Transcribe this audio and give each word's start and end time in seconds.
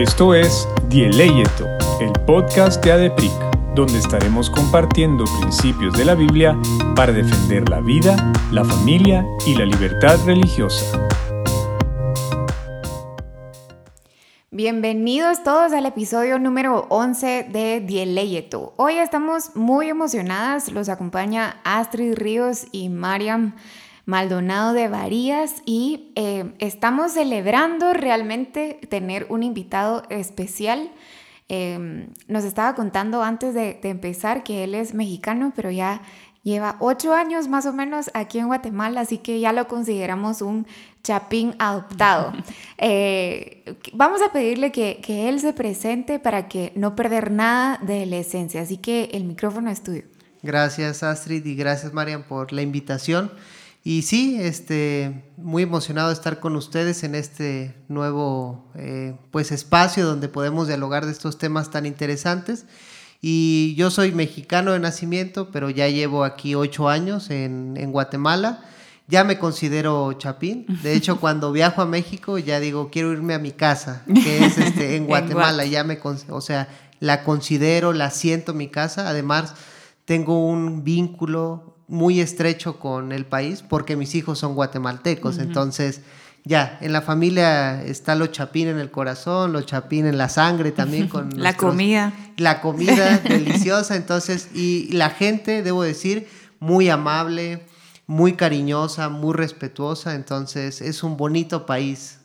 Esto 0.00 0.34
es 0.34 0.66
Dieleyeto, 0.88 1.66
el 2.00 2.10
podcast 2.24 2.82
de 2.82 2.90
ADEPRIC, 2.90 3.30
donde 3.74 3.98
estaremos 3.98 4.48
compartiendo 4.48 5.26
principios 5.42 5.92
de 5.92 6.06
la 6.06 6.14
Biblia 6.14 6.56
para 6.96 7.12
defender 7.12 7.68
la 7.68 7.80
vida, 7.80 8.32
la 8.50 8.64
familia 8.64 9.26
y 9.46 9.54
la 9.56 9.66
libertad 9.66 10.16
religiosa. 10.24 11.06
Bienvenidos 14.50 15.42
todos 15.42 15.74
al 15.74 15.84
episodio 15.84 16.38
número 16.38 16.86
11 16.88 17.48
de 17.52 17.80
Dieleyeto. 17.80 18.72
Hoy 18.78 18.94
estamos 18.94 19.54
muy 19.54 19.90
emocionadas, 19.90 20.72
los 20.72 20.88
acompaña 20.88 21.60
Astrid 21.62 22.14
Ríos 22.14 22.68
y 22.72 22.88
Mariam 22.88 23.52
Maldonado 24.10 24.72
de 24.72 24.88
Varías 24.88 25.62
y 25.64 26.10
eh, 26.16 26.52
estamos 26.58 27.12
celebrando 27.12 27.92
realmente 27.92 28.80
tener 28.88 29.26
un 29.28 29.44
invitado 29.44 30.02
especial. 30.10 30.90
Em, 31.48 32.08
nos 32.26 32.42
estaba 32.42 32.74
contando 32.74 33.22
antes 33.22 33.54
de, 33.54 33.78
empezar 33.84 34.42
que 34.42 34.64
él 34.64 34.74
es 34.74 34.94
mexicano, 34.94 35.52
pero 35.54 35.70
ya 35.70 36.02
lleva 36.42 36.76
ocho 36.80 37.14
años 37.14 37.46
más 37.46 37.66
o 37.66 37.72
menos 37.72 38.10
aquí 38.12 38.40
en 38.40 38.48
Guatemala, 38.48 39.02
así 39.02 39.18
que 39.18 39.38
ya 39.38 39.52
lo 39.52 39.68
consideramos 39.68 40.42
un 40.42 40.66
chapín 41.04 41.54
adoptado. 41.58 42.32
Eh, 42.82 43.76
vamos 43.92 44.22
a 44.22 44.32
pedirle 44.32 44.72
que, 44.72 45.00
que 45.02 45.28
él 45.28 45.38
se 45.38 45.52
presente 45.52 46.18
para 46.18 46.48
que 46.48 46.72
no 46.74 46.96
perder 46.96 47.30
nada 47.30 47.78
de 47.82 48.06
la 48.06 48.16
esencia, 48.16 48.62
así 48.62 48.78
que 48.78 49.10
el 49.12 49.24
micrófono 49.24 49.70
es 49.70 49.82
tuyo. 49.82 50.04
Gracias 50.42 51.02
Astrid 51.02 51.44
y 51.44 51.54
gracias 51.54 51.92
Marian 51.92 52.22
por 52.22 52.52
la 52.54 52.62
invitación. 52.62 53.30
Y 53.82 54.02
sí, 54.02 54.36
este, 54.40 55.24
muy 55.38 55.62
emocionado 55.62 56.08
de 56.08 56.14
estar 56.14 56.38
con 56.38 56.54
ustedes 56.54 57.02
en 57.02 57.14
este 57.14 57.74
nuevo 57.88 58.70
eh, 58.74 59.14
pues 59.30 59.52
espacio 59.52 60.06
donde 60.06 60.28
podemos 60.28 60.68
dialogar 60.68 61.06
de 61.06 61.12
estos 61.12 61.38
temas 61.38 61.70
tan 61.70 61.86
interesantes. 61.86 62.66
Y 63.22 63.74
yo 63.76 63.90
soy 63.90 64.12
mexicano 64.12 64.72
de 64.72 64.80
nacimiento, 64.80 65.50
pero 65.50 65.70
ya 65.70 65.88
llevo 65.88 66.24
aquí 66.24 66.54
ocho 66.54 66.88
años 66.88 67.30
en, 67.30 67.74
en 67.76 67.90
Guatemala. 67.90 68.64
Ya 69.08 69.24
me 69.24 69.38
considero 69.38 70.12
chapín. 70.12 70.66
De 70.82 70.94
hecho, 70.94 71.16
cuando 71.20 71.50
viajo 71.50 71.80
a 71.80 71.86
México 71.86 72.38
ya 72.38 72.60
digo, 72.60 72.90
quiero 72.90 73.12
irme 73.12 73.32
a 73.32 73.38
mi 73.38 73.52
casa, 73.52 74.04
que 74.24 74.44
es 74.44 74.58
este, 74.58 74.96
en 74.96 75.06
Guatemala. 75.06 75.64
ya 75.64 75.84
me, 75.84 75.98
o 76.28 76.40
sea, 76.40 76.68
la 77.00 77.24
considero, 77.24 77.94
la 77.94 78.10
siento 78.10 78.52
mi 78.52 78.68
casa. 78.68 79.08
Además, 79.08 79.54
tengo 80.04 80.46
un 80.46 80.84
vínculo 80.84 81.79
muy 81.90 82.20
estrecho 82.20 82.78
con 82.78 83.10
el 83.10 83.26
país 83.26 83.62
porque 83.68 83.96
mis 83.96 84.14
hijos 84.14 84.38
son 84.38 84.54
guatemaltecos. 84.54 85.38
Entonces, 85.38 86.00
ya, 86.44 86.78
en 86.80 86.92
la 86.92 87.02
familia 87.02 87.82
está 87.82 88.14
lo 88.14 88.28
chapín 88.28 88.68
en 88.68 88.78
el 88.78 88.90
corazón, 88.90 89.52
lo 89.52 89.60
chapín 89.62 90.06
en 90.06 90.16
la 90.16 90.28
sangre 90.28 90.70
también 90.70 91.08
con 91.08 91.30
la 91.36 91.56
comida. 91.56 92.12
La 92.36 92.60
comida 92.60 93.18
deliciosa, 93.24 93.96
entonces, 93.96 94.48
y 94.54 94.92
la 94.92 95.10
gente, 95.10 95.62
debo 95.62 95.82
decir, 95.82 96.28
muy 96.60 96.88
amable, 96.88 97.66
muy 98.06 98.34
cariñosa, 98.34 99.08
muy 99.08 99.34
respetuosa, 99.34 100.14
entonces 100.14 100.80
es 100.80 101.02
un 101.02 101.16
bonito 101.16 101.66
país. 101.66 102.19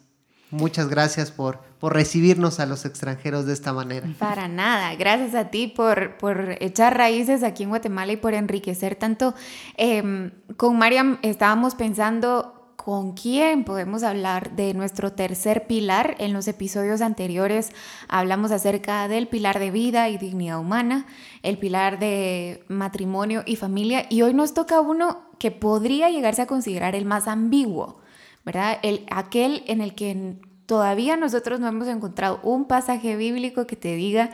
Muchas 0.51 0.87
gracias 0.89 1.31
por, 1.31 1.59
por 1.79 1.93
recibirnos 1.93 2.59
a 2.59 2.65
los 2.65 2.85
extranjeros 2.85 3.45
de 3.45 3.53
esta 3.53 3.73
manera. 3.73 4.07
Para 4.19 4.47
nada, 4.47 4.95
gracias 4.95 5.33
a 5.35 5.49
ti 5.49 5.67
por, 5.67 6.17
por 6.17 6.57
echar 6.59 6.95
raíces 6.97 7.43
aquí 7.43 7.63
en 7.63 7.69
Guatemala 7.69 8.13
y 8.13 8.17
por 8.17 8.33
enriquecer 8.33 8.95
tanto. 8.95 9.33
Em, 9.75 10.31
con 10.55 10.77
Mariam 10.77 11.17
estábamos 11.23 11.75
pensando 11.75 12.55
con 12.85 13.13
quién 13.13 13.63
podemos 13.63 14.03
hablar 14.03 14.55
de 14.55 14.75
nuestro 14.75 15.13
tercer 15.13 15.65
pilar. 15.65 16.15
En 16.19 16.33
los 16.33 16.47
episodios 16.47 17.01
anteriores 17.01 17.71
hablamos 18.07 18.51
acerca 18.51 19.07
del 19.07 19.27
pilar 19.27 19.57
de 19.57 19.71
vida 19.71 20.07
y 20.09 20.19
dignidad 20.19 20.59
humana, 20.59 21.07
el 21.41 21.57
pilar 21.57 21.97
de 21.97 22.63
matrimonio 22.67 23.41
y 23.47 23.55
familia, 23.55 24.05
y 24.11 24.21
hoy 24.21 24.35
nos 24.35 24.53
toca 24.53 24.81
uno 24.81 25.21
que 25.39 25.49
podría 25.49 26.11
llegarse 26.11 26.43
a 26.43 26.47
considerar 26.47 26.93
el 26.93 27.05
más 27.05 27.27
ambiguo. 27.27 28.04
¿Verdad? 28.45 28.77
El, 28.83 29.05
aquel 29.09 29.63
en 29.67 29.81
el 29.81 29.95
que 29.95 30.37
todavía 30.65 31.17
nosotros 31.17 31.59
no 31.59 31.67
hemos 31.67 31.87
encontrado 31.87 32.39
un 32.43 32.65
pasaje 32.65 33.15
bíblico 33.15 33.67
que 33.67 33.75
te 33.75 33.95
diga 33.95 34.31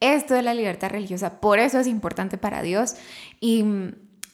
esto 0.00 0.34
de 0.34 0.42
la 0.42 0.54
libertad 0.54 0.90
religiosa, 0.90 1.40
por 1.40 1.58
eso 1.58 1.78
es 1.78 1.86
importante 1.86 2.36
para 2.36 2.62
Dios 2.62 2.96
y, 3.40 3.64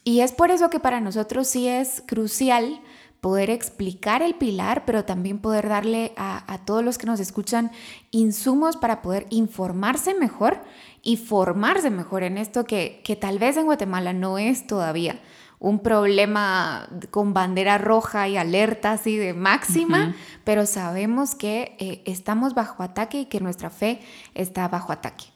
es 0.04 0.32
por 0.32 0.50
eso 0.50 0.70
que 0.70 0.80
para 0.80 1.00
nosotros 1.00 1.46
sí 1.46 1.68
es 1.68 2.02
crucial 2.06 2.80
poder 3.20 3.48
explicar 3.48 4.22
el 4.22 4.34
pilar, 4.34 4.84
pero 4.84 5.04
también 5.04 5.38
poder 5.38 5.68
darle 5.68 6.12
a, 6.16 6.52
a, 6.52 6.64
todos 6.64 6.82
los 6.82 6.98
que 6.98 7.06
nos 7.06 7.20
escuchan 7.20 7.70
insumos 8.10 8.76
para 8.76 9.02
poder 9.02 9.26
informarse 9.30 10.14
mejor 10.14 10.58
y 11.02 11.16
formarse 11.16 11.90
mejor 11.90 12.24
en 12.24 12.38
esto 12.38 12.64
que, 12.64 13.02
que 13.04 13.14
tal 13.14 13.38
vez 13.38 13.56
en 13.56 13.66
Guatemala 13.66 14.12
no 14.12 14.38
es 14.38 14.66
todavía 14.66 15.20
un 15.60 15.80
problema 15.80 16.88
con 17.10 17.34
bandera 17.34 17.76
roja 17.76 18.26
y 18.28 18.38
alerta 18.38 18.92
así 18.92 19.16
de 19.18 19.34
máxima, 19.34 20.16
pero 20.42 20.64
sabemos 20.64 21.34
que 21.34 21.76
eh, 21.78 22.02
estamos 22.06 22.54
bajo 22.54 22.82
ataque 22.82 23.20
y 23.20 23.26
que 23.26 23.40
nuestra 23.40 23.68
fe 23.68 24.00
está 24.34 24.66
bajo 24.68 24.90
ataque. 24.90 25.26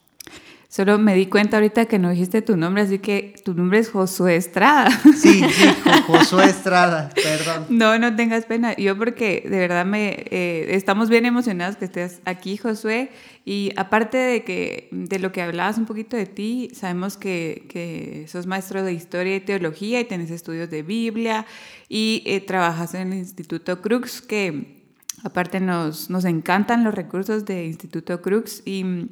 Solo 0.75 0.99
me 0.99 1.15
di 1.15 1.27
cuenta 1.27 1.55
ahorita 1.55 1.85
que 1.85 1.99
no 1.99 2.09
dijiste 2.09 2.41
tu 2.41 2.57
nombre, 2.57 2.83
así 2.83 2.99
que 2.99 3.33
tu 3.45 3.53
nombre 3.53 3.79
es 3.79 3.89
Josué 3.89 4.35
Estrada. 4.35 4.91
Sí, 5.15 5.41
sí 5.49 5.67
Josué 6.05 6.47
Estrada, 6.47 7.11
perdón. 7.15 7.67
No, 7.69 7.97
no 7.97 8.13
tengas 8.17 8.45
pena. 8.45 8.75
Yo 8.75 8.97
porque 8.97 9.47
de 9.49 9.57
verdad 9.57 9.85
me 9.85 10.25
eh, 10.29 10.75
estamos 10.75 11.09
bien 11.09 11.25
emocionados 11.25 11.77
que 11.77 11.85
estés 11.85 12.19
aquí, 12.25 12.57
Josué. 12.57 13.09
Y 13.45 13.71
aparte 13.77 14.17
de 14.17 14.43
que 14.43 14.89
de 14.91 15.17
lo 15.19 15.31
que 15.31 15.41
hablabas 15.41 15.77
un 15.77 15.85
poquito 15.85 16.17
de 16.17 16.25
ti, 16.25 16.69
sabemos 16.73 17.15
que, 17.15 17.67
que 17.69 18.25
sos 18.27 18.45
maestro 18.45 18.83
de 18.83 18.91
historia 18.91 19.37
y 19.37 19.39
teología 19.39 20.01
y 20.01 20.03
tenés 20.03 20.29
estudios 20.29 20.69
de 20.69 20.83
Biblia 20.83 21.45
y 21.87 22.21
eh, 22.25 22.41
trabajas 22.41 22.95
en 22.95 23.13
el 23.13 23.19
Instituto 23.19 23.81
Crux, 23.81 24.21
que 24.21 24.83
aparte 25.23 25.61
nos, 25.61 26.09
nos 26.09 26.25
encantan 26.25 26.83
los 26.83 26.93
recursos 26.93 27.45
de 27.45 27.65
Instituto 27.65 28.21
Crux 28.21 28.61
y 28.65 29.07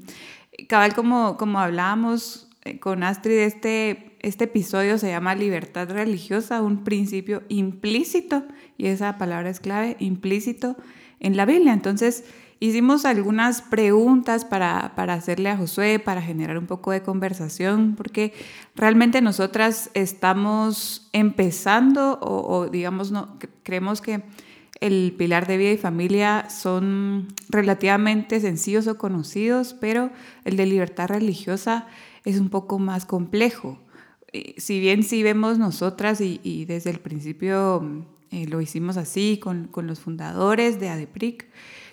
cabal, 0.67 0.93
como, 0.93 1.37
como 1.37 1.59
hablábamos 1.59 2.47
eh, 2.63 2.79
con 2.79 3.03
Astrid, 3.03 3.39
este, 3.39 4.15
este 4.19 4.45
episodio 4.45 4.97
se 4.97 5.09
llama 5.09 5.35
libertad 5.35 5.89
religiosa, 5.89 6.61
un 6.61 6.83
principio 6.83 7.43
implícito, 7.49 8.43
y 8.77 8.87
esa 8.87 9.17
palabra 9.17 9.49
es 9.49 9.59
clave, 9.59 9.97
implícito 9.99 10.77
en 11.19 11.35
la 11.37 11.45
Biblia. 11.45 11.73
Entonces, 11.73 12.23
hicimos 12.59 13.03
algunas 13.03 13.61
preguntas 13.61 14.45
para, 14.45 14.93
para 14.95 15.13
hacerle 15.13 15.49
a 15.49 15.57
Josué, 15.57 15.99
para 15.99 16.21
generar 16.21 16.57
un 16.57 16.67
poco 16.67 16.91
de 16.91 17.01
conversación, 17.01 17.95
porque 17.97 18.33
realmente 18.75 19.21
nosotras 19.21 19.89
estamos 19.93 21.09
empezando 21.11 22.19
o, 22.21 22.55
o 22.55 22.69
digamos, 22.69 23.11
no, 23.11 23.37
creemos 23.63 23.99
que 23.99 24.23
el 24.83 25.13
pilar 25.17 25.47
de 25.47 25.55
vida 25.55 25.71
y 25.71 25.77
familia 25.77 26.49
son 26.49 27.29
relativamente 27.47 28.41
sencillos 28.41 28.85
o 28.87 28.97
conocidos, 28.97 29.73
pero 29.79 30.11
el 30.43 30.57
de 30.57 30.65
libertad 30.65 31.07
religiosa 31.07 31.87
es 32.25 32.37
un 32.37 32.49
poco 32.49 32.79
más 32.79 33.05
complejo. 33.05 33.79
Si 34.57 34.81
bien 34.81 35.03
sí 35.03 35.23
vemos 35.23 35.57
nosotras 35.57 36.19
y, 36.19 36.65
desde 36.65 36.89
el 36.89 36.99
principio 36.99 38.05
eh, 38.31 38.45
lo 38.47 38.59
hicimos 38.59 38.97
así 38.97 39.39
con, 39.41 39.69
los 39.73 40.01
fundadores 40.01 40.81
de 40.81 40.89
ADEPRIC, 40.89 41.47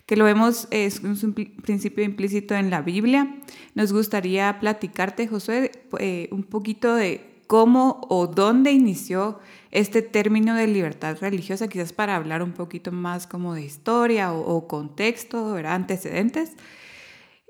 que 0.06 0.16
lo 0.16 0.24
vemos 0.24 0.66
es 0.72 0.98
un 1.00 1.34
principio 1.62 2.02
implícito 2.02 2.56
en 2.56 2.70
la 2.70 2.82
Biblia, 2.82 3.36
nos 3.76 3.92
gustaría 3.92 4.58
platicarte, 4.58 5.28
José, 5.28 5.70
eh, 6.00 6.28
un 6.32 6.42
poquito 6.42 6.96
de 6.96 7.30
cómo 7.46 8.00
o 8.08 8.26
dónde 8.26 8.72
inició 8.72 9.38
este 9.70 10.02
término 10.02 10.54
de 10.54 10.66
libertad 10.66 11.16
religiosa, 11.20 11.68
quizás 11.68 11.92
para 11.92 12.16
hablar 12.16 12.42
un 12.42 12.52
poquito 12.52 12.90
más 12.92 13.26
como 13.26 13.54
de 13.54 13.62
historia 13.62 14.32
o, 14.32 14.66
contexto, 14.66 15.52
¿verdad? 15.52 15.74
antecedentes. 15.74 16.52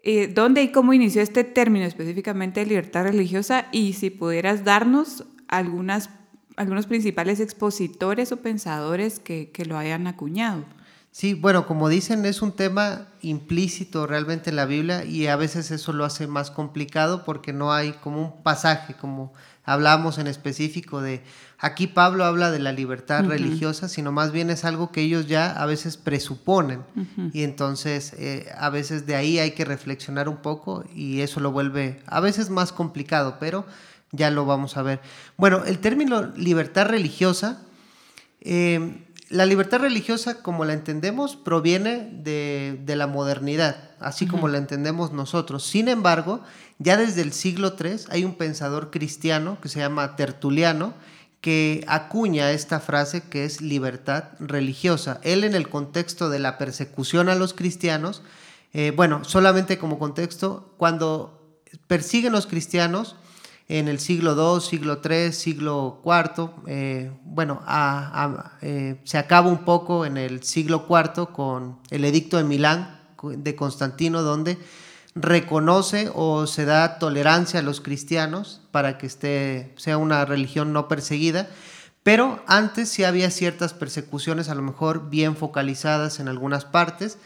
Eh, 0.02 0.28
¿Dónde 0.28 0.62
y 0.62 0.72
cómo 0.72 0.92
inició 0.92 1.22
este 1.22 1.44
término 1.44 1.84
específicamente 1.84 2.60
de 2.60 2.66
libertad 2.66 3.04
religiosa? 3.04 3.66
Y 3.72 3.94
si 3.94 4.10
pudieras 4.10 4.64
darnos 4.64 5.24
algunas, 5.48 6.10
algunos 6.56 6.86
principales 6.86 7.40
expositores 7.40 8.32
o 8.32 8.38
pensadores 8.38 9.18
que, 9.18 9.50
que 9.50 9.64
lo 9.64 9.76
hayan 9.76 10.06
acuñado. 10.06 10.64
Sí, 11.12 11.34
bueno, 11.34 11.66
como 11.66 11.88
dicen, 11.88 12.24
es 12.24 12.40
un 12.40 12.52
tema 12.52 13.08
implícito 13.20 14.06
realmente 14.06 14.50
en 14.50 14.56
la 14.56 14.64
Biblia 14.64 15.04
y 15.04 15.26
a 15.26 15.34
veces 15.34 15.70
eso 15.72 15.92
lo 15.92 16.04
hace 16.04 16.28
más 16.28 16.52
complicado 16.52 17.24
porque 17.24 17.52
no 17.52 17.72
hay 17.72 17.92
como 17.94 18.22
un 18.22 18.42
pasaje, 18.44 18.94
como 18.94 19.32
hablamos 19.72 20.18
en 20.18 20.26
específico 20.26 21.00
de 21.00 21.22
Aquí 21.62 21.86
Pablo 21.86 22.24
habla 22.24 22.50
de 22.50 22.58
la 22.58 22.72
libertad 22.72 23.22
religiosa, 23.26 23.90
sino 23.90 24.12
más 24.12 24.32
bien 24.32 24.48
es 24.48 24.64
algo 24.64 24.90
que 24.90 25.02
ellos 25.02 25.26
ya 25.26 25.50
a 25.50 25.66
veces 25.66 25.98
presuponen. 25.98 26.82
Y 27.34 27.42
entonces 27.42 28.14
eh, 28.16 28.50
a 28.56 28.70
veces 28.70 29.04
de 29.04 29.14
ahí 29.14 29.38
hay 29.38 29.50
que 29.50 29.66
reflexionar 29.66 30.30
un 30.30 30.38
poco 30.38 30.84
y 30.94 31.20
eso 31.20 31.38
lo 31.38 31.52
vuelve 31.52 32.00
a 32.06 32.20
veces 32.20 32.48
más 32.48 32.72
complicado, 32.72 33.36
pero 33.38 33.66
ya 34.10 34.30
lo 34.30 34.46
vamos 34.46 34.78
a 34.78 34.82
ver. 34.82 35.02
Bueno, 35.36 35.62
el 35.66 35.80
término 35.80 36.28
libertad 36.34 36.86
religiosa, 36.86 37.60
eh, 38.40 39.04
la 39.30 39.46
libertad 39.46 39.78
religiosa, 39.78 40.42
como 40.42 40.64
la 40.64 40.72
entendemos, 40.72 41.36
proviene 41.36 42.10
de, 42.12 42.82
la 42.96 43.06
modernidad, 43.06 43.90
así 44.00 44.26
como 44.26 44.48
la 44.48 44.58
entendemos 44.58 45.12
nosotros. 45.12 45.64
Sin 45.64 45.88
embargo, 45.88 46.42
ya 46.78 46.96
desde 46.96 47.22
el 47.22 47.32
siglo 47.32 47.76
III 47.80 48.06
hay 48.10 48.24
un 48.24 48.34
pensador 48.34 48.90
cristiano 48.90 49.58
que 49.62 49.68
se 49.68 49.78
llama 49.78 50.16
Tertuliano, 50.16 50.94
que 51.40 51.84
acuña 51.86 52.50
esta 52.50 52.80
frase 52.80 53.22
que 53.22 53.44
es 53.44 53.60
libertad 53.60 54.24
religiosa. 54.40 55.20
Él 55.22 55.44
en 55.44 55.54
el 55.54 55.68
contexto 55.68 56.28
de 56.28 56.40
la 56.40 56.58
persecución 56.58 57.28
a 57.28 57.36
los 57.36 57.54
cristianos, 57.54 58.22
eh, 58.72 58.92
bueno, 58.94 59.22
solamente 59.22 59.78
como 59.78 60.00
contexto, 60.00 60.74
cuando 60.76 61.62
persiguen 61.86 62.32
los 62.32 62.48
cristianos, 62.48 63.14
en 63.70 63.86
el 63.86 64.00
siglo 64.00 64.34
II, 64.34 64.60
siglo 64.60 65.00
III, 65.02 65.32
siglo 65.32 66.02
IV. 66.04 66.50
Eh, 66.66 67.12
bueno, 67.22 67.62
eh, 68.62 69.00
se 69.04 69.16
acaba 69.16 69.48
un 69.48 69.64
poco 69.64 70.04
en 70.04 70.16
el 70.16 70.42
siglo 70.42 70.86
IV 70.88 71.28
con 71.32 71.78
el 71.90 72.04
edicto 72.04 72.36
de 72.36 72.42
Milán 72.42 72.98
de 73.22 73.54
Constantino, 73.54 74.22
donde 74.22 74.58
reconoce 75.14 76.10
o 76.12 76.48
se 76.48 76.64
da 76.64 76.98
tolerancia 76.98 77.60
a 77.60 77.62
los 77.62 77.80
cristianos 77.80 78.60
para 78.72 78.98
que 78.98 79.06
esté, 79.06 79.72
sea 79.76 79.98
una 79.98 80.24
religión 80.24 80.72
no 80.72 80.88
perseguida. 80.88 81.48
Pero 82.02 82.42
antes 82.48 82.88
sí 82.88 83.04
había 83.04 83.30
ciertas 83.30 83.72
persecuciones, 83.72 84.48
a 84.48 84.56
lo 84.56 84.62
mejor 84.62 85.10
bien 85.10 85.36
focalizadas 85.36 86.18
en 86.18 86.26
algunas 86.26 86.64
partes. 86.64 87.18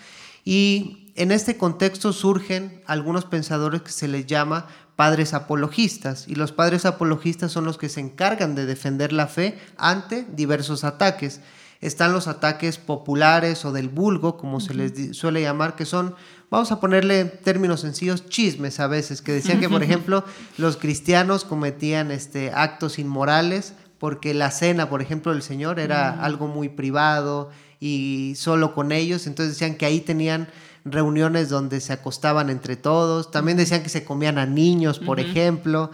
Y 0.44 1.12
en 1.17 1.31
este 1.31 1.56
contexto 1.56 2.12
surgen 2.12 2.82
algunos 2.87 3.25
pensadores 3.25 3.81
que 3.81 3.93
se 3.93 4.08
les 4.08 4.26
llama 4.26 4.67
padres 4.96 5.35
apologistas 5.35 6.26
y 6.29 6.35
los 6.35 6.52
padres 6.52 6.87
apologistas 6.87 7.52
son 7.52 7.64
los 7.64 7.79
que 7.79 7.88
se 7.88 8.00
encargan 8.00 8.55
de 8.55 8.67
defender 8.67 9.12
la 9.12 9.26
fe 9.26 9.58
ante 9.76 10.25
diversos 10.35 10.85
ataques. 10.85 11.41
Están 11.81 12.12
los 12.12 12.29
ataques 12.29 12.79
populares 12.79 13.64
o 13.64 13.73
del 13.73 13.88
vulgo, 13.88 14.37
como 14.37 14.61
se 14.61 14.73
les 14.73 15.17
suele 15.17 15.43
llamar, 15.43 15.76
que 15.76 15.85
son, 15.85 16.14
vamos 16.50 16.73
a 16.73 16.81
ponerle 16.81 17.25
términos 17.25 17.81
sencillos, 17.81 18.26
chismes 18.29 18.81
a 18.81 18.87
veces, 18.87 19.20
que 19.20 19.32
decían 19.32 19.61
que, 19.61 19.69
por 19.69 19.82
ejemplo, 19.82 20.25
los 20.56 20.76
cristianos 20.76 21.44
cometían 21.44 22.11
este, 22.11 22.52
actos 22.55 22.99
inmorales 22.99 23.75
porque 23.99 24.35
la 24.35 24.50
cena, 24.50 24.88
por 24.88 25.02
ejemplo, 25.02 25.32
del 25.32 25.43
Señor 25.43 25.79
era 25.79 26.23
algo 26.23 26.46
muy 26.46 26.69
privado 26.69 27.50
y 27.81 28.35
solo 28.37 28.75
con 28.75 28.93
ellos, 28.93 29.26
entonces 29.26 29.55
decían 29.55 29.76
que 29.76 29.87
ahí 29.87 30.00
tenían 30.00 30.49
reuniones 30.84 31.48
donde 31.48 31.81
se 31.81 31.92
acostaban 31.92 32.50
entre 32.50 32.76
todos. 32.76 33.31
También 33.31 33.56
decían 33.56 33.82
que 33.82 33.88
se 33.88 34.04
comían 34.04 34.38
a 34.38 34.46
niños, 34.46 34.98
por 34.98 35.20
ejemplo, 35.20 35.90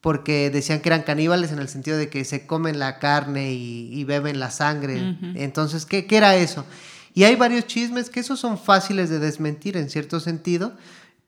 porque 0.00 0.50
decían 0.50 0.80
que 0.80 0.88
eran 0.88 1.02
caníbales 1.02 1.52
en 1.52 1.58
el 1.58 1.68
sentido 1.68 1.98
de 1.98 2.08
que 2.08 2.24
se 2.24 2.46
comen 2.46 2.78
la 2.78 2.98
carne 2.98 3.52
y, 3.52 4.02
beben 4.04 4.40
la 4.40 4.50
sangre. 4.50 5.16
Entonces, 5.34 5.84
¿qué, 5.84 6.06
¿qué, 6.06 6.16
era 6.16 6.36
eso? 6.36 6.64
Y 7.12 7.24
hay 7.24 7.36
varios 7.36 7.66
chismes 7.66 8.08
que 8.08 8.20
esos 8.20 8.40
son 8.40 8.58
fáciles 8.58 9.10
de 9.10 9.18
desmentir 9.18 9.76
en 9.76 9.90
cierto 9.90 10.20
sentido, 10.20 10.72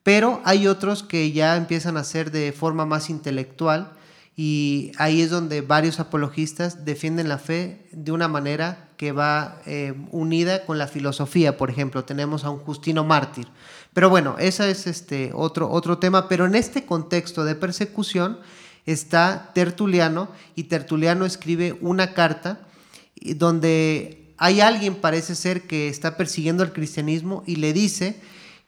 pero 0.03 0.41
hay 0.45 0.67
otros 0.67 1.03
que 1.03 1.33
ya 1.33 1.57
empiezan 1.57 1.97
a 1.97 2.05
ser 2.05 2.31
de 2.31 2.53
forma 2.53 2.87
más 2.87 3.11
intelectual 3.11 3.93
y 4.35 4.93
ahí 4.97 5.21
es 5.21 5.31
donde 5.31 5.61
varios 5.61 6.01
apologistas 6.01 6.85
defienden 6.85 7.29
la 7.29 7.39
fe 7.39 7.87
de 7.93 8.13
una 8.13 8.29
manera 8.29 8.89
que 8.97 9.13
va 9.13 9.61
eh, 9.67 9.95
unida 10.11 10.65
con 10.65 10.79
la 10.79 10.87
filosofía. 10.87 11.59
Por 11.59 11.69
ejemplo, 11.69 12.05
tenemos 12.05 12.45
a 12.45 12.51
un 12.51 12.61
Justino 12.61 13.05
mártir. 13.05 13.47
Pero 13.93 14.09
bueno, 14.09 14.37
ese 14.39 14.71
es 14.71 14.87
este 14.87 15.33
otro, 15.35 15.71
otro 15.71 15.99
tema. 15.99 16.29
Pero 16.29 16.47
en 16.47 16.55
este 16.55 16.87
contexto 16.87 17.45
de 17.45 17.55
persecución 17.55 18.39
está 18.87 19.51
Tertuliano 19.55 20.29
y 20.55 20.65
Tertuliano 20.65 21.27
escribe 21.27 21.77
una 21.83 22.15
carta 22.15 22.61
donde 23.37 24.35
hay 24.39 24.61
alguien, 24.61 24.95
parece 24.95 25.35
ser, 25.35 25.67
que 25.67 25.89
está 25.89 26.17
persiguiendo 26.17 26.63
el 26.63 26.73
cristianismo 26.73 27.45
y 27.47 27.57
le 27.57 27.73
dice 27.75 28.19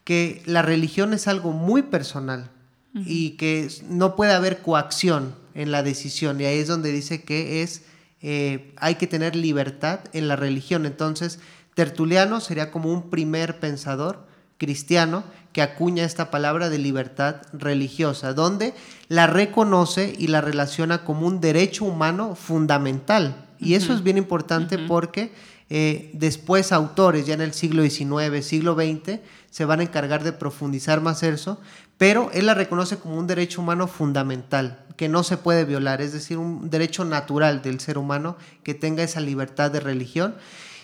que 0.05 0.43
la 0.45 0.61
religión 0.61 1.15
es 1.15 1.27
algo 1.27 1.53
muy 1.53 1.83
personal 1.83 2.51
y 2.95 3.31
que 3.31 3.69
no 3.89 4.15
puede 4.15 4.35
haber 4.35 4.63
coacción 4.63 5.35
en 5.55 5.71
la 5.71 5.83
decisión. 5.83 6.41
Y 6.41 6.45
ahí 6.45 6.59
es 6.59 6.69
donde 6.69 6.93
dice 6.93 7.23
que 7.23 7.63
es, 7.63 7.83
eh, 8.23 8.73
hay 8.77 8.97
que 8.97 9.07
tener 9.07 9.37
libertad 9.37 10.01
en 10.13 10.29
la 10.29 10.37
religión. 10.37 10.87
Entonces, 10.87 11.39
Tertuliano 11.75 12.41
sería 12.41 12.71
como 12.71 12.93
un 12.93 13.11
primer 13.11 13.61
pensador 13.61 14.27
cristiano 14.59 15.25
que 15.53 15.63
acuña 15.63 16.05
esta 16.05 16.31
palabra 16.31 16.69
de 16.69 16.79
libertad 16.79 17.37
religiosa, 17.53 18.33
donde 18.33 18.75
la 19.09 19.27
reconoce 19.27 20.15
y 20.19 20.27
la 20.27 20.41
relaciona 20.41 21.05
como 21.05 21.27
un 21.27 21.41
derecho 21.41 21.85
humano 21.85 22.35
fundamental. 22.35 23.47
Y 23.59 23.75
eso 23.75 23.93
es 23.95 24.03
bien 24.03 24.19
importante 24.19 24.79
porque 24.79 25.33
eh, 25.71 26.11
después 26.13 26.73
autores, 26.73 27.27
ya 27.27 27.35
en 27.35 27.41
el 27.41 27.55
siglo 27.55 27.83
XIX, 27.83 28.45
siglo 28.45 28.75
XX, 28.75 29.21
se 29.51 29.65
van 29.65 29.81
a 29.81 29.85
encargar 29.85 30.25
de 30.25 30.33
profundizar 30.33 31.01
más 31.01 31.23
eso, 31.23 31.61
pero 31.99 32.31
él 32.33 32.47
la 32.47 32.55
reconoce 32.55 32.99
como 32.99 33.17
un 33.19 33.27
derecho 33.27 33.61
humano 33.61 33.87
fundamental, 33.87 34.85
que 34.97 35.09
no 35.09 35.23
se 35.23 35.37
puede 35.37 35.65
violar, 35.65 36.01
es 36.01 36.13
decir, 36.13 36.39
un 36.39 36.71
derecho 36.71 37.05
natural 37.05 37.63
del 37.63 37.81
ser 37.81 37.99
humano 37.99 38.37
que 38.63 38.75
tenga 38.75 39.03
esa 39.03 39.21
libertad 39.21 39.71
de 39.71 39.81
religión. 39.81 40.35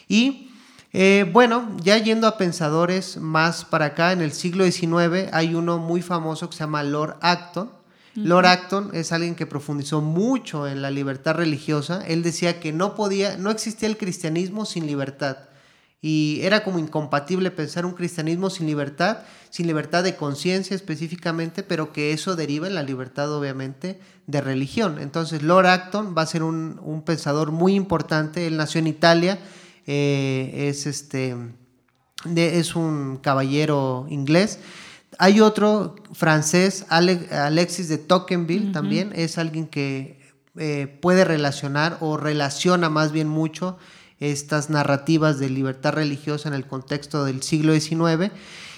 Y 0.08 0.50
eh, 0.92 1.28
bueno, 1.32 1.76
ya 1.82 1.98
yendo 1.98 2.26
a 2.26 2.36
pensadores 2.36 3.16
más 3.16 3.64
para 3.64 3.86
acá, 3.86 4.12
en 4.12 4.20
el 4.20 4.32
siglo 4.32 4.64
XIX 4.64 5.28
hay 5.32 5.54
uno 5.54 5.78
muy 5.78 6.02
famoso 6.02 6.48
que 6.48 6.56
se 6.56 6.64
llama 6.64 6.82
Lord 6.82 7.16
Acton. 7.20 7.70
Lord 8.16 8.46
Acton 8.46 8.90
es 8.92 9.12
alguien 9.12 9.36
que 9.36 9.46
profundizó 9.46 10.00
mucho 10.00 10.66
en 10.66 10.82
la 10.82 10.90
libertad 10.90 11.36
religiosa. 11.36 12.04
Él 12.06 12.24
decía 12.24 12.58
que 12.58 12.72
no 12.72 12.96
podía, 12.96 13.36
no 13.36 13.50
existía 13.50 13.88
el 13.88 13.96
cristianismo 13.96 14.66
sin 14.66 14.86
libertad 14.86 15.49
y 16.02 16.40
era 16.42 16.64
como 16.64 16.78
incompatible 16.78 17.50
pensar 17.50 17.84
un 17.84 17.92
cristianismo 17.92 18.48
sin 18.48 18.66
libertad, 18.66 19.18
sin 19.50 19.66
libertad 19.66 20.02
de 20.02 20.16
conciencia 20.16 20.74
específicamente, 20.74 21.62
pero 21.62 21.92
que 21.92 22.12
eso 22.12 22.36
deriva 22.36 22.66
en 22.66 22.74
la 22.74 22.82
libertad 22.82 23.30
obviamente 23.32 24.00
de 24.26 24.40
religión. 24.40 24.98
Entonces 24.98 25.42
Lord 25.42 25.66
Acton 25.66 26.14
va 26.16 26.22
a 26.22 26.26
ser 26.26 26.42
un, 26.42 27.02
pensador 27.04 27.50
muy 27.52 27.74
importante, 27.74 28.46
él 28.46 28.56
nació 28.56 28.78
en 28.78 28.86
Italia, 28.86 29.38
eh, 29.86 30.68
es, 30.68 30.86
este, 30.86 31.36
es 32.34 32.74
un 32.74 33.18
caballero 33.18 34.06
inglés. 34.08 34.58
Hay 35.18 35.40
otro 35.40 35.96
francés, 36.14 36.86
Alexis 36.88 37.88
de 37.88 37.98
Tocqueville 37.98 38.72
también, 38.72 39.12
es 39.14 39.36
alguien 39.36 39.66
que 39.66 40.18
eh, 40.56 40.98
puede 41.02 41.24
relacionar 41.24 41.98
o 42.00 42.16
relaciona 42.16 42.88
más 42.88 43.12
bien 43.12 43.28
mucho 43.28 43.76
estas 44.20 44.70
narrativas 44.70 45.38
de 45.38 45.48
libertad 45.50 45.94
religiosa 45.94 46.48
en 46.48 46.54
el 46.54 46.66
contexto 46.66 47.24
del 47.24 47.42
siglo 47.42 47.72
XIX. 47.74 48.32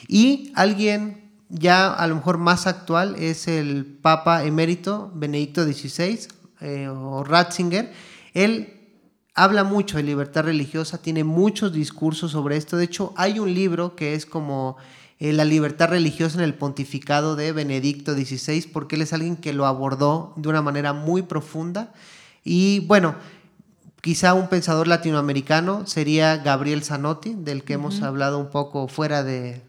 Y 0.08 0.52
alguien 0.54 1.32
ya 1.48 1.92
a 1.92 2.06
lo 2.06 2.14
mejor 2.14 2.38
más 2.38 2.66
actual 2.66 3.16
es 3.18 3.46
el 3.46 3.84
Papa 3.84 4.44
emérito 4.44 5.10
Benedicto 5.14 5.64
XVI 5.64 6.20
eh, 6.60 6.88
o 6.88 7.24
Ratzinger. 7.24 7.92
Él 8.32 8.78
habla 9.34 9.64
mucho 9.64 9.96
de 9.96 10.02
libertad 10.02 10.44
religiosa, 10.44 11.02
tiene 11.02 11.24
muchos 11.24 11.72
discursos 11.72 12.32
sobre 12.32 12.56
esto. 12.56 12.76
De 12.76 12.84
hecho, 12.84 13.12
hay 13.16 13.38
un 13.38 13.52
libro 13.52 13.96
que 13.96 14.14
es 14.14 14.26
como 14.26 14.76
eh, 15.18 15.32
La 15.32 15.44
libertad 15.44 15.88
religiosa 15.88 16.38
en 16.38 16.44
el 16.44 16.54
pontificado 16.54 17.36
de 17.36 17.52
Benedicto 17.52 18.14
XVI, 18.14 18.68
porque 18.72 18.96
él 18.96 19.02
es 19.02 19.12
alguien 19.12 19.36
que 19.36 19.52
lo 19.52 19.66
abordó 19.66 20.32
de 20.36 20.48
una 20.48 20.62
manera 20.62 20.92
muy 20.92 21.22
profunda. 21.22 21.92
Y 22.44 22.80
bueno, 22.80 23.14
Quizá 24.02 24.34
un 24.34 24.48
pensador 24.48 24.88
latinoamericano 24.88 25.86
sería 25.86 26.36
Gabriel 26.38 26.82
Zanotti, 26.82 27.36
del 27.38 27.62
que 27.62 27.74
hemos 27.74 28.02
hablado 28.02 28.40
un 28.40 28.50
poco 28.50 28.88
fuera 28.88 29.22
de, 29.22 29.62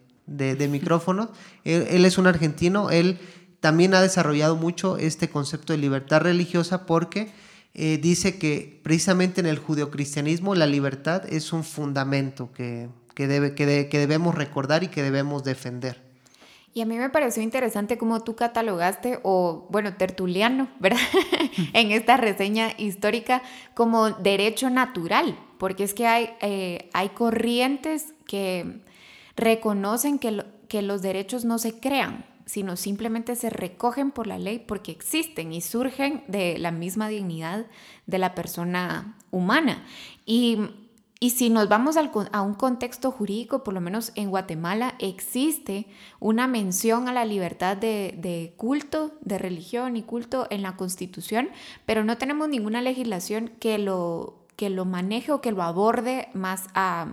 micrófono. 0.72 1.30
Él, 1.64 2.04
es 2.04 2.18
un 2.18 2.26
argentino, 2.26 2.90
él 2.90 3.20
también 3.60 3.94
ha 3.94 4.02
desarrollado 4.02 4.56
mucho 4.56 4.98
este 4.98 5.30
concepto 5.30 5.72
de 5.72 5.78
libertad 5.78 6.22
religiosa 6.22 6.88
porque 6.88 7.32
eh, 7.76 8.00
dice 8.02 8.40
que 8.40 8.82
precisamente 8.82 9.40
en 9.40 9.46
el 9.46 9.60
judeocristianismo 9.60 10.56
la 10.56 10.66
libertad 10.66 11.32
es 11.32 11.54
un 11.54 11.64
fundamento 11.64 12.52
que, 12.54 12.90
debe, 13.16 13.54
que 13.54 14.00
debemos 14.00 14.34
recordar 14.34 14.84
y 14.84 14.88
que 14.88 15.04
debemos 15.04 15.44
defender. 15.44 16.13
Y 16.74 16.82
a 16.82 16.86
mí 16.86 16.98
me 16.98 17.10
pareció 17.10 17.44
interesante 17.44 17.98
cómo 17.98 18.22
tú 18.22 18.36
catalogaste, 18.36 19.20
o 19.24 19.68
bueno, 19.70 19.96
Tertuliano, 19.96 20.70
¿verdad? 20.80 21.00
en 21.74 21.92
esta 21.92 22.18
reseña 22.18 22.72
histórica 22.78 23.44
como 23.74 24.10
derecho 24.10 24.70
natural, 24.70 25.38
porque 25.60 25.84
es 25.84 25.94
que 25.94 26.08
hay, 26.08 26.30
eh, 26.42 26.90
hay 26.94 27.10
corrientes 27.10 28.14
que 28.26 28.82
reconocen 29.36 30.18
que, 30.18 30.44
que 30.68 30.82
los 30.82 31.02
derechos 31.02 31.46
no 31.46 31.60
se 31.60 31.80
crean, 31.80 32.26
sino 32.46 32.76
simplemente 32.76 33.36
se 33.36 33.50
recogen 33.50 34.12
por 34.12 34.28
la 34.28 34.38
ley 34.38 34.60
porque 34.60 34.92
existen 34.92 35.54
y 35.54 35.62
surgen 35.62 36.24
de 36.28 36.58
la 36.58 36.72
misma 36.72 37.08
dignidad 37.08 37.68
de 38.08 38.18
la 38.18 38.36
persona 38.36 39.16
humana. 39.32 39.86
Y 40.26 40.58
y 41.24 41.30
si 41.30 41.50
nos 41.50 41.70
vamos 41.70 41.96
a 41.96 42.42
un 42.42 42.54
contexto 42.54 43.10
jurídico, 43.10 43.64
por 43.64 43.74
lo 43.74 43.80
menos 43.80 44.12
en 44.16 44.30
Guatemala, 44.30 44.96
existe 45.00 45.88
una 46.20 46.48
mención 46.48 47.08
a 47.08 47.14
la 47.14 47.24
libertad 47.24 47.78
de, 47.78 48.54
culto, 48.58 49.14
de 49.22 49.38
religión 49.38 49.96
y 49.96 50.04
culto 50.04 50.48
en 50.50 50.62
la 50.62 50.76
Constitución, 50.76 51.48
pero 51.86 52.04
no 52.04 52.18
tenemos 52.18 52.50
ninguna 52.50 52.82
legislación 52.82 53.54
que 53.62 53.78
lo, 53.78 54.44
que 54.58 54.70
lo 54.70 54.84
maneje 54.84 55.32
o 55.32 55.40
que 55.40 55.54
lo 55.54 55.64
aborde 55.64 56.28
más 56.34 56.68
a, 56.74 57.08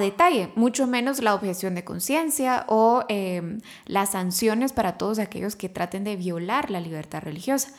detalle, 0.00 0.52
mucho 0.54 0.86
menos 0.86 1.20
la 1.20 1.34
objeción 1.34 1.74
de 1.74 1.82
conciencia 1.82 2.64
o 2.68 3.02
em, 3.08 3.60
las 3.86 4.12
sanciones 4.12 4.72
para 4.72 4.98
todos 4.98 5.18
aquellos 5.18 5.56
que 5.56 5.68
traten 5.68 6.04
de 6.04 6.14
violar 6.14 6.70
la 6.70 6.78
libertad 6.78 7.22
religiosa. 7.24 7.70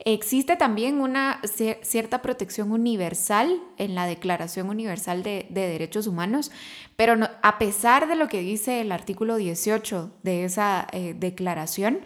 Existe 0.00 0.56
también 0.56 1.00
una 1.00 1.40
cierta 1.82 2.20
protección 2.20 2.72
universal 2.72 3.62
en 3.78 3.94
la 3.94 4.06
Declaración 4.06 4.68
Universal 4.68 5.22
de, 5.22 5.46
Derechos 5.50 6.06
Humanos, 6.06 6.50
pero 6.96 7.14
a 7.42 7.58
pesar 7.58 8.08
de 8.08 8.16
lo 8.16 8.28
que 8.28 8.40
dice 8.40 8.80
el 8.80 8.92
artículo 8.92 9.36
18 9.36 10.12
de 10.22 10.44
esa 10.44 10.86
eh, 10.92 11.14
declaración, 11.16 12.00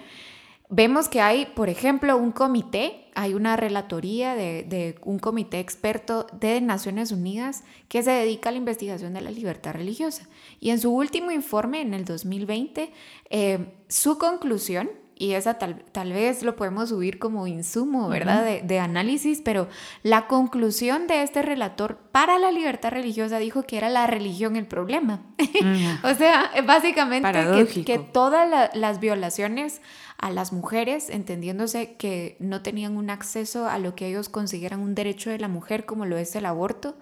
vemos 0.69 1.09
que 1.09 1.21
hay, 1.21 1.47
por 1.47 1.71
ejemplo, 1.71 2.17
un 2.19 2.31
comité, 2.31 3.07
hay 3.15 3.35
una 3.35 3.57
relatoría 3.57 4.35
de, 4.35 4.99
un 5.05 5.19
comité 5.19 5.59
experto 5.59 6.27
de 6.33 6.61
Naciones 6.61 7.11
Unidas 7.11 7.65
que 7.89 8.03
se 8.03 8.11
dedica 8.11 8.51
a 8.51 8.53
la 8.53 8.59
investigación 8.59 9.15
de 9.15 9.23
la 9.23 9.31
libertad 9.31 9.73
religiosa. 9.73 10.29
Y 10.61 10.71
en 10.71 10.79
su 10.79 10.93
último 10.95 11.31
informe, 11.31 11.81
en 11.81 11.95
el 11.95 12.05
2020, 12.05 12.93
eh, 13.31 13.73
su 13.89 14.19
conclusión 14.19 14.91
y 15.19 15.33
esa 15.33 15.55
tal, 15.55 15.83
tal, 15.93 16.13
vez 16.13 16.43
lo 16.43 16.55
podemos 16.55 16.91
subir 16.91 17.19
como 17.19 17.47
insumo, 17.47 18.09
¿verdad? 18.09 18.63
de, 18.63 18.79
análisis, 18.79 19.41
pero 19.45 19.69
la 20.03 20.29
conclusión 20.29 21.07
de 21.09 21.23
este 21.23 21.43
relator 21.43 21.97
para 22.13 22.39
la 22.39 22.53
libertad 22.53 22.91
religiosa 22.91 23.39
dijo 23.39 23.65
que 23.65 23.79
era 23.79 23.89
la 23.89 24.07
religión 24.07 24.55
el 24.55 24.67
problema. 24.67 25.23
o 26.05 26.15
sea, 26.15 26.51
básicamente 26.65 27.33
que, 27.75 27.85
que, 27.85 27.99
todas 27.99 28.71
las 28.75 29.01
violaciones 29.01 29.81
a 30.19 30.31
las 30.31 30.53
mujeres, 30.53 31.11
entendiéndose 31.11 31.95
que 31.95 32.37
no 32.41 32.61
tenían 32.61 32.97
un 32.97 33.09
acceso 33.09 33.69
a 33.69 33.79
lo 33.79 33.95
que 33.95 34.09
ellos 34.09 34.29
consideran 34.29 34.81
un 34.81 34.97
derecho 34.97 35.31
de 35.31 35.39
la 35.39 35.47
mujer, 35.47 35.87
como 35.87 36.07
lo 36.07 36.19
es 36.19 36.35
el 36.35 36.45
aborto, 36.45 36.97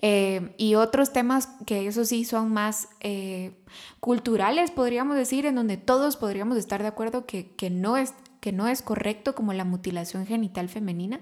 eh, 0.00 0.54
y 0.58 0.76
otros 0.76 1.12
temas 1.12 1.48
que 1.66 1.88
eso 1.88 2.04
sí 2.04 2.24
son 2.24 2.52
más 2.52 2.88
eh, 3.00 3.52
culturales, 3.98 4.70
podríamos 4.70 5.16
decir, 5.16 5.44
en 5.44 5.56
donde 5.56 5.76
todos 5.76 6.16
podríamos 6.16 6.56
estar 6.56 6.82
de 6.82 6.88
acuerdo 6.88 7.26
que, 7.26 7.52
no, 7.70 7.96
es, 7.96 8.14
que 8.40 8.52
no 8.52 8.68
es 8.68 8.80
correcto, 8.80 9.34
como 9.34 9.52
la 9.52 9.64
mutilación 9.64 10.24
genital 10.24 10.68
femenina, 10.68 11.20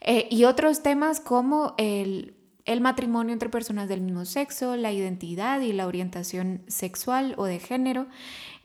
eh, 0.00 0.28
y 0.30 0.44
otros 0.44 0.84
temas 0.84 1.18
como 1.18 1.74
el, 1.76 2.36
el 2.66 2.80
matrimonio 2.80 3.32
entre 3.32 3.48
personas 3.48 3.88
del 3.88 4.00
mismo 4.00 4.24
sexo, 4.24 4.76
la 4.76 4.92
identidad 4.92 5.60
y 5.60 5.72
la 5.72 5.88
orientación 5.88 6.62
sexual 6.68 7.34
o 7.36 7.46
de 7.46 7.58
género. 7.58 8.06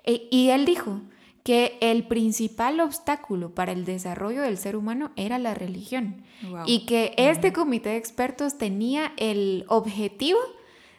y 0.06 0.50
él 0.50 0.66
dijo, 0.66 1.02
que 1.44 1.78
el 1.82 2.08
principal 2.08 2.80
obstáculo 2.80 3.54
para 3.54 3.74
el 3.74 3.84
desarrollo 3.84 4.42
del 4.42 4.58
ser 4.58 4.78
humano 4.78 5.12
era 5.18 5.38
la 5.38 5.54
religión 5.54 6.24
y 6.66 6.86
que 6.86 7.14
este 7.18 7.52
comité 7.52 7.90
de 7.90 7.98
expertos 7.98 8.58
tenía 8.58 9.12
el 9.18 9.66
objetivo 9.68 10.40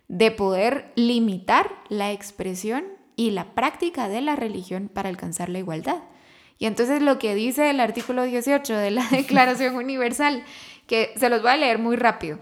de 0.09 0.31
poder 0.31 0.93
limitar 0.97 1.71
la 1.89 2.13
expresión 2.13 2.85
y 3.17 3.31
la 3.31 3.55
práctica 3.55 4.09
de 4.09 4.21
la 4.21 4.37
religión 4.37 4.91
para 4.93 5.09
alcanzar 5.09 5.49
la 5.49 5.61
igualdad. 5.61 6.03
Y 6.59 6.67
entonces 6.67 7.03
lo 7.03 7.19
que 7.19 7.35
dice 7.35 7.71
el 7.71 7.81
artículo 7.81 8.25
18 8.25 8.77
de 8.77 8.91
la 8.91 9.07
Declaración 9.11 9.77
Universal, 9.77 10.45
que 10.87 11.13
se 11.17 11.31
los 11.31 11.41
voy 11.41 11.53
a 11.53 11.57
leer 11.57 11.79
muy 11.79 11.97
rápido. 11.97 12.39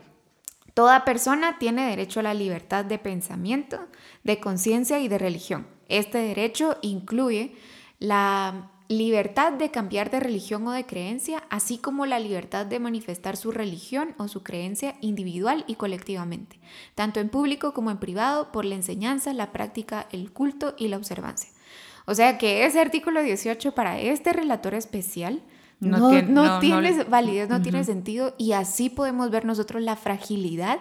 Toda 0.75 1.04
persona 1.04 1.59
tiene 1.59 1.88
derecho 1.88 2.21
a 2.21 2.25
la 2.25 2.35
libertad 2.35 2.85
de 2.85 2.99
pensamiento, 2.99 3.78
de 4.25 4.40
conciencia 4.40 4.99
y 5.00 5.09
de 5.09 5.18
religión. 5.18 5.66
Este 5.88 6.18
derecho 6.18 6.78
incluye 6.80 7.54
la 8.02 8.68
libertad 8.88 9.52
de 9.52 9.71
cambiar 9.71 10.11
de 10.11 10.18
religión 10.18 10.66
o 10.66 10.73
de 10.73 10.85
creencia, 10.85 11.44
así 11.50 11.78
como 11.78 12.04
la 12.04 12.18
libertad 12.18 12.66
de 12.66 12.80
manifestar 12.80 13.37
su 13.37 13.52
religión 13.52 14.14
o 14.18 14.26
su 14.26 14.42
creencia 14.42 14.97
individual 15.00 15.64
y 15.68 15.76
colectivamente, 15.76 16.59
tanto 16.97 17.21
en 17.21 17.28
público 17.28 17.73
como 17.73 17.92
en 17.92 17.99
privado, 17.99 18.50
por 18.50 18.64
la 18.64 18.75
enseñanza, 18.75 19.32
la 19.32 19.52
práctica, 19.52 20.09
el 20.11 20.32
culto 20.32 20.75
y 20.76 20.88
la 20.88 20.97
observancia. 20.97 21.50
O 22.04 22.14
sea 22.16 22.38
que 22.38 22.66
ese 22.66 22.80
artículo 22.80 23.23
18 23.23 23.73
para 23.73 24.00
este 24.00 24.32
relator 24.32 24.75
especial 24.75 25.40
no, 25.78 26.11
tiene, 26.11 27.04
validez, 27.04 27.49
no 27.49 27.62
tiene 27.62 27.85
sentido 27.85 28.35
y 28.37 28.50
así 28.52 28.90
podemos 28.90 29.30
ver 29.30 29.44
nosotros 29.44 29.80
la 29.80 29.94
fragilidad 29.94 30.80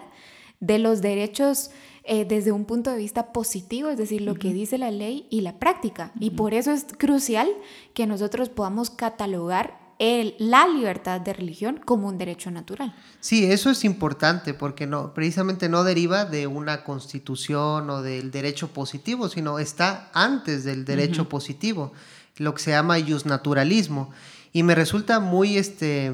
de 0.60 0.80
los 0.80 1.02
derechos 1.02 1.70
eh, 2.04 2.26
desde 2.26 2.52
un 2.52 2.66
punto 2.66 2.90
de 2.90 2.98
vista 2.98 3.32
positivo, 3.32 3.90
es 3.90 3.98
decir, 3.98 4.22
lo 4.22 4.36
que 4.36 4.54
dice 4.54 4.78
la 4.78 4.90
ley 4.90 5.28
y 5.30 5.42
la 5.42 5.60
práctica. 5.60 6.12
Y 6.20 6.32
por 6.32 6.54
eso 6.54 6.72
es 6.72 6.86
crucial 6.98 7.48
que 7.94 8.08
nosotros 8.08 8.50
podamos 8.50 8.90
catalogar 8.90 9.80
el, 10.00 10.34
la 10.40 10.68
libertad 10.68 11.22
de 11.22 11.32
religión 11.32 11.80
como 11.86 12.08
un 12.08 12.18
derecho 12.18 12.50
natural. 12.50 12.96
Sí, 13.20 13.46
eso 13.46 13.70
es 13.70 13.86
importante 13.86 14.56
porque 14.56 14.88
no, 14.88 15.14
precisamente 15.14 15.70
no 15.70 15.84
deriva 15.84 16.26
de 16.26 16.48
una 16.48 16.84
constitución 16.84 17.88
o 17.92 18.02
del 18.02 18.32
derecho 18.32 18.70
positivo, 18.70 19.30
sino 19.30 19.60
está 19.60 20.10
antes 20.16 20.64
del 20.64 20.86
derecho 20.86 21.30
positivo, 21.30 21.94
lo 22.38 22.56
que 22.56 22.64
se 22.64 22.72
llama 22.72 22.98
naturalismo 23.26 24.10
Y 24.52 24.64
me 24.64 24.74
resulta 24.74 25.20
muy 25.20 25.58
este, 25.58 26.12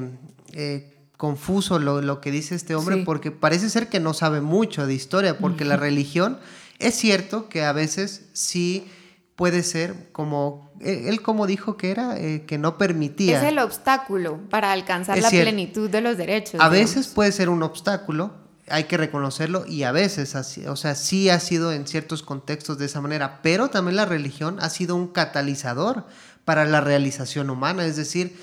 eh, 0.52 0.97
confuso 1.18 1.80
lo, 1.80 2.20
que 2.20 2.30
dice 2.30 2.54
este 2.54 2.76
hombre 2.76 3.02
porque 3.04 3.32
parece 3.32 3.68
ser 3.68 3.88
que 3.88 3.98
no 4.00 4.14
sabe 4.14 4.40
mucho 4.40 4.86
de 4.86 4.94
historia, 4.94 5.36
porque 5.36 5.64
la 5.64 5.76
religión 5.76 6.38
es 6.78 6.94
cierto 6.94 7.48
que 7.48 7.64
a 7.64 7.72
veces 7.72 8.26
sí 8.32 8.86
puede 9.34 9.64
ser 9.64 10.10
como, 10.12 10.70
e, 10.80 11.08
él 11.08 11.20
como 11.20 11.48
dijo 11.48 11.76
que 11.76 11.90
era, 11.90 12.16
eh, 12.16 12.44
que 12.46 12.56
no 12.56 12.78
permitía. 12.78 13.42
Es 13.42 13.48
el 13.48 13.58
obstáculo 13.58 14.38
para 14.48 14.70
alcanzar 14.70 15.18
la 15.18 15.28
plenitud 15.28 15.90
de 15.90 16.00
los 16.00 16.16
derechos. 16.16 16.60
A 16.60 16.68
veces 16.68 17.08
puede 17.08 17.32
ser 17.32 17.48
un 17.48 17.64
obstáculo, 17.64 18.32
hay 18.68 18.84
que 18.84 18.96
reconocerlo, 18.96 19.66
y 19.66 19.82
a 19.82 19.90
veces, 19.90 20.36
o 20.36 20.76
sea, 20.76 20.94
sí 20.94 21.30
ha 21.30 21.40
sido 21.40 21.72
en 21.72 21.88
ciertos 21.88 22.22
contextos 22.22 22.78
de 22.78 22.86
esa 22.86 23.00
manera, 23.00 23.40
pero 23.42 23.68
también 23.68 23.96
la 23.96 24.04
religión 24.04 24.58
ha 24.60 24.70
sido 24.70 24.94
un 24.94 25.08
catalizador 25.08 26.06
para 26.44 26.64
la 26.64 26.80
realización 26.80 27.50
humana, 27.50 27.84
es 27.86 27.96
decir, 27.96 28.36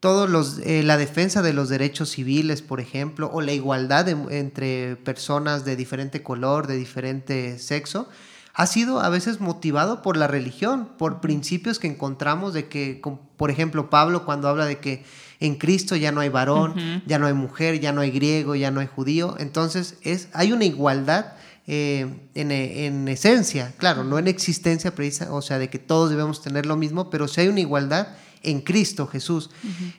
todos 0.00 0.30
los, 0.30 0.58
eh, 0.60 0.82
la 0.84 0.96
defensa 0.96 1.42
de 1.42 1.52
los 1.52 1.68
derechos 1.68 2.10
civiles, 2.10 2.62
por 2.62 2.80
ejemplo, 2.80 3.30
o 3.32 3.40
la 3.40 3.52
igualdad 3.52 4.08
entre 4.08 4.96
personas 4.96 5.64
de 5.64 5.76
diferente 5.76 6.22
color, 6.22 6.66
de 6.66 6.76
diferente 6.76 7.58
sexo, 7.58 8.08
ha 8.54 8.66
sido 8.66 9.00
a 9.00 9.08
veces 9.08 9.40
motivado 9.40 10.02
por 10.02 10.16
la 10.16 10.26
religión, 10.26 10.88
por 10.98 11.20
principios 11.20 11.78
que 11.78 11.86
encontramos 11.86 12.54
de 12.54 12.68
que, 12.68 13.00
por 13.36 13.50
ejemplo, 13.50 13.88
Pablo 13.90 14.24
cuando 14.24 14.48
habla 14.48 14.66
de 14.66 14.78
que 14.78 15.04
en 15.40 15.56
Cristo 15.56 15.94
ya 15.94 16.10
no 16.10 16.20
hay 16.20 16.28
varón, 16.28 17.02
ya 17.06 17.20
no 17.20 17.26
hay 17.26 17.34
mujer, 17.34 17.78
ya 17.78 17.92
no 17.92 18.00
hay 18.00 18.10
griego, 18.10 18.56
ya 18.56 18.72
no 18.72 18.80
hay 18.80 18.88
judío, 18.88 19.36
entonces 19.38 19.98
es, 20.02 20.28
hay 20.32 20.52
una 20.52 20.64
igualdad 20.64 21.34
eh, 21.68 22.08
en, 22.34 22.50
en, 22.50 23.06
esencia, 23.06 23.74
claro, 23.76 24.02
no 24.02 24.18
en 24.18 24.26
existencia 24.26 24.92
precisa, 24.92 25.32
o 25.32 25.42
sea, 25.42 25.58
de 25.58 25.70
que 25.70 25.78
todos 25.78 26.10
debemos 26.10 26.42
tener 26.42 26.66
lo 26.66 26.76
mismo, 26.76 27.10
pero 27.10 27.28
sí 27.28 27.42
hay 27.42 27.48
una 27.48 27.60
igualdad 27.60 28.08
en 28.42 28.60
Cristo 28.60 29.06
Jesús. 29.06 29.50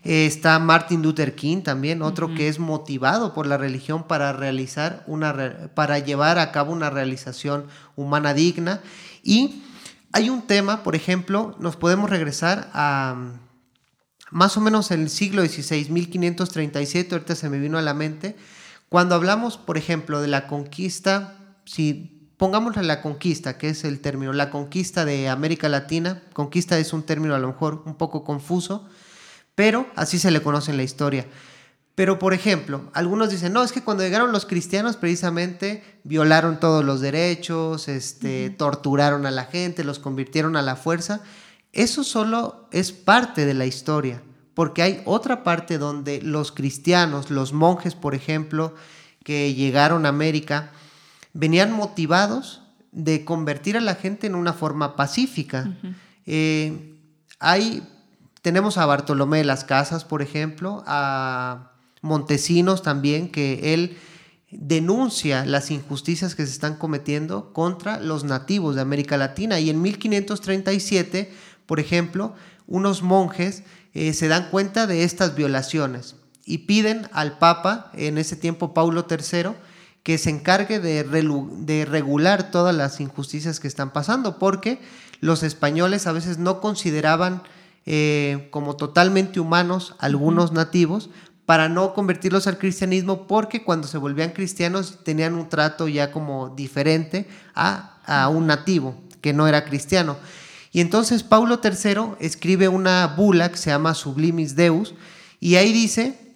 Eh, 0.03 0.25
está 0.25 0.59
Martin 0.59 1.01
Luther 1.01 1.35
King 1.35 1.61
también, 1.61 2.01
otro 2.01 2.33
que 2.33 2.47
es 2.47 2.59
motivado 2.59 3.33
por 3.33 3.47
la 3.47 3.57
religión 3.57 4.03
para 4.07 4.33
realizar 4.33 5.03
una 5.07 5.71
para 5.73 5.99
llevar 5.99 6.39
a 6.39 6.51
cabo 6.51 6.71
una 6.71 6.89
realización 6.89 7.65
humana 7.95 8.33
digna. 8.33 8.81
Y 9.23 9.63
hay 10.11 10.29
un 10.29 10.41
tema, 10.43 10.83
por 10.83 10.95
ejemplo, 10.95 11.55
nos 11.59 11.75
podemos 11.75 12.09
regresar 12.09 12.69
a 12.73 13.15
más 14.31 14.57
o 14.57 14.61
menos 14.61 14.91
en 14.91 15.01
el 15.01 15.09
siglo 15.09 15.43
XVI, 15.43 15.89
1537, 15.89 17.15
ahorita 17.15 17.35
se 17.35 17.49
me 17.49 17.59
vino 17.59 17.77
a 17.77 17.81
la 17.81 17.93
mente, 17.93 18.35
cuando 18.87 19.15
hablamos, 19.15 19.57
por 19.57 19.77
ejemplo, 19.77 20.21
de 20.21 20.27
la 20.27 20.47
conquista, 20.47 21.37
si 21.65 22.18
pongámosle 22.39 22.83
la 22.83 23.01
conquista, 23.01 23.57
que 23.57 23.67
es 23.67 23.83
el 23.83 23.99
término, 23.99 24.31
la 24.31 24.49
conquista 24.49 25.03
de 25.03 25.27
América 25.27 25.67
Latina. 25.67 26.23
Conquista 26.31 26.79
es 26.79 26.93
un 26.93 27.03
término 27.03 27.35
a 27.35 27.39
lo 27.39 27.47
mejor 27.47 27.83
un 27.85 27.95
poco 27.95 28.23
confuso, 28.23 28.87
pero 29.55 29.87
así 29.97 30.17
se 30.19 30.31
le 30.31 30.41
conoce 30.41 30.71
en 30.71 30.77
la 30.77 30.83
historia. 30.83 31.27
Pero, 31.95 32.17
por 32.17 32.33
ejemplo, 32.33 32.89
algunos 32.93 33.29
dicen, 33.29 33.51
no, 33.51 33.61
es 33.61 33.73
que 33.73 33.83
cuando 33.83 34.03
llegaron 34.03 34.31
los 34.31 34.45
cristianos 34.45 34.95
precisamente 34.95 35.83
violaron 36.05 36.61
todos 36.61 36.85
los 36.85 37.01
derechos, 37.01 37.89
este, 37.89 38.51
torturaron 38.51 39.25
a 39.25 39.31
la 39.31 39.43
gente, 39.43 39.83
los 39.83 39.99
convirtieron 39.99 40.55
a 40.55 40.61
la 40.61 40.77
fuerza. 40.77 41.21
Eso 41.73 42.05
solo 42.05 42.69
es 42.71 42.93
parte 42.93 43.45
de 43.45 43.53
la 43.53 43.65
historia, 43.65 44.23
porque 44.53 44.81
hay 44.81 45.01
otra 45.03 45.43
parte 45.43 45.77
donde 45.77 46.21
los 46.21 46.53
cristianos, 46.53 47.31
los 47.31 47.51
monjes, 47.51 47.95
por 47.95 48.15
ejemplo, 48.15 48.75
que 49.25 49.53
llegaron 49.53 50.05
a 50.05 50.09
América, 50.09 50.71
venían 51.33 51.71
motivados 51.71 52.61
de 52.91 53.23
convertir 53.25 53.77
a 53.77 53.81
la 53.81 53.95
gente 53.95 54.27
en 54.27 54.35
una 54.35 54.53
forma 54.53 54.95
pacífica. 54.95 55.77
Eh, 56.25 56.95
hay, 57.39 57.83
tenemos 58.41 58.77
a 58.77 58.85
Bartolomé 58.85 59.39
de 59.39 59.43
las 59.43 59.63
Casas, 59.63 60.05
por 60.05 60.21
ejemplo, 60.21 60.83
a 60.87 61.73
Montesinos 62.01 62.81
también, 62.81 63.29
que 63.29 63.73
él 63.73 63.97
denuncia 64.51 65.45
las 65.45 65.69
injusticias 65.69 66.33
que 66.33 66.45
se 66.45 66.51
están 66.51 66.75
cometiendo 66.75 67.53
contra 67.53 67.99
los 67.99 68.23
nativos 68.23 68.75
de 68.75 68.81
América 68.81 69.17
Latina. 69.17 69.59
Y 69.59 69.69
en 69.69 69.81
1537, 69.81 71.31
por 71.65 71.79
ejemplo, 71.79 72.33
unos 72.65 73.03
monjes 73.03 73.63
eh, 73.93 74.13
se 74.13 74.27
dan 74.27 74.49
cuenta 74.49 74.87
de 74.87 75.03
estas 75.03 75.35
violaciones 75.35 76.15
y 76.45 76.59
piden 76.59 77.07
al 77.11 77.37
Papa, 77.37 77.91
en 77.93 78.17
ese 78.17 78.35
tiempo 78.35 78.73
Paulo 78.73 79.05
III, 79.07 79.51
que 80.03 80.17
se 80.17 80.29
encargue 80.29 80.79
de, 80.79 81.03
de 81.03 81.85
regular 81.85 82.51
todas 82.51 82.75
las 82.75 82.99
injusticias 82.99 83.59
que 83.59 83.67
están 83.67 83.91
pasando, 83.91 84.39
porque 84.39 84.79
los 85.19 85.43
españoles 85.43 86.07
a 86.07 86.11
veces 86.11 86.37
no 86.37 86.61
consideraban 86.61 87.43
eh, 87.85 88.47
como 88.51 88.75
totalmente 88.75 89.39
humanos 89.39 89.95
algunos 89.99 90.51
nativos 90.51 91.09
para 91.45 91.69
no 91.69 91.93
convertirlos 91.93 92.45
al 92.45 92.59
cristianismo 92.59 93.25
porque 93.25 93.63
cuando 93.63 93.87
se 93.87 93.97
volvían 93.97 94.31
cristianos 94.31 94.99
tenían 95.03 95.33
un 95.33 95.49
trato 95.49 95.87
ya 95.87 96.11
como 96.11 96.49
diferente 96.49 97.27
a, 97.55 97.97
a 98.05 98.29
un 98.29 98.47
nativo 98.47 98.95
que 99.21 99.33
no 99.33 99.47
era 99.47 99.65
cristiano. 99.65 100.17
Y 100.71 100.81
entonces 100.81 101.23
Paulo 101.23 101.59
III 101.63 102.15
escribe 102.19 102.67
una 102.67 103.07
bula 103.07 103.49
que 103.49 103.57
se 103.57 103.71
llama 103.71 103.95
Sublimis 103.95 104.55
Deus 104.55 104.93
y 105.39 105.55
ahí 105.55 105.73
dice 105.73 106.35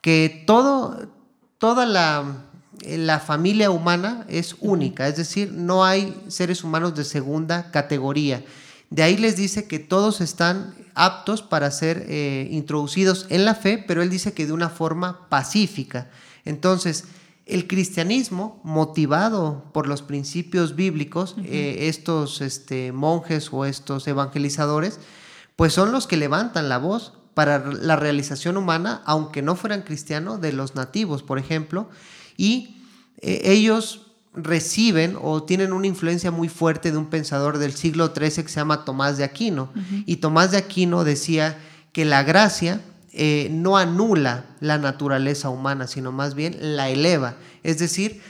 que 0.00 0.44
todo, 0.46 1.08
toda 1.58 1.84
la, 1.84 2.45
la 2.86 3.20
familia 3.20 3.70
humana 3.70 4.24
es 4.28 4.56
única, 4.60 5.08
es 5.08 5.16
decir, 5.16 5.52
no 5.52 5.84
hay 5.84 6.16
seres 6.28 6.62
humanos 6.64 6.94
de 6.94 7.04
segunda 7.04 7.70
categoría. 7.70 8.44
De 8.90 9.02
ahí 9.02 9.16
les 9.16 9.36
dice 9.36 9.66
que 9.66 9.78
todos 9.78 10.20
están 10.20 10.74
aptos 10.94 11.42
para 11.42 11.70
ser 11.70 12.06
eh, 12.08 12.48
introducidos 12.50 13.26
en 13.28 13.44
la 13.44 13.54
fe, 13.54 13.82
pero 13.86 14.02
él 14.02 14.10
dice 14.10 14.32
que 14.32 14.46
de 14.46 14.52
una 14.52 14.70
forma 14.70 15.28
pacífica. 15.28 16.10
Entonces, 16.44 17.04
el 17.46 17.66
cristianismo, 17.66 18.60
motivado 18.64 19.70
por 19.72 19.86
los 19.86 20.02
principios 20.02 20.74
bíblicos, 20.74 21.36
eh, 21.44 21.88
estos 21.88 22.40
este, 22.40 22.92
monjes 22.92 23.52
o 23.52 23.64
estos 23.64 24.06
evangelizadores, 24.08 24.98
pues 25.54 25.72
son 25.72 25.92
los 25.92 26.06
que 26.06 26.16
levantan 26.16 26.68
la 26.68 26.78
voz 26.78 27.12
para 27.34 27.58
la 27.58 27.96
realización 27.96 28.56
humana, 28.56 29.02
aunque 29.04 29.42
no 29.42 29.56
fueran 29.56 29.82
cristianos, 29.82 30.40
de 30.40 30.52
los 30.52 30.74
nativos, 30.74 31.22
por 31.22 31.38
ejemplo, 31.38 31.88
y 32.36 32.75
eh, 33.20 33.40
ellos 33.44 34.06
reciben 34.36 35.16
o 35.20 35.42
tienen 35.42 35.72
una 35.72 35.86
influencia 35.86 36.30
muy 36.30 36.48
fuerte 36.48 36.92
de 36.92 36.98
un 36.98 37.06
pensador 37.06 37.58
del 37.58 37.72
siglo 37.72 38.12
XIII 38.14 38.44
que 38.44 38.48
se 38.48 38.56
llama 38.56 38.84
Tomás 38.84 39.16
de 39.16 39.24
Aquino. 39.24 39.72
Y 40.04 40.16
Tomás 40.16 40.50
de 40.50 40.58
Aquino 40.58 41.04
decía 41.04 41.58
que 41.92 42.04
la 42.04 42.22
gracia 42.22 42.82
eh, 43.12 43.48
no 43.50 43.78
anula 43.78 44.44
la 44.60 44.76
naturaleza 44.76 45.48
humana, 45.48 45.86
sino 45.86 46.12
más 46.12 46.34
bien 46.34 46.76
la 46.76 46.90
eleva. 46.90 47.36
Es 47.62 47.78
decir, 47.78 48.20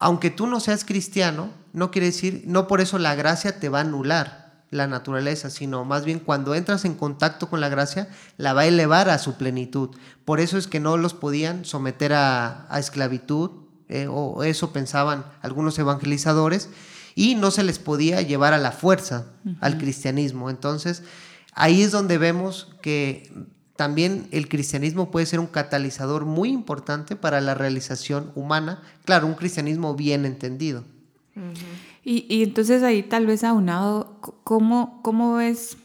aunque 0.00 0.30
tú 0.30 0.48
no 0.48 0.58
seas 0.58 0.84
cristiano, 0.84 1.50
no 1.72 1.92
quiere 1.92 2.06
decir, 2.06 2.42
no 2.46 2.66
por 2.66 2.80
eso 2.80 2.98
la 2.98 3.14
gracia 3.14 3.60
te 3.60 3.68
va 3.68 3.78
a 3.78 3.82
anular 3.82 4.64
la 4.70 4.88
naturaleza, 4.88 5.50
sino 5.50 5.84
más 5.84 6.04
bien 6.04 6.18
cuando 6.18 6.56
entras 6.56 6.84
en 6.84 6.94
contacto 6.94 7.48
con 7.48 7.60
la 7.60 7.68
gracia, 7.68 8.08
la 8.38 8.54
va 8.54 8.62
a 8.62 8.66
elevar 8.66 9.08
a 9.08 9.18
su 9.18 9.34
plenitud. 9.34 9.90
Por 10.24 10.40
eso 10.40 10.58
es 10.58 10.66
que 10.66 10.80
no 10.80 10.96
los 10.96 11.14
podían 11.14 11.64
someter 11.64 12.12
a 12.12 12.66
esclavitud, 12.76 13.63
eh, 13.88 14.06
o 14.08 14.42
eso 14.44 14.72
pensaban 14.72 15.24
algunos 15.42 15.78
evangelizadores, 15.78 16.70
y 17.14 17.34
no 17.36 17.50
se 17.50 17.62
les 17.62 17.78
podía 17.78 18.22
llevar 18.22 18.54
a 18.54 18.58
la 18.58 18.72
fuerza 18.72 19.26
al 19.60 19.78
cristianismo. 19.78 20.50
Entonces, 20.50 21.04
ahí 21.52 21.82
es 21.82 21.92
donde 21.92 22.18
vemos 22.18 22.74
que 22.82 23.32
también 23.76 24.28
el 24.30 24.48
cristianismo 24.48 25.10
puede 25.10 25.26
ser 25.26 25.40
un 25.40 25.46
catalizador 25.46 26.24
muy 26.24 26.50
importante 26.50 27.16
para 27.16 27.40
la 27.40 27.54
realización 27.54 28.32
humana, 28.34 28.82
claro, 29.04 29.26
un 29.26 29.34
cristianismo 29.34 29.94
bien 29.94 30.24
entendido. 30.24 30.84
y, 32.04 32.26
y, 32.28 32.42
entonces 32.42 32.82
ahí 32.82 33.02
tal 33.02 33.26
vez 33.26 33.44
aunado, 33.44 34.18
¿cómo, 34.44 35.00
cómo 35.02 35.36
ves 35.36 35.76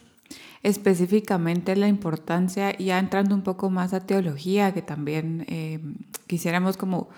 específicamente 0.62 1.76
la 1.76 1.88
importancia, 1.88 2.78
ya 2.78 3.00
entrando 3.00 3.34
un 3.34 3.42
poco 3.42 3.70
más 3.70 3.94
a 3.94 4.02
teología, 4.02 4.74
que 4.74 4.82
también 4.82 5.46
eh, 5.48 5.80
quisiéramos 6.28 6.78
como 6.78 7.10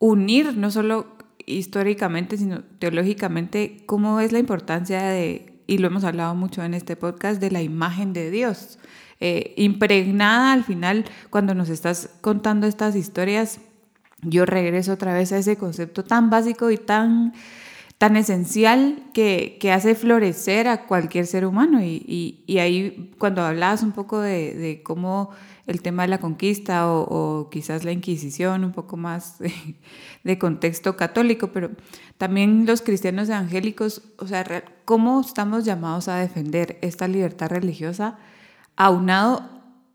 unir 0.00 0.56
no 0.56 0.72
solo 0.72 1.06
históricamente, 1.46 2.36
sino 2.36 2.62
teológicamente, 2.80 3.84
cómo 3.86 4.18
es 4.18 4.32
la 4.32 4.40
importancia 4.40 5.02
de, 5.02 5.62
y 5.66 5.78
lo 5.78 5.86
hemos 5.86 6.02
hablado 6.02 6.34
mucho 6.34 6.64
en 6.64 6.74
este 6.74 6.96
podcast, 6.96 7.40
de 7.40 7.50
la 7.50 7.62
imagen 7.62 8.12
de 8.12 8.30
Dios. 8.30 8.80
Eh, 9.20 9.52
impregnada 9.56 10.52
al 10.52 10.64
final, 10.64 11.04
cuando 11.28 11.54
nos 11.54 11.68
estás 11.68 12.10
contando 12.22 12.66
estas 12.66 12.96
historias, 12.96 13.60
yo 14.22 14.46
regreso 14.46 14.94
otra 14.94 15.14
vez 15.14 15.32
a 15.32 15.38
ese 15.38 15.56
concepto 15.56 16.04
tan 16.04 16.30
básico 16.30 16.70
y 16.70 16.78
tan, 16.78 17.34
tan 17.98 18.16
esencial 18.16 19.02
que, 19.12 19.58
que 19.60 19.72
hace 19.72 19.94
florecer 19.94 20.68
a 20.68 20.86
cualquier 20.86 21.26
ser 21.26 21.44
humano. 21.44 21.82
Y, 21.82 22.42
y, 22.46 22.58
ahí, 22.58 23.12
cuando 23.18 23.42
hablabas 23.42 23.82
un 23.82 23.92
poco 23.92 24.20
de, 24.20 24.54
de 24.54 24.82
cómo 24.82 25.30
el 25.70 25.82
tema 25.82 26.02
de 26.02 26.08
la 26.08 26.18
conquista 26.18 26.90
o, 26.90 27.48
quizás 27.50 27.84
la 27.84 27.92
Inquisición, 27.92 28.64
un 28.64 28.72
poco 28.72 28.96
más 28.96 29.36
de, 30.24 30.38
contexto 30.38 30.96
católico, 30.96 31.52
pero 31.52 31.70
también 32.18 32.66
los 32.66 32.82
cristianos 32.82 33.28
evangélicos, 33.28 34.02
o 34.18 34.26
sea, 34.26 34.64
¿cómo 34.84 35.20
estamos 35.20 35.64
llamados 35.64 36.08
a 36.08 36.16
defender 36.16 36.78
esta 36.82 37.06
libertad 37.06 37.48
religiosa 37.48 38.18
aunado 38.76 39.48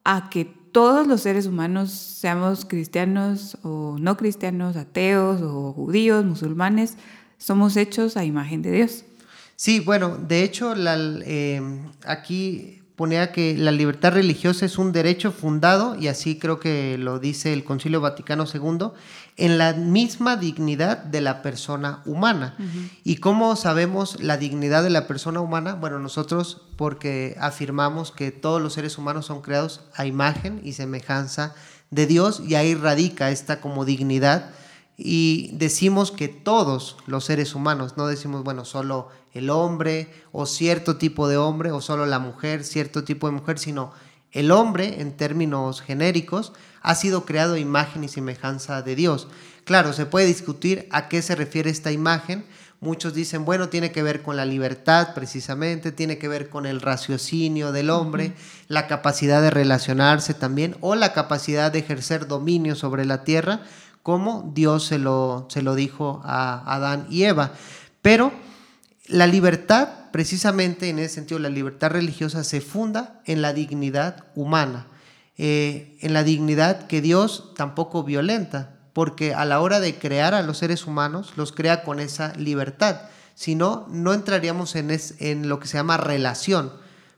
a 0.04 0.30
que 0.30 0.46
todos 0.46 1.08
los 1.08 1.22
seres 1.22 1.46
humanos, 1.46 1.92
seamos 1.92 2.66
cristianos 2.66 3.58
o 3.64 3.98
no 4.00 4.18
cristianos, 4.18 4.76
ateos 4.78 5.42
o 5.42 5.74
judíos, 5.74 6.24
musulmanes, 6.26 6.98
somos 7.38 7.76
hechos 7.76 8.16
a 8.16 8.24
imagen 8.24 8.62
de 8.62 8.72
Dios? 8.72 9.06
Sí, 9.58 9.80
bueno, 9.80 10.18
de 10.18 10.44
hecho, 10.44 10.74
eh, 10.78 11.62
aquí 12.06 12.82
ponía 12.96 13.32
que 13.32 13.58
la 13.58 13.72
libertad 13.72 14.14
religiosa 14.14 14.66
es 14.66 14.78
un 14.78 14.92
derecho 14.92 15.32
fundado, 15.32 15.96
y 15.96 16.08
así 16.08 16.40
creo 16.40 16.60
que 16.60 16.98
lo 16.98 17.20
dice 17.20 17.54
el 17.54 17.64
Concilio 17.64 18.02
Vaticano 18.02 18.46
II, 18.52 18.92
en 19.38 19.58
la 19.58 19.74
misma 19.74 20.38
dignidad 20.38 20.98
de 21.00 21.22
la 21.22 21.42
persona 21.42 22.02
humana. 22.06 22.56
¿Y 23.04 23.18
cómo 23.18 23.56
sabemos 23.56 24.22
la 24.22 24.38
dignidad 24.38 24.84
de 24.84 24.90
la 24.90 25.08
persona 25.08 25.42
humana? 25.42 25.76
Bueno, 25.76 26.00
nosotros 26.00 26.62
porque 26.78 27.36
afirmamos 27.40 28.12
que 28.12 28.32
todos 28.32 28.62
los 28.62 28.74
seres 28.74 28.98
humanos 28.98 29.26
son 29.26 29.42
creados 29.42 29.82
a 29.94 30.06
imagen 30.06 30.62
y 30.64 30.74
semejanza 30.74 31.54
de 31.92 32.08
Dios, 32.08 32.42
y 32.46 32.56
ahí 32.56 32.76
radica 32.76 33.30
esta 33.30 33.62
como 33.62 33.86
dignidad 33.86 34.52
y 34.98 35.50
decimos 35.54 36.12
que 36.12 36.28
todos 36.28 36.98
los 37.06 37.26
seres 37.26 37.56
humanos, 37.56 37.98
no 37.98 38.08
decimos, 38.08 38.44
bueno, 38.44 38.64
solo 38.66 39.10
el 39.34 39.50
hombre 39.50 40.10
o 40.32 40.46
cierto 40.46 40.96
tipo 40.96 41.28
de 41.28 41.38
hombre 41.38 41.72
o 41.72 41.82
solo 41.82 42.06
la 42.06 42.20
mujer, 42.20 42.64
cierto 42.64 43.04
tipo 43.04 43.28
de 43.28 43.34
mujer, 43.34 43.60
sino 43.60 43.92
el 44.32 44.52
hombre 44.52 45.02
en 45.02 45.16
términos 45.18 45.82
genéricos 45.82 46.54
ha 46.82 46.96
sido 46.96 47.26
creado 47.26 47.58
imagen 47.58 48.04
y 48.04 48.08
semejanza 48.08 48.82
de 48.82 48.96
Dios. 48.96 49.28
Claro, 49.66 49.94
se 49.94 50.06
puede 50.06 50.28
discutir 50.28 50.88
a 50.92 51.10
qué 51.10 51.22
se 51.22 51.36
refiere 51.36 51.70
esta 51.70 51.92
imagen. 51.92 52.46
Muchos 52.80 53.14
dicen, 53.14 53.46
bueno, 53.46 53.70
tiene 53.70 53.92
que 53.92 54.04
ver 54.04 54.22
con 54.22 54.38
la 54.38 54.46
libertad 54.46 55.14
precisamente, 55.16 55.92
tiene 55.92 56.18
que 56.18 56.28
ver 56.28 56.50
con 56.50 56.66
el 56.66 56.82
raciocinio 56.82 57.72
del 57.72 57.90
hombre, 57.90 58.34
la 58.68 58.88
capacidad 58.88 59.42
de 59.42 59.50
relacionarse 59.50 60.34
también 60.34 60.78
o 60.82 60.96
la 60.96 61.14
capacidad 61.14 61.72
de 61.72 61.80
ejercer 61.80 62.28
dominio 62.28 62.76
sobre 62.76 63.06
la 63.06 63.24
tierra 63.24 63.62
como 64.06 64.52
Dios 64.54 64.86
se 64.86 65.00
lo, 65.00 65.48
se 65.50 65.64
lo 65.64 65.74
dijo 65.74 66.22
a 66.24 66.62
Adán 66.76 67.08
y 67.10 67.24
Eva. 67.24 67.54
Pero 68.04 68.32
la 69.08 69.26
libertad, 69.26 69.90
precisamente 70.12 70.90
en 70.90 71.00
ese 71.00 71.16
sentido, 71.16 71.40
la 71.40 71.50
libertad 71.50 71.90
religiosa 71.90 72.44
se 72.44 72.62
funda 72.62 73.20
en 73.26 73.42
la 73.42 73.52
dignidad 73.52 74.26
humana, 74.36 74.86
eh, 75.40 75.98
en 76.02 76.14
la 76.14 76.24
dignidad 76.24 76.86
que 76.86 77.02
Dios 77.02 77.56
tampoco 77.56 78.04
violenta, 78.04 78.76
porque 78.94 79.34
a 79.34 79.44
la 79.44 79.60
hora 79.60 79.80
de 79.80 79.96
crear 79.96 80.36
a 80.36 80.44
los 80.44 80.60
seres 80.60 80.86
humanos, 80.86 81.34
los 81.36 81.52
crea 81.52 81.84
con 81.84 82.00
esa 82.00 82.32
libertad. 82.36 83.10
Si 83.34 83.56
no, 83.56 83.88
no 83.90 84.14
entraríamos 84.14 84.76
en, 84.76 84.96
en 85.18 85.50
lo 85.50 85.60
que 85.60 85.68
se 85.68 85.78
llama 85.78 85.98
relación, 85.98 86.72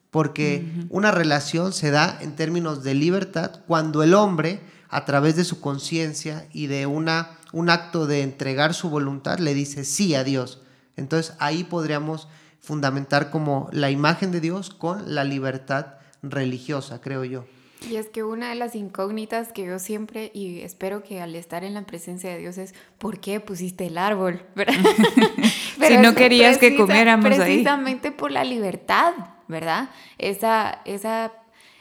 porque 0.10 0.88
una 0.90 1.12
relación 1.12 1.74
se 1.74 1.92
da 1.92 2.18
en 2.22 2.38
términos 2.38 2.82
de 2.82 2.94
libertad 2.94 3.60
cuando 3.68 4.04
el 4.04 4.14
hombre 4.14 4.62
a 4.90 5.06
través 5.06 5.36
de 5.36 5.44
su 5.44 5.60
conciencia 5.62 6.48
y 6.52 6.68
de 6.68 6.86
una, 6.86 7.38
un 7.54 7.70
acto 7.70 8.08
de 8.08 8.22
entregar 8.22 8.74
su 8.74 8.90
voluntad, 8.90 9.40
le 9.40 9.54
dice 9.54 9.86
sí 9.86 10.16
a 10.16 10.24
Dios. 10.24 10.62
Entonces 10.96 11.36
ahí 11.40 11.64
podríamos 11.64 12.28
fundamentar 12.60 13.30
como 13.30 13.70
la 13.72 13.92
imagen 13.92 14.32
de 14.32 14.42
Dios 14.42 14.70
con 14.70 15.16
la 15.16 15.24
libertad 15.24 15.96
religiosa, 16.22 17.02
creo 17.02 17.24
yo. 17.24 17.46
Y 17.88 17.98
es 17.98 18.10
que 18.10 18.24
una 18.24 18.50
de 18.50 18.56
las 18.56 18.76
incógnitas 18.76 19.54
que 19.54 19.66
yo 19.66 19.78
siempre 19.78 20.32
y 20.34 20.62
espero 20.62 21.04
que 21.04 21.22
al 21.22 21.36
estar 21.36 21.64
en 21.64 21.76
la 21.76 21.84
presencia 21.84 22.32
de 22.32 22.40
Dios 22.40 22.58
es 22.58 22.74
¿por 22.98 23.20
qué 23.20 23.40
pusiste 23.40 23.86
el 23.86 23.98
árbol? 23.98 24.42
si 25.88 25.98
no 25.98 26.16
querías 26.16 26.58
que 26.58 26.76
comiéramos 26.76 27.26
precisamente 27.26 27.52
ahí. 27.52 27.64
Precisamente 27.64 28.12
por 28.12 28.32
la 28.32 28.44
libertad, 28.44 29.14
¿verdad? 29.48 29.90
Esa, 30.18 30.82
esa 30.86 31.32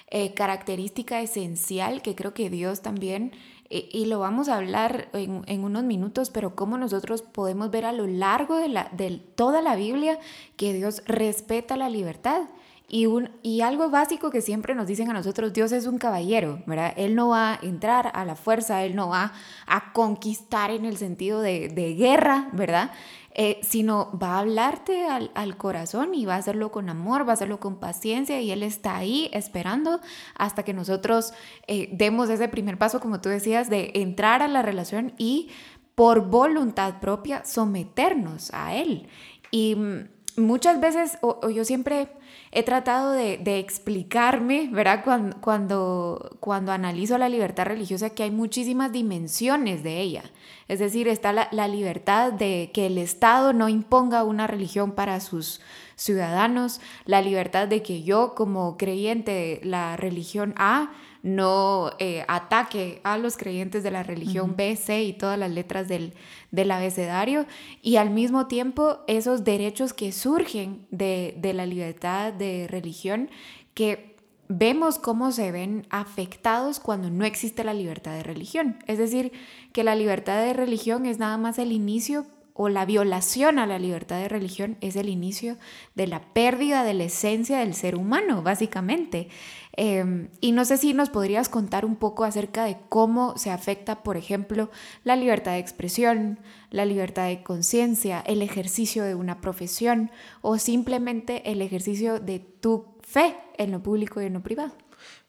eh, 0.08 0.34
característica 0.34 1.20
esencial 1.20 2.02
que 2.02 2.14
creo 2.14 2.32
que 2.32 2.50
Dios 2.50 2.80
también, 2.80 3.32
eh, 3.70 3.88
y 3.92 4.06
lo 4.06 4.20
vamos 4.20 4.48
a 4.48 4.56
hablar 4.56 5.08
en, 5.12 5.64
unos 5.64 5.82
minutos, 5.82 6.30
pero 6.30 6.54
cómo 6.54 6.78
nosotros 6.78 7.22
podemos 7.22 7.70
ver 7.70 7.84
a 7.84 7.92
lo 7.92 8.06
largo 8.06 8.56
de, 8.56 8.68
la, 8.68 8.88
de 8.92 9.18
toda 9.18 9.62
la 9.62 9.74
Biblia 9.74 10.18
que 10.56 10.72
Dios 10.72 11.02
respeta 11.06 11.76
la 11.76 11.88
libertad 11.88 12.42
Y, 12.88 13.06
un, 13.06 13.30
y 13.42 13.62
algo 13.62 13.90
básico 13.90 14.30
que 14.30 14.40
siempre 14.40 14.74
nos 14.74 14.86
dicen 14.86 15.10
a 15.10 15.12
nosotros, 15.12 15.52
Dios 15.52 15.72
es 15.72 15.86
un 15.86 15.98
caballero, 15.98 16.62
¿verdad? 16.66 16.94
Él 16.96 17.16
no 17.16 17.28
va 17.28 17.54
a 17.54 17.58
entrar 17.62 18.12
a 18.14 18.24
la 18.24 18.36
fuerza, 18.36 18.84
Él 18.84 18.94
no 18.94 19.08
va 19.08 19.32
a 19.66 19.92
conquistar 19.92 20.70
en 20.70 20.84
el 20.84 20.96
sentido 20.96 21.40
de, 21.40 21.68
de 21.68 21.94
guerra, 21.94 22.48
¿verdad? 22.52 22.92
Eh, 23.38 23.58
sino 23.62 24.16
va 24.18 24.36
a 24.36 24.38
hablarte 24.38 25.04
al, 25.08 25.30
al, 25.34 25.58
corazón 25.58 26.14
y 26.14 26.24
va 26.24 26.36
a 26.36 26.38
hacerlo 26.38 26.70
con 26.70 26.88
amor, 26.88 27.26
va 27.26 27.32
a 27.32 27.34
hacerlo 27.34 27.60
con 27.60 27.78
paciencia 27.78 28.40
y 28.40 28.50
Él 28.50 28.62
está 28.62 28.96
ahí 28.96 29.28
esperando 29.32 30.00
hasta 30.36 30.62
que 30.62 30.72
nosotros 30.72 31.34
eh, 31.66 31.90
demos 31.92 32.30
ese 32.30 32.48
primer 32.48 32.78
paso, 32.78 32.98
como 32.98 33.20
tú 33.20 33.28
decías, 33.28 33.68
de 33.68 33.90
entrar 33.96 34.40
a 34.40 34.48
la 34.48 34.62
relación 34.62 35.12
y 35.18 35.50
por 35.94 36.30
voluntad 36.30 37.00
propia 37.00 37.44
someternos 37.44 38.50
a 38.54 38.74
Él. 38.74 39.08
Y 39.50 39.74
mm, 39.74 40.08
muchas 40.36 40.80
veces, 40.80 41.18
o, 41.22 41.48
yo 41.50 41.64
siempre 41.64 42.08
he 42.52 42.62
tratado 42.62 43.12
de, 43.12 43.58
explicarme, 43.58 44.68
¿verdad? 44.72 45.02
Cuando, 45.04 45.36
cuando, 45.40 46.36
cuando, 46.40 46.72
analizo 46.72 47.18
la 47.18 47.28
libertad 47.28 47.66
religiosa, 47.66 48.10
que 48.10 48.22
hay 48.22 48.30
muchísimas 48.30 48.92
dimensiones 48.92 49.82
de 49.82 50.00
ella. 50.00 50.24
Es 50.68 50.78
decir, 50.78 51.08
está 51.08 51.32
la, 51.32 51.48
la, 51.52 51.68
libertad 51.68 52.32
de 52.32 52.70
que 52.72 52.86
el 52.86 52.98
Estado 52.98 53.52
no 53.52 53.68
imponga 53.68 54.24
una 54.24 54.46
religión 54.46 54.92
para 54.92 55.20
sus 55.20 55.60
ciudadanos, 55.96 56.80
la 57.04 57.22
libertad 57.22 57.68
de 57.68 57.82
que 57.82 58.02
yo 58.02 58.34
como 58.34 58.76
creyente 58.76 59.60
la 59.62 59.96
religión 59.96 60.54
A 60.56 60.90
no 61.26 61.90
eh, 61.98 62.24
ataque 62.28 63.00
a 63.02 63.18
los 63.18 63.36
creyentes 63.36 63.82
de 63.82 63.90
la 63.90 64.04
religión 64.04 64.54
B, 64.54 64.76
C 64.76 65.02
y 65.02 65.12
todas 65.12 65.36
las 65.36 65.50
letras 65.50 65.88
del, 65.88 66.14
del, 66.52 66.70
abecedario, 66.70 67.46
y 67.82 67.96
al 67.96 68.10
mismo 68.10 68.46
tiempo 68.46 69.00
esos 69.08 69.42
derechos 69.42 69.92
que 69.92 70.12
surgen 70.12 70.86
de, 70.92 71.34
de 71.38 71.52
la 71.52 71.66
libertad 71.66 72.32
de 72.32 72.68
religión 72.68 73.28
que 73.74 74.14
vemos 74.48 75.00
cómo 75.00 75.32
se 75.32 75.50
ven 75.50 75.84
afectados 75.90 76.78
cuando 76.78 77.10
no 77.10 77.24
existe 77.24 77.64
la 77.64 77.74
libertad 77.74 78.12
de 78.12 78.22
religión. 78.22 78.78
Es 78.86 78.98
decir, 78.98 79.32
que 79.72 79.82
la 79.82 79.96
libertad 79.96 80.40
de 80.44 80.52
religión 80.52 81.06
es 81.06 81.18
nada 81.18 81.38
más 81.38 81.58
el 81.58 81.72
inicio 81.72 82.24
o 82.56 82.68
la 82.70 82.86
violación 82.86 83.58
a 83.58 83.66
la 83.66 83.78
libertad 83.78 84.18
de 84.18 84.28
religión 84.28 84.78
es 84.80 84.96
el 84.96 85.10
inicio 85.10 85.58
de 85.94 86.06
la 86.06 86.20
pérdida 86.32 86.84
de 86.84 86.94
la 86.94 87.04
esencia 87.04 87.58
del 87.58 87.74
ser 87.74 87.96
humano, 87.96 88.42
básicamente. 88.42 89.28
Em, 89.76 90.28
y 90.40 90.52
no 90.52 90.64
sé 90.64 90.78
si 90.78 90.94
nos 90.94 91.10
podrías 91.10 91.50
contar 91.50 91.84
un 91.84 91.96
poco 91.96 92.24
acerca 92.24 92.64
de 92.64 92.78
cómo 92.88 93.36
se 93.36 93.50
afecta, 93.50 94.02
por 94.02 94.16
ejemplo, 94.16 94.70
la 95.04 95.16
libertad 95.16 95.52
de 95.52 95.58
expresión, 95.58 96.40
la 96.70 96.86
libertad 96.86 97.26
de 97.26 97.42
conciencia, 97.42 98.20
el 98.20 98.40
ejercicio 98.40 99.04
de 99.04 99.14
una 99.14 99.42
profesión 99.42 100.10
o 100.40 100.56
simplemente 100.56 101.50
el 101.50 101.60
ejercicio 101.60 102.20
de 102.20 102.38
tu 102.38 102.86
fe 103.02 103.36
en 103.58 103.70
lo 103.70 103.82
público 103.82 104.22
y 104.22 104.26
en 104.26 104.32
lo 104.32 104.42
privado. 104.42 104.72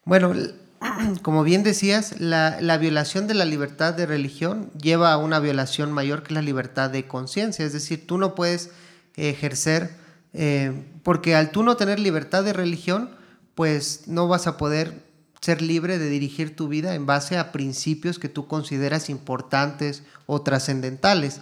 Bueno, 0.06 0.32
como 1.22 1.44
bien 1.44 1.62
decías, 1.62 2.18
la, 2.18 2.78
violación 2.78 3.26
de 3.26 3.34
la 3.34 3.44
libertad 3.44 3.92
de 3.92 4.06
religión 4.06 4.70
lleva 4.80 5.12
a 5.12 5.18
una 5.18 5.40
violación 5.40 5.92
mayor 5.92 6.22
que 6.22 6.32
la 6.32 6.40
libertad 6.40 6.88
de 6.88 7.06
conciencia. 7.06 7.66
Es 7.66 7.74
decir, 7.74 8.06
tú 8.06 8.16
no 8.16 8.34
puedes 8.34 8.70
ejercer, 9.14 9.90
eh, 10.32 10.72
porque 11.02 11.34
al 11.34 11.50
tú 11.50 11.62
no 11.62 11.76
tener 11.76 11.98
libertad 11.98 12.44
de 12.44 12.54
religión, 12.54 13.17
pues 13.58 14.02
no 14.06 14.28
vas 14.28 14.46
a 14.46 14.56
poder 14.56 15.02
ser 15.40 15.62
libre 15.62 15.98
de 15.98 16.08
dirigir 16.08 16.54
tu 16.54 16.68
vida 16.68 16.94
en 16.94 17.06
base 17.06 17.38
a 17.38 17.50
principios 17.50 18.20
que 18.20 18.28
tú 18.28 18.46
consideras 18.46 19.10
importantes 19.10 20.04
o 20.26 20.42
trascendentales. 20.42 21.40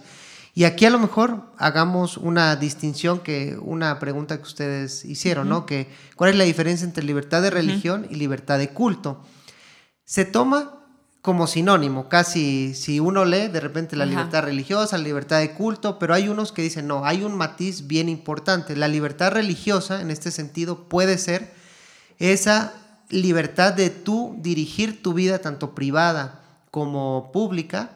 Y 0.55 0.63
aquí 0.63 0.87
a 0.87 0.89
lo 0.89 0.97
mejor 0.97 1.43
hagamos 1.59 2.17
una 2.17 2.55
distinción 2.55 3.19
que 3.19 3.55
una 3.61 3.99
pregunta 3.99 4.37
que 4.37 4.41
ustedes 4.41 5.05
hicieron, 5.05 5.47
¿no? 5.47 5.67
Que 5.67 5.89
cuál 6.15 6.31
es 6.31 6.37
la 6.37 6.45
diferencia 6.45 6.85
entre 6.85 7.03
libertad 7.03 7.43
de 7.43 7.51
religión 7.51 8.07
y 8.09 8.15
libertad 8.15 8.57
de 8.57 8.69
culto. 8.69 9.23
Se 10.03 10.25
toma 10.25 10.73
como 11.21 11.45
sinónimo, 11.45 12.09
casi 12.09 12.73
si 12.73 12.99
uno 12.99 13.25
lee 13.25 13.47
de 13.47 13.59
repente 13.59 13.95
la 13.95 14.07
libertad 14.07 14.41
religiosa, 14.41 14.97
la 14.97 15.03
libertad 15.03 15.37
de 15.37 15.53
culto, 15.53 15.99
pero 15.99 16.15
hay 16.15 16.29
unos 16.29 16.51
que 16.51 16.63
dicen, 16.63 16.87
no, 16.87 17.05
hay 17.05 17.21
un 17.21 17.37
matiz 17.37 17.85
bien 17.85 18.09
importante. 18.09 18.75
La 18.75 18.87
libertad 18.87 19.33
religiosa, 19.33 20.01
en 20.01 20.09
este 20.09 20.31
sentido, 20.31 20.89
puede 20.89 21.19
ser 21.19 21.55
esa 22.19 22.73
libertad 23.09 23.73
de 23.73 23.89
tú 23.89 24.35
dirigir 24.39 25.01
tu 25.01 25.13
vida 25.13 25.39
tanto 25.39 25.73
privada 25.73 26.41
como 26.71 27.31
pública 27.31 27.91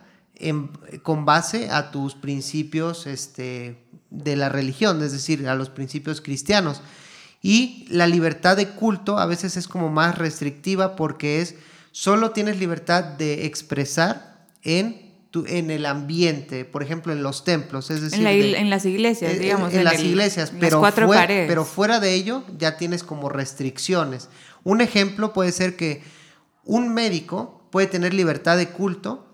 con 1.04 1.26
base 1.26 1.70
a 1.70 1.92
tus 1.92 2.16
principios 2.16 3.06
este, 3.06 3.78
de 4.10 4.36
la 4.36 4.50
religión, 4.50 5.02
es 5.04 5.12
decir, 5.12 5.48
a 5.48 5.56
los 5.56 5.70
principios 5.70 6.22
cristianos. 6.22 6.82
Y 7.42 7.86
la 7.90 8.08
libertad 8.08 8.58
de 8.58 8.70
culto 8.70 9.18
a 9.18 9.26
veces 9.26 9.58
es 9.58 9.68
como 9.68 9.90
más 9.90 10.18
restrictiva 10.18 10.96
porque 10.96 11.42
es 11.42 11.56
solo 11.92 12.32
tienes 12.32 12.60
libertad 12.60 13.04
de 13.04 13.46
expresar 13.46 14.48
en, 14.64 15.11
tu, 15.32 15.46
en 15.48 15.72
el 15.72 15.86
ambiente, 15.86 16.66
por 16.66 16.84
ejemplo, 16.84 17.14
en 17.14 17.24
los 17.24 17.44
templos, 17.44 17.90
es 17.90 18.02
decir, 18.02 18.26
en, 18.26 18.70
las 18.70 18.86
iglesias, 18.86 19.40
digamos. 19.40 19.74
En, 19.74 19.86
las 19.86 20.00
iglesias, 20.00 20.52
pero, 20.60 20.82
pero 21.26 21.66
fuera 21.66 22.00
de 22.00 22.14
ello 22.14 22.44
ya 22.58 22.78
tienes 22.78 23.04
como 23.04 23.30
restricciones. 23.30 24.30
Un 24.64 24.82
ejemplo 24.82 25.34
puede 25.34 25.52
ser 25.52 25.76
que 25.76 26.04
un 26.66 26.94
médico 26.94 27.64
puede 27.72 27.88
tener 27.88 28.14
libertad 28.14 28.58
de 28.58 28.70
culto 28.70 29.26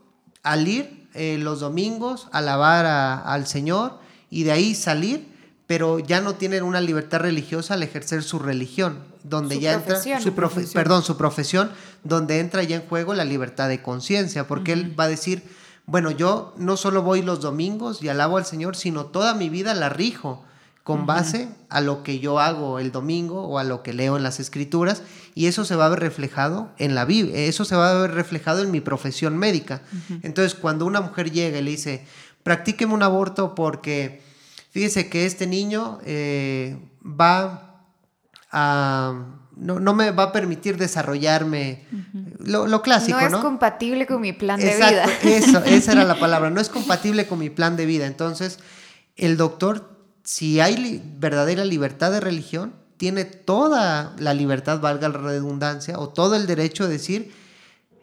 al 0.43 0.67
ir 0.67 1.07
eh, 1.13 1.37
los 1.39 1.59
domingos, 1.59 2.27
alabar 2.31 2.85
al 2.85 3.47
Señor 3.47 3.99
y 4.29 4.43
de 4.43 4.51
ahí 4.51 4.75
salir, 4.75 5.27
pero 5.65 5.99
ya 5.99 6.21
no 6.21 6.35
tienen 6.35 6.63
una 6.63 6.79
libertad 6.79 7.21
religiosa 7.21 7.73
al 7.73 7.81
ejercer 7.81 8.21
su 8.21 8.37
religión, 8.39 8.99
donde 9.23 9.59
ya 9.59 9.73
entra 9.73 9.99
su, 10.21 10.33
profesión. 10.33 10.73
perdón, 10.73 11.03
su 11.03 11.17
profesión, 11.17 11.71
donde 12.03 12.39
entra 12.39 12.61
ya 12.63 12.75
en 12.77 12.83
juego 12.83 13.15
la 13.15 13.25
libertad 13.25 13.67
de 13.67 13.81
conciencia, 13.81 14.47
porque 14.47 14.73
él 14.73 14.97
va 14.97 15.05
a 15.05 15.07
decir, 15.09 15.43
bueno, 15.87 16.11
yo 16.11 16.53
no 16.57 16.75
solo 16.75 17.01
voy 17.01 17.21
los 17.21 17.39
domingos 17.39 18.03
y 18.03 18.09
alabo 18.09 18.37
al 18.37 18.45
Señor, 18.45 18.75
sino 18.75 19.05
toda 19.05 19.33
mi 19.33 19.49
vida 19.49 19.73
la 19.73 19.87
rijo 19.87 20.43
con 20.83 21.05
base 21.05 21.49
a 21.69 21.81
lo 21.81 22.03
que 22.03 22.19
yo 22.19 22.39
hago 22.39 22.79
el 22.79 22.93
domingo 22.93 23.43
o 23.43 23.57
a 23.57 23.65
lo 23.65 23.83
que 23.83 23.93
leo 23.93 24.15
en 24.15 24.23
las 24.23 24.39
escrituras 24.39 25.03
y 25.33 25.47
eso 25.47 25.65
se 25.65 25.75
va 25.75 25.85
a 25.85 25.89
ver 25.89 25.99
reflejado 25.99 26.71
en 26.77 26.95
la 26.95 27.03
Biblia, 27.03 27.35
eso 27.39 27.65
se 27.65 27.75
va 27.75 27.89
a 27.89 28.01
ver 28.01 28.11
reflejado 28.11 28.63
en 28.63 28.71
mi 28.71 28.79
profesión 28.79 29.37
médica. 29.37 29.81
Entonces, 30.23 30.55
cuando 30.55 30.85
una 30.85 31.01
mujer 31.01 31.31
llega 31.31 31.59
y 31.59 31.61
le 31.61 31.71
dice, 31.71 32.05
practíqueme 32.43 32.93
un 32.93 33.03
aborto 33.03 33.55
porque 33.55 34.21
fíjese 34.71 35.09
que 35.09 35.25
este 35.25 35.47
niño 35.47 35.99
eh, 36.05 36.77
va 37.03 37.81
a... 38.51 39.25
No, 39.59 39.93
me 39.93 40.11
va 40.11 40.23
a 40.23 40.31
permitir 40.31 40.77
desarrollarme 40.77 41.85
lo, 42.39 42.81
clásico, 42.81 43.19
¿no? 43.19 43.29
No 43.29 43.37
es 43.37 43.43
compatible 43.43 44.05
con 44.05 44.21
mi 44.21 44.33
plan 44.33 44.59
de 44.59 44.75
vida. 44.75 45.05
Eso, 45.23 45.63
esa 45.65 45.91
era 45.93 46.03
la 46.03 46.19
palabra. 46.19 46.49
No 46.49 46.61
es 46.61 46.69
compatible 46.69 47.27
con 47.27 47.39
mi 47.39 47.49
plan 47.49 47.75
de 47.75 47.85
vida. 47.85 48.05
Entonces, 48.05 48.59
el 49.15 49.35
doctor 49.37 49.97
si 50.27 50.59
hay 50.59 51.01
verdadera 51.17 51.63
libertad 51.63 52.11
de 52.11 52.19
religión, 52.19 52.73
tiene 52.97 53.23
toda 53.23 54.13
la 54.19 54.33
libertad, 54.33 54.81
valga 54.81 55.07
la 55.07 55.19
redundancia, 55.19 55.97
o 55.99 56.09
todo 56.09 56.35
el 56.35 56.47
derecho 56.47 56.85
de 56.85 56.91
decir, 56.91 57.31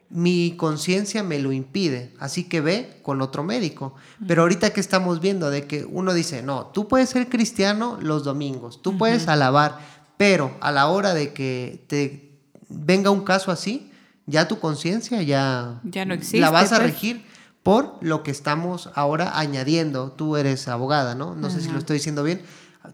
mi 0.08 0.56
conciencia 0.56 1.22
me 1.22 1.38
lo 1.38 1.52
impide, 1.52 2.14
así 2.18 2.44
que 2.44 2.62
ve 2.62 2.98
con 3.02 3.20
otro 3.20 3.44
médico. 3.44 3.94
Pero 4.26 4.40
ahorita 4.40 4.72
que 4.72 4.80
estamos 4.80 5.20
viendo 5.20 5.50
de 5.50 5.66
que 5.66 5.84
uno 5.84 6.14
dice, 6.14 6.42
no, 6.42 6.68
tú 6.68 6.88
puedes 6.88 7.10
ser 7.10 7.28
cristiano 7.28 7.98
los 8.00 8.24
domingos, 8.24 8.80
tú 8.80 8.96
puedes 8.96 9.28
alabar, 9.28 9.78
pero 10.16 10.56
a 10.60 10.72
la 10.72 10.88
hora 10.88 11.14
de 11.14 11.32
que 11.32 11.84
te 11.88 12.38
venga 12.68 13.10
un 13.10 13.24
caso 13.24 13.50
así, 13.50 13.90
ya 14.26 14.48
tu 14.48 14.58
conciencia 14.58 15.22
ya, 15.22 15.80
ya 15.84 16.04
no 16.04 16.14
existe, 16.14 16.40
la 16.40 16.50
vas 16.50 16.72
a 16.72 16.76
pues. 16.76 16.90
regir 16.90 17.24
por 17.62 17.96
lo 18.02 18.22
que 18.22 18.30
estamos 18.30 18.90
ahora 18.94 19.38
añadiendo. 19.38 20.12
Tú 20.12 20.36
eres 20.36 20.68
abogada, 20.68 21.14
¿no? 21.14 21.34
No 21.34 21.50
sé 21.50 21.60
si 21.60 21.70
lo 21.70 21.78
estoy 21.78 21.96
diciendo 21.96 22.22
bien. 22.22 22.42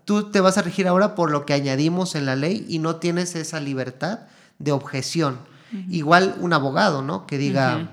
Tú 0.05 0.31
te 0.31 0.41
vas 0.41 0.59
a 0.59 0.63
regir 0.63 0.87
ahora 0.87 1.17
por 1.17 1.33
lo 1.33 1.45
que 1.45 1.53
añadimos 1.53 2.15
en 2.15 2.25
la 2.25 2.37
ley 2.37 2.65
y 2.69 2.79
no 2.79 2.97
tienes 2.97 3.35
esa 3.35 3.61
libertad 3.61 4.21
de 4.59 4.73
objeción. 4.73 5.39
Igual 5.89 6.37
un 6.41 6.53
abogado, 6.53 7.03
¿no? 7.03 7.27
Que 7.27 7.37
diga, 7.37 7.91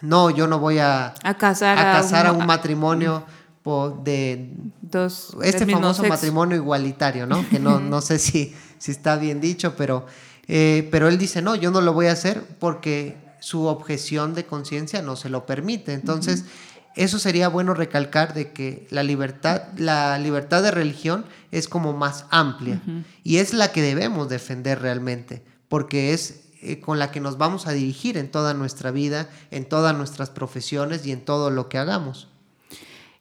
no, 0.00 0.30
yo 0.30 0.46
no 0.46 0.58
voy 0.58 0.78
a, 0.78 1.14
a 1.22 1.34
casar, 1.34 1.78
a, 1.78 1.92
casar 1.92 2.26
a, 2.26 2.32
un, 2.32 2.46
matrimonio 2.46 3.24
de 4.04 4.50
dos 4.80 5.36
este 5.42 5.66
famoso 5.66 6.04
matrimonio 6.04 6.56
igualitario, 6.56 7.26
¿no? 7.26 7.48
Que 7.48 7.58
no, 7.58 7.80
no 7.80 8.00
sé 8.00 8.18
si, 8.18 8.54
si 8.78 8.90
está 8.90 9.16
bien 9.16 9.40
dicho, 9.40 9.74
pero, 9.76 10.06
eh, 10.46 10.88
pero 10.90 11.08
él 11.08 11.18
dice, 11.18 11.42
no, 11.42 11.54
yo 11.54 11.70
no 11.70 11.80
lo 11.80 11.92
voy 11.92 12.06
a 12.06 12.12
hacer 12.12 12.42
porque 12.58 13.16
su 13.40 13.66
objeción 13.66 14.34
de 14.34 14.46
conciencia 14.46 15.02
no 15.02 15.16
se 15.16 15.28
lo 15.28 15.46
permite. 15.46 15.92
Entonces, 15.92 16.44
eso 16.96 17.18
sería 17.18 17.48
bueno 17.48 17.74
recalcar 17.74 18.34
de 18.34 18.52
que 18.52 18.86
la 18.90 19.02
libertad, 19.02 19.62
la 19.76 20.18
libertad 20.18 20.62
de 20.62 20.70
religión 20.70 21.24
es 21.52 21.68
como 21.68 21.92
más 21.92 22.24
amplia 22.30 22.80
y 23.22 23.36
es 23.36 23.52
la 23.52 23.70
que 23.70 23.82
debemos 23.82 24.28
defender 24.28 24.80
realmente, 24.80 25.42
porque 25.68 26.12
es 26.12 26.40
eh, 26.60 26.80
con 26.80 26.98
la 26.98 27.12
que 27.12 27.20
nos 27.20 27.38
vamos 27.38 27.68
a 27.68 27.72
dirigir 27.72 28.16
en 28.16 28.30
toda 28.30 28.52
nuestra 28.52 28.90
vida, 28.90 29.28
en 29.52 29.68
todas 29.68 29.96
nuestras 29.96 30.30
profesiones 30.30 31.06
y 31.06 31.12
en 31.12 31.24
todo 31.24 31.50
lo 31.50 31.68
que 31.68 31.78
hagamos. 31.78 32.28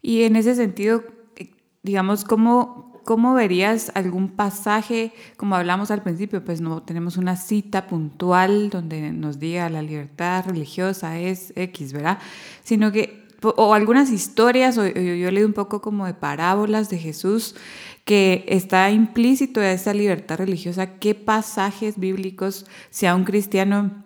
Y 0.07 0.23
en 0.23 0.37
ese 0.37 0.55
sentido, 0.55 1.03
eh, 1.35 1.51
digamos, 1.83 2.23
¿cómo 2.23 2.87
¿cómo 3.03 3.33
verías 3.33 3.91
algún 3.93 4.27
pasaje, 4.29 5.13
como 5.37 5.55
hablamos 5.55 5.91
al 5.91 6.03
principio, 6.03 6.43
pues 6.43 6.59
no 6.59 6.83
tenemos 6.83 7.15
una 7.15 7.37
cita 7.37 7.87
puntual 7.87 8.69
donde 8.69 9.13
nos 9.13 9.39
diga 9.39 9.69
la 9.69 9.81
libertad 9.81 10.45
religiosa 10.45 11.17
es 11.17 11.53
X, 11.55 11.93
¿verdad? 11.93 12.19
Sino 12.65 12.91
que, 12.91 13.25
o 13.41 13.73
algunas 13.73 14.11
historias, 14.11 14.77
o 14.77 14.85
yo, 14.85 15.31
leído 15.31 15.47
un 15.47 15.53
poco 15.53 15.81
como 15.81 16.05
de 16.05 16.13
parábolas 16.15 16.89
de 16.89 16.97
Jesús, 16.97 17.55
que 18.03 18.43
está 18.49 18.91
implícito 18.91 19.61
a 19.61 19.71
esa 19.71 19.93
libertad 19.93 20.37
religiosa, 20.39 20.99
¿qué 20.99 21.15
pasajes 21.15 21.97
bíblicos, 21.97 22.65
si 22.89 23.05
a 23.05 23.15
un 23.15 23.23
cristiano 23.23 24.03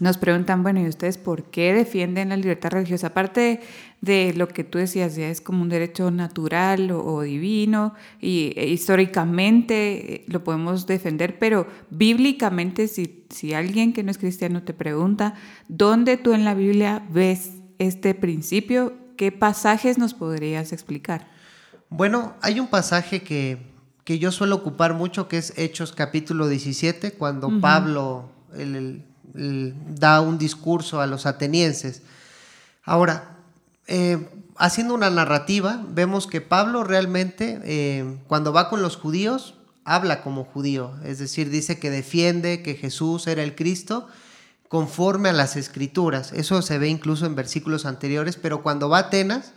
nos 0.00 0.16
preguntan, 0.16 0.62
bueno, 0.62 0.80
¿y 0.80 0.86
ustedes 0.86 1.18
por 1.18 1.44
qué 1.44 1.72
defienden 1.74 2.28
la 2.28 2.36
libertad 2.36 2.70
religiosa? 2.70 3.08
Aparte 3.08 3.60
de 4.00 4.32
lo 4.34 4.46
que 4.46 4.62
tú 4.62 4.78
decías, 4.78 5.16
ya 5.16 5.28
es 5.28 5.40
como 5.40 5.62
un 5.62 5.68
derecho 5.68 6.10
natural 6.10 6.92
o, 6.92 7.22
divino 7.22 7.94
y 8.20 8.52
e, 8.56 8.68
históricamente 8.68 10.14
eh, 10.14 10.24
lo 10.28 10.44
podemos 10.44 10.86
defender, 10.86 11.38
pero 11.38 11.66
bíblicamente 11.90 12.86
si, 12.86 13.26
si 13.30 13.54
alguien 13.54 13.92
que 13.92 14.04
no 14.04 14.12
es 14.12 14.18
cristiano 14.18 14.62
te 14.62 14.72
pregunta, 14.72 15.34
¿dónde 15.66 16.16
tú 16.16 16.32
en 16.32 16.44
la 16.44 16.54
Biblia 16.54 17.04
ves 17.10 17.54
este 17.78 18.14
principio? 18.14 18.92
¿Qué 19.16 19.32
pasajes 19.32 19.98
nos 19.98 20.14
podrías 20.14 20.72
explicar? 20.72 21.28
Bueno, 21.90 22.34
hay 22.40 22.60
un 22.60 22.68
pasaje 22.68 23.22
que, 23.22 23.58
que 24.04 24.20
yo 24.20 24.30
suelo 24.30 24.54
ocupar 24.54 24.94
mucho 24.94 25.26
que 25.26 25.38
es 25.38 25.54
Hechos 25.56 25.90
capítulo 25.90 26.46
17, 26.46 27.12
cuando 27.12 27.60
Pablo, 27.60 28.30
el 28.56 29.02
da 29.34 30.20
un 30.20 30.38
discurso 30.38 31.00
a 31.00 31.06
los 31.06 31.26
atenienses. 31.26 32.02
Ahora, 32.84 33.36
eh, 33.86 34.28
haciendo 34.56 34.94
una 34.94 35.10
narrativa, 35.10 35.82
vemos 35.88 36.26
que 36.26 36.40
Pablo 36.40 36.84
realmente, 36.84 37.60
eh, 37.64 38.18
cuando 38.26 38.52
va 38.52 38.68
con 38.68 38.82
los 38.82 38.96
judíos, 38.96 39.54
habla 39.84 40.22
como 40.22 40.44
judío, 40.44 40.92
es 41.04 41.18
decir, 41.18 41.48
dice 41.48 41.78
que 41.78 41.90
defiende 41.90 42.62
que 42.62 42.74
Jesús 42.74 43.26
era 43.26 43.42
el 43.42 43.54
Cristo 43.54 44.06
conforme 44.68 45.30
a 45.30 45.32
las 45.32 45.56
escrituras. 45.56 46.32
Eso 46.32 46.60
se 46.60 46.78
ve 46.78 46.88
incluso 46.88 47.24
en 47.24 47.34
versículos 47.34 47.86
anteriores, 47.86 48.36
pero 48.36 48.62
cuando 48.62 48.90
va 48.90 48.98
a 48.98 49.00
Atenas, 49.02 49.54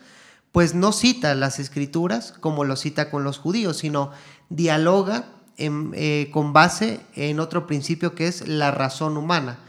pues 0.51 0.73
no 0.73 0.93
cita 0.93 1.36
las 1.36 1.60
escrituras 1.60 2.34
como 2.39 2.63
lo 2.63 2.75
cita 2.75 3.10
con 3.10 3.23
los 3.23 3.38
judíos, 3.38 3.77
sino 3.77 4.12
dialoga 4.49 5.25
eh, 5.57 6.29
con 6.31 6.53
base 6.53 6.99
en 7.15 7.39
otro 7.39 7.67
principio 7.67 8.15
que 8.15 8.27
es 8.27 8.47
la 8.47 8.71
razón 8.71 9.17
humana. 9.17 9.59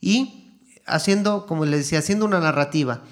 Y 0.00 0.58
haciendo, 0.86 1.46
como 1.46 1.64
les 1.64 1.80
decía, 1.80 2.00
haciendo 2.00 2.24
una 2.24 2.40
narrativa. 2.40 3.02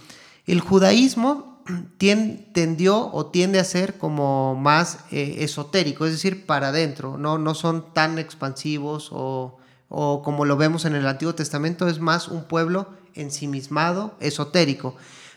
El 0.47 0.61
judaísmo 0.61 1.63
tendió 1.99 3.11
o 3.13 3.27
tiende 3.27 3.59
a 3.59 3.65
ser 3.65 3.99
como 3.99 4.55
más 4.55 5.01
eh, 5.11 5.37
esotérico, 5.41 6.07
es 6.07 6.13
decir, 6.13 6.47
para 6.47 6.69
adentro, 6.69 7.19
no, 7.19 7.39
no 7.39 7.55
son 7.55 7.93
tan 7.95 8.19
expansivos 8.19 9.11
o, 9.13 9.59
o 9.89 10.23
como 10.23 10.45
lo 10.45 10.57
vemos 10.57 10.85
en 10.85 10.95
el 10.95 11.07
Antiguo 11.07 11.35
Testamento, 11.35 11.89
es 11.89 12.01
más 12.01 12.29
un 12.29 12.45
pueblo 12.45 12.89
ensimismado, 13.15 14.17
esotérico. 14.21 14.97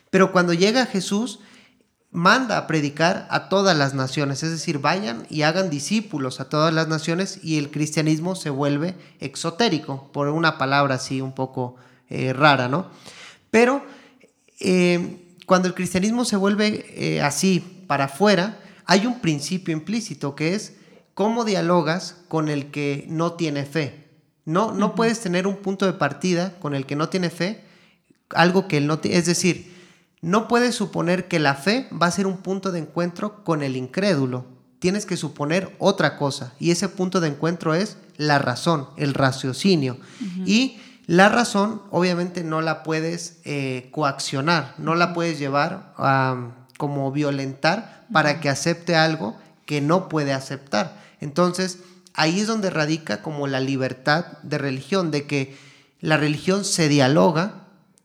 Pero 0.10 0.32
cuando 0.32 0.54
llega 0.54 0.86
Jesús, 0.86 1.40
manda 2.12 2.58
a 2.58 2.68
predicar 2.68 3.26
a 3.30 3.48
todas 3.48 3.78
las 3.78 3.94
naciones, 3.94 4.44
es 4.44 4.52
decir, 4.52 4.80
vayan 4.80 5.26
y 5.30 5.44
hagan 5.44 5.70
discípulos 5.70 6.42
a 6.42 6.50
todas 6.50 6.74
las 6.74 6.90
naciones 6.90 7.40
y 7.42 7.58
el 7.58 7.72
cristianismo 7.72 8.36
se 8.36 8.50
vuelve 8.50 8.96
exotérico, 9.20 10.10
por 10.12 10.28
una 10.28 10.58
palabra 10.58 10.96
así 10.96 11.22
un 11.22 11.34
poco 11.34 11.78
eh, 12.10 12.34
rara, 12.34 12.68
¿no? 12.68 12.88
Pero 13.50 13.86
eh, 14.60 15.18
cuando 15.46 15.70
el 15.70 15.74
cristianismo 15.74 16.26
se 16.26 16.36
vuelve 16.36 16.86
eh, 16.96 17.22
así 17.22 17.62
para 17.88 18.06
afuera, 18.06 18.60
hay 18.86 19.06
un 19.06 19.22
principio 19.22 19.74
implícito 19.74 20.36
que 20.36 20.54
es 20.54 20.74
cómo 21.14 21.46
dialogas 21.46 22.18
con 22.28 22.50
el 22.50 22.72
que 22.72 23.06
no 23.08 23.34
tiene 23.34 23.66
fe. 23.66 24.08
No, 24.44 24.74
no 24.74 24.96
puedes 24.96 25.22
tener 25.22 25.48
un 25.48 25.58
punto 25.58 25.86
de 25.86 25.94
partida 25.94 26.56
con 26.60 26.76
el 26.76 26.86
que 26.86 26.98
no 26.98 27.08
tiene 27.08 27.30
fe, 27.30 27.64
algo 28.32 28.68
que 28.68 28.78
él 28.78 28.88
no 28.88 29.00
tiene, 29.00 29.18
es 29.18 29.26
decir, 29.26 29.72
no 30.22 30.48
puedes 30.48 30.76
suponer 30.76 31.28
que 31.28 31.40
la 31.40 31.56
fe 31.56 31.88
va 32.00 32.08
a 32.08 32.12
ser 32.12 32.28
un 32.28 32.38
punto 32.38 32.72
de 32.72 32.80
encuentro 32.80 33.44
con 33.44 33.64
el 33.64 33.76
incrédulo. 33.76 34.46
Tienes 34.80 35.06
que 35.06 35.18
suponer 35.18 35.76
otra 35.80 36.18
cosa 36.18 36.54
y 36.60 36.72
ese 36.72 36.90
punto 36.90 37.20
de 37.20 37.28
encuentro 37.28 37.74
es 37.74 37.98
la 38.18 38.40
razón, 38.40 38.88
el 38.98 39.14
raciocinio. 39.14 39.98
Y 40.46 40.80
la 41.08 41.30
razón 41.30 41.82
obviamente 41.92 42.44
no 42.44 42.62
la 42.62 42.84
puedes 42.84 43.40
eh, 43.44 43.90
coaccionar, 43.92 44.76
no 44.78 44.96
la 44.96 45.14
puedes 45.14 45.40
llevar 45.40 45.94
a 45.98 46.52
como 46.78 47.12
violentar 47.12 48.06
para 48.12 48.40
que 48.40 48.50
acepte 48.50 48.96
algo 48.96 49.36
que 49.66 49.82
no 49.82 50.10
puede 50.10 50.34
aceptar. 50.34 51.00
Entonces, 51.20 51.80
ahí 52.14 52.40
es 52.40 52.48
donde 52.48 52.70
radica 52.70 53.22
como 53.22 53.48
la 53.48 53.60
libertad 53.60 54.26
de 54.42 54.58
religión, 54.58 55.12
de 55.12 55.26
que 55.26 55.56
la 56.00 56.18
religión 56.18 56.66
se 56.66 56.90
dialoga 56.90 57.61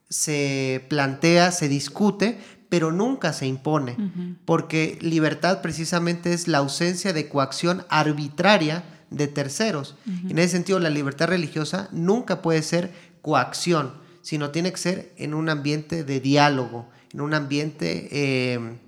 se 0.09 0.85
plantea, 0.88 1.53
se 1.53 1.69
discute, 1.69 2.38
pero 2.69 2.92
nunca 2.92 3.33
se 3.33 3.47
impone, 3.47 3.97
porque 4.45 4.99
libertad 5.01 5.62
precisamente 5.62 6.33
es 6.33 6.49
la 6.49 6.59
ausencia 6.59 7.12
de 7.12 7.29
coacción 7.29 7.85
arbitraria 7.88 8.85
de 9.11 9.29
terceros. 9.29 9.97
En 10.29 10.38
ese 10.38 10.51
sentido, 10.51 10.81
la 10.81 10.90
libertad 10.90 11.29
religiosa 11.29 11.88
nunca 11.92 12.42
puede 12.42 12.62
ser 12.62 12.92
coacción, 13.23 13.95
sino 14.23 14.51
tiene 14.51 14.73
que 14.73 14.79
ser 14.79 15.12
en 15.16 15.35
un 15.35 15.49
ambiente 15.49 16.03
de 16.03 16.21
diálogo, 16.21 16.88
en 17.12 17.21
un 17.21 17.35
ambiente 17.35 18.09
eh, 18.11 18.79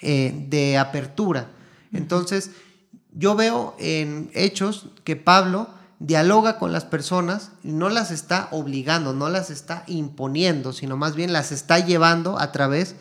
eh, 0.00 0.46
de 0.48 0.78
apertura. 0.78 1.50
Entonces, 1.92 2.52
yo 3.12 3.34
veo 3.34 3.74
en 3.80 4.30
hechos 4.34 4.86
que 5.02 5.16
Pablo 5.16 5.68
dialoga 6.00 6.58
con 6.58 6.72
las 6.72 6.86
personas 6.86 7.52
y 7.62 7.72
no 7.72 7.90
las 7.90 8.10
está 8.10 8.48
obligando, 8.50 9.12
no 9.12 9.28
las 9.28 9.50
está 9.50 9.84
imponiendo, 9.86 10.72
sino 10.72 10.96
más 10.96 11.14
bien 11.14 11.32
las 11.32 11.52
está 11.52 11.78
llevando 11.78 12.40
a 12.40 12.50
través 12.52 12.96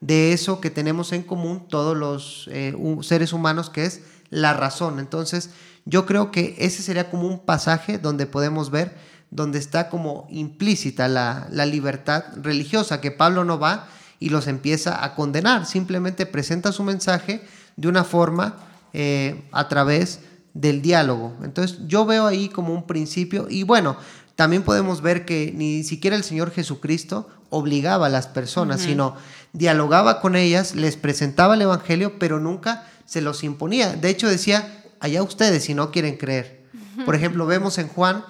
de 0.00 0.32
eso 0.32 0.60
que 0.60 0.70
tenemos 0.70 1.12
en 1.12 1.24
común 1.24 1.66
todos 1.68 1.96
los 1.96 2.48
eh, 2.52 2.74
seres 3.02 3.32
humanos, 3.32 3.70
que 3.70 3.84
es 3.84 4.02
la 4.30 4.54
razón. 4.54 5.00
Entonces, 5.00 5.50
yo 5.84 6.06
creo 6.06 6.30
que 6.30 6.54
ese 6.58 6.82
sería 6.82 7.10
como 7.10 7.26
un 7.26 7.40
pasaje 7.40 7.98
donde 7.98 8.26
podemos 8.26 8.70
ver, 8.70 8.94
donde 9.30 9.58
está 9.58 9.88
como 9.88 10.28
implícita 10.30 11.08
la, 11.08 11.48
libertad 11.66 12.24
religiosa, 12.36 13.00
que 13.00 13.10
Pablo 13.10 13.44
no 13.44 13.58
va 13.58 13.88
y 14.20 14.28
los 14.28 14.46
empieza 14.46 15.04
a 15.04 15.16
condenar, 15.16 15.66
simplemente 15.66 16.24
presenta 16.24 16.70
su 16.70 16.84
mensaje 16.84 17.42
de 17.76 17.88
una 17.88 18.04
forma 18.04 18.56
eh, 18.92 19.42
a 19.50 19.68
través 19.68 20.20
de 20.20 20.24
del 20.54 20.80
diálogo. 20.80 21.34
Entonces 21.42 21.78
yo 21.86 22.06
veo 22.06 22.26
ahí 22.26 22.48
como 22.48 22.72
un 22.72 22.86
principio 22.86 23.46
y 23.50 23.64
bueno, 23.64 23.96
también 24.36 24.62
podemos 24.62 25.02
ver 25.02 25.24
que 25.24 25.52
ni 25.54 25.84
siquiera 25.84 26.16
el 26.16 26.24
Señor 26.24 26.50
Jesucristo 26.50 27.28
obligaba 27.50 28.06
a 28.06 28.10
las 28.10 28.26
personas, 28.26 28.80
sino 28.80 29.16
dialogaba 29.52 30.20
con 30.20 30.34
ellas, 30.34 30.74
les 30.74 30.96
presentaba 30.96 31.54
el 31.54 31.62
Evangelio, 31.62 32.18
pero 32.18 32.40
nunca 32.40 32.88
se 33.06 33.20
los 33.20 33.44
imponía. 33.44 33.92
De 33.94 34.08
hecho 34.10 34.28
decía, 34.28 34.82
allá 34.98 35.22
ustedes 35.22 35.64
si 35.64 35.74
no 35.74 35.92
quieren 35.92 36.16
creer. 36.16 36.64
Por 37.04 37.14
ejemplo, 37.14 37.46
vemos 37.46 37.78
en 37.78 37.88
Juan 37.88 38.24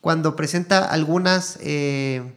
cuando 0.00 0.34
presenta 0.36 0.84
algunas 0.84 1.58
eh, 1.60 2.34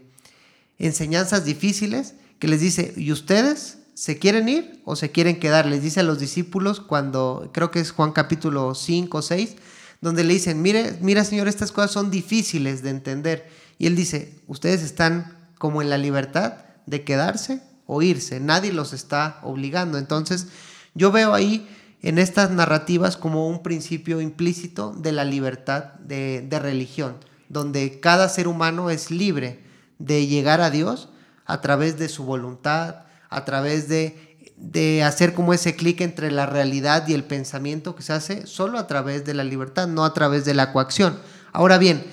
enseñanzas 0.78 1.44
difíciles, 1.44 2.14
que 2.40 2.48
les 2.48 2.62
dice, 2.62 2.94
¿y 2.96 3.12
ustedes? 3.12 3.80
¿Se 3.98 4.20
quieren 4.20 4.48
ir 4.48 4.80
o 4.86 4.96
se 4.96 5.12
quieren 5.12 5.40
quedar? 5.40 5.66
Les 5.66 5.82
dice 5.82 6.02
a 6.02 6.04
los 6.04 6.20
discípulos 6.20 6.82
cuando, 6.82 7.50
creo 7.52 7.72
que 7.72 7.80
es 7.80 7.90
Juan 7.90 8.12
capítulo 8.12 8.76
5 8.76 9.18
o 9.18 9.22
6, 9.24 9.56
donde 10.02 10.24
le 10.24 10.34
dicen, 10.34 10.62
mire, 10.62 11.00
mira 11.02 11.24
Señor, 11.24 11.48
estas 11.48 11.72
cosas 11.72 11.90
son 11.90 12.12
difíciles 12.12 12.84
de 12.84 12.92
entender. 12.92 13.50
Y 13.80 13.88
él 13.88 13.96
dice, 13.96 14.40
ustedes 14.46 14.84
están 14.84 15.36
como 15.58 15.82
en 15.82 15.90
la 15.90 15.98
libertad 15.98 16.58
de 16.86 17.04
quedarse 17.04 17.64
o 17.88 18.04
irse, 18.04 18.40
nadie 18.40 18.72
los 18.72 18.94
está 18.94 19.40
obligando. 19.42 19.98
Entonces, 19.98 20.46
yo 20.94 21.12
veo 21.12 21.34
ahí 21.34 21.68
en 22.04 22.20
estas 22.20 22.52
narrativas 22.52 23.18
como 23.18 23.50
un 23.50 23.64
principio 23.64 24.22
implícito 24.22 24.94
de 24.96 25.12
la 25.12 25.26
libertad 25.26 25.96
de, 25.96 26.46
de 26.48 26.60
religión, 26.60 27.16
donde 27.50 28.00
cada 28.00 28.30
ser 28.30 28.48
humano 28.48 28.92
es 28.92 29.10
libre 29.10 29.64
de 29.98 30.28
llegar 30.28 30.62
a 30.62 30.70
Dios 30.70 31.10
a 31.46 31.62
través 31.62 31.98
de 31.98 32.10
su 32.10 32.26
voluntad, 32.26 33.07
a 33.30 33.46
través 33.46 33.88
de, 33.90 34.38
de 34.58 35.04
hacer 35.04 35.34
como 35.34 35.54
ese 35.54 35.76
clic 35.76 36.02
entre 36.02 36.32
la 36.32 36.46
realidad 36.46 37.08
y 37.08 37.14
el 37.14 37.24
pensamiento 37.24 37.96
que 37.96 38.04
se 38.04 38.14
hace 38.14 38.48
solo 38.48 38.80
a 38.80 38.88
través 38.88 39.26
de 39.26 39.34
la 39.34 39.44
libertad, 39.44 39.88
no 39.88 40.04
a 40.04 40.14
través 40.14 40.46
de 40.46 40.54
la 40.54 40.74
coacción. 40.74 41.20
Ahora 41.54 41.78
bien, 41.78 42.04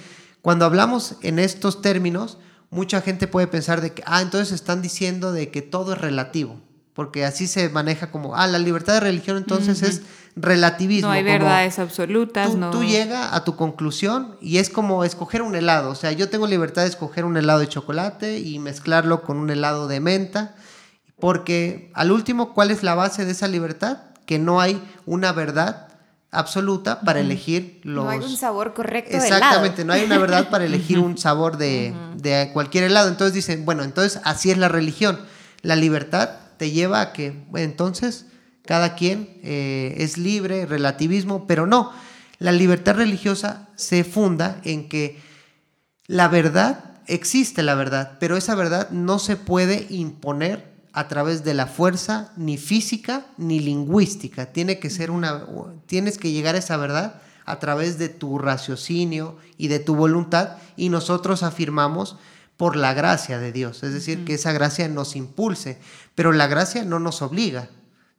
cuando 0.43 0.67
hablamos 0.67 1.17
en 1.23 1.39
estos 1.39 1.81
términos, 1.81 2.39
mucha 2.71 3.01
gente 3.01 3.27
puede 3.27 3.47
pensar 3.47 3.81
de 3.81 3.95
que, 3.95 4.03
ah, 4.07 4.21
entonces 4.21 4.53
están 4.53 4.83
diciendo 4.83 5.33
de 5.33 5.51
que 5.51 5.63
todo 5.63 5.95
es 5.95 5.99
relativo, 6.01 6.61
porque 6.93 7.25
así 7.25 7.47
se 7.47 7.71
maneja 7.71 8.11
como, 8.11 8.37
ah, 8.37 8.47
la 8.47 8.59
libertad 8.59 8.95
de 8.95 9.01
religión 9.01 9.39
entonces 9.39 9.83
es 9.83 10.03
relativismo. 10.37 11.09
No 11.09 11.15
hay 11.15 11.23
verdades 11.23 11.79
absolutas. 11.79 12.51
Tú, 12.51 12.59
no. 12.59 12.71
tú 12.71 12.85
llegas 12.85 13.33
a 13.33 13.45
tu 13.45 13.57
conclusión 13.57 14.37
y 14.43 14.59
es 14.59 14.69
como 14.69 15.05
escoger 15.05 15.41
un 15.41 15.55
helado, 15.55 15.91
o 15.91 15.95
sea, 15.95 16.13
yo 16.13 16.29
tengo 16.29 16.47
libertad 16.47 16.83
de 16.83 16.89
escoger 16.89 17.25
un 17.25 17.37
helado 17.37 17.61
de 17.61 17.69
chocolate 17.69 18.39
y 18.39 18.59
mezclarlo 18.59 19.23
con 19.23 19.39
un 19.39 19.49
helado 19.49 19.89
de 19.89 20.01
menta 20.01 20.55
porque 21.25 21.91
al 21.95 22.13
último, 22.13 22.53
¿cuál 22.53 22.71
es 22.71 22.83
la 22.83 22.95
base 22.95 23.25
de 23.25 23.33
esa 23.33 23.49
libertad? 23.49 23.97
que 24.27 24.39
no 24.39 24.61
hay 24.61 24.83
una 25.07 25.33
verdad 25.33 25.89
absoluta 26.31 27.01
para 27.01 27.21
elegir 27.21 27.81
los... 27.83 28.05
No 28.05 28.11
hay 28.11 28.19
un 28.21 28.37
sabor 28.37 28.75
correcto 28.75 29.17
Exactamente, 29.17 29.87
no 29.87 29.95
hay 29.95 30.05
una 30.05 30.19
verdad 30.19 30.51
para 30.51 30.65
elegir 30.67 30.99
un 30.99 31.17
sabor 31.17 31.57
de, 31.57 31.95
de, 32.17 32.51
cualquier 32.53 32.85
helado. 32.85 33.09
Entonces 33.09 33.33
dicen, 33.33 33.65
bueno, 33.65 33.85
entonces 33.85 34.21
así 34.25 34.51
es 34.51 34.59
la 34.59 34.69
religión. 34.69 35.19
La 35.63 35.77
libertad 35.77 36.29
te 36.59 36.73
lleva 36.73 37.01
a 37.01 37.13
que, 37.15 37.43
entonces, 37.55 38.27
cada 38.67 38.95
quien 38.95 39.41
eh, 39.43 39.95
es 39.99 40.19
libre, 40.19 40.67
relativismo, 40.67 41.47
pero 41.47 41.67
no. 41.67 41.91
La 42.39 42.53
libertad 42.53 42.97
religiosa 42.97 43.69
se 43.77 44.05
funda 44.05 44.61
en 44.65 44.91
que 44.91 45.23
la 46.07 46.29
verdad, 46.29 46.85
existe 47.07 47.63
la 47.63 47.75
verdad, 47.75 48.19
pero 48.21 48.37
esa 48.37 48.55
verdad 48.55 48.91
no 48.91 49.19
se 49.19 49.37
puede 49.37 49.87
imponer 49.89 50.74
a 50.95 51.09
través 51.09 51.43
de 51.43 51.55
la 51.55 51.67
fuerza 51.67 52.33
ni 52.37 52.57
física 52.57 53.27
ni 53.37 53.59
lingüística. 53.59 54.53
Tiene 54.53 54.79
que 54.79 54.91
ser 54.91 55.11
una, 55.11 55.45
tienes 55.87 56.19
que 56.19 56.31
llegar 56.31 56.55
a 56.55 56.59
esa 56.59 56.77
verdad 56.77 57.21
a 57.45 57.59
través 57.59 57.99
de 57.99 58.09
tu 58.09 58.39
raciocinio 58.39 59.37
y 59.59 59.67
de 59.67 59.81
tu 59.81 59.97
voluntad 59.97 60.57
y 60.77 60.91
nosotros 60.91 61.43
afirmamos 61.43 62.17
por 62.57 62.77
la 62.77 62.95
gracia 62.95 63.41
de 63.41 63.51
Dios, 63.51 63.83
es 63.83 63.93
decir, 63.93 64.25
que 64.25 64.35
esa 64.35 64.53
gracia 64.53 64.89
nos 64.89 65.17
impulse, 65.17 65.81
pero 66.15 66.31
la 66.31 66.47
gracia 66.47 66.85
no 66.85 67.01
nos 67.01 67.21
obliga, 67.21 67.69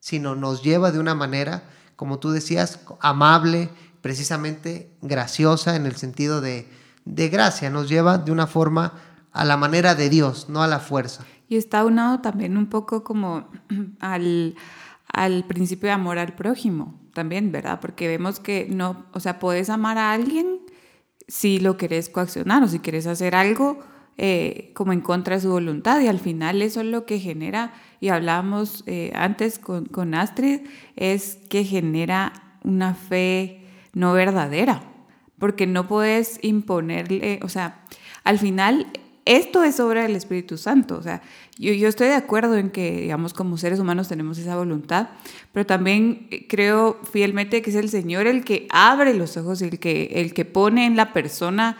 sino 0.01 0.35
nos 0.35 0.61
lleva 0.61 0.91
de 0.91 0.99
una 0.99 1.15
manera, 1.15 1.63
como 1.95 2.19
tú 2.19 2.31
decías, 2.31 2.79
amable, 2.99 3.69
precisamente 4.01 4.91
graciosa 5.01 5.77
en 5.77 5.85
el 5.85 5.95
sentido 5.95 6.41
de, 6.41 6.69
de 7.05 7.29
gracia, 7.29 7.69
nos 7.69 7.88
lleva 7.88 8.17
de 8.17 8.33
una 8.33 8.45
forma 8.45 8.93
a 9.31 9.45
la 9.45 9.55
manera 9.55 9.95
de 9.95 10.09
Dios, 10.09 10.47
no 10.49 10.61
a 10.61 10.67
la 10.67 10.79
fuerza. 10.79 11.25
Y 11.47 11.58
está 11.58 11.86
unado 11.86 12.21
también 12.21 12.58
un 12.58 12.67
poco 12.67 13.03
como 13.03 13.47
al, 13.99 14.55
al 15.08 15.43
principio 15.45 15.88
de 15.88 15.93
amor 15.93 16.17
al 16.17 16.36
prójimo, 16.36 16.99
también, 17.13 17.51
¿verdad? 17.51 17.79
Porque 17.79 18.08
vemos 18.08 18.39
que 18.39 18.67
no, 18.69 19.05
o 19.13 19.19
sea, 19.19 19.39
puedes 19.39 19.69
amar 19.69 19.97
a 19.97 20.12
alguien 20.12 20.60
si 21.27 21.60
lo 21.60 21.77
querés 21.77 22.10
coaccionar 22.10 22.63
o 22.63 22.67
si 22.67 22.79
quieres 22.79 23.08
hacer 23.08 23.36
algo 23.36 23.79
eh, 24.17 24.71
como 24.75 24.93
en 24.93 25.01
contra 25.01 25.36
de 25.36 25.41
su 25.41 25.49
voluntad 25.49 25.99
y 25.99 26.08
al 26.08 26.19
final 26.19 26.62
eso 26.62 26.79
es 26.79 26.86
lo 26.86 27.05
que 27.05 27.19
genera, 27.19 27.73
y 27.99 28.10
hablábamos 28.10 28.84
eh, 28.86 29.12
antes 29.13 29.60
con, 29.60 29.88
con 29.88 30.13
Astrid, 30.13 30.62
es 30.95 31.38
que 31.49 31.65
genera 31.65 32.31
una 32.63 32.93
fe 32.93 33.65
no 33.91 34.13
verdadera, 34.13 34.84
porque 35.38 35.67
no 35.67 35.88
puedes 35.88 36.39
imponerle, 36.43 37.39
o 37.43 37.49
sea, 37.49 37.84
al 38.23 38.39
final 38.39 38.88
esto 39.25 39.63
es 39.63 39.79
obra 39.79 40.03
del 40.03 40.15
Espíritu 40.15 40.57
Santo. 40.57 40.97
O 40.97 41.01
sea, 41.01 41.21
yo, 41.57 41.88
estoy 41.88 42.07
de 42.07 42.13
acuerdo 42.13 42.57
en 42.57 42.69
que, 42.69 43.01
digamos, 43.01 43.33
como 43.33 43.57
seres 43.57 43.79
humanos 43.79 44.07
tenemos 44.07 44.38
esa 44.38 44.55
voluntad, 44.55 45.09
pero 45.51 45.65
también 45.65 46.27
creo 46.47 46.99
fielmente 47.11 47.61
que 47.61 47.71
es 47.71 47.75
el 47.75 47.89
Señor 47.89 48.27
el 48.27 48.43
que 48.43 48.67
abre 48.69 49.13
los 49.15 49.35
ojos, 49.35 49.61
el 49.61 49.79
que, 49.79 50.11
el 50.15 50.33
que 50.33 50.45
pone 50.45 50.85
en 50.85 50.95
la 50.95 51.11
persona 51.11 51.77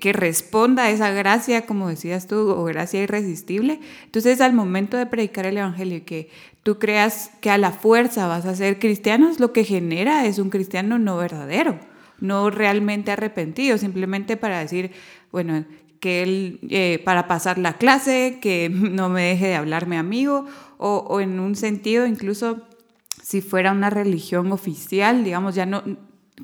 que 0.00 0.12
responda 0.12 0.84
a 0.84 0.90
esa 0.90 1.10
gracia, 1.10 1.66
como 1.66 1.88
decías 1.88 2.26
tú, 2.26 2.50
o 2.50 2.64
gracia 2.64 3.02
irresistible. 3.02 3.80
Entonces, 4.04 4.40
al 4.40 4.52
momento 4.52 4.96
de 4.96 5.06
predicar 5.06 5.46
el 5.46 5.58
Evangelio 5.58 5.98
y 5.98 6.02
que 6.02 6.30
tú 6.62 6.78
creas 6.78 7.30
que 7.40 7.50
a 7.50 7.58
la 7.58 7.72
fuerza 7.72 8.26
vas 8.26 8.46
a 8.46 8.54
ser 8.54 8.78
cristiano, 8.78 9.30
lo 9.38 9.52
que 9.52 9.64
genera 9.64 10.26
es 10.26 10.38
un 10.38 10.50
cristiano 10.50 10.98
no 10.98 11.16
verdadero, 11.16 11.78
no 12.20 12.50
realmente 12.50 13.10
arrepentido, 13.10 13.76
simplemente 13.78 14.36
para 14.36 14.60
decir, 14.60 14.92
bueno, 15.30 15.64
que 16.04 16.22
él, 16.22 16.58
eh, 16.68 17.00
para 17.02 17.26
pasar 17.26 17.56
la 17.56 17.78
clase, 17.78 18.36
que 18.42 18.68
no 18.70 19.08
me 19.08 19.22
deje 19.22 19.46
de 19.46 19.54
hablarme 19.54 19.96
amigo, 19.96 20.44
o, 20.76 20.98
o 21.08 21.20
en 21.20 21.40
un 21.40 21.56
sentido 21.56 22.04
incluso 22.04 22.58
si 23.22 23.40
fuera 23.40 23.72
una 23.72 23.88
religión 23.88 24.52
oficial, 24.52 25.24
digamos, 25.24 25.54
ya 25.54 25.64
no, 25.64 25.82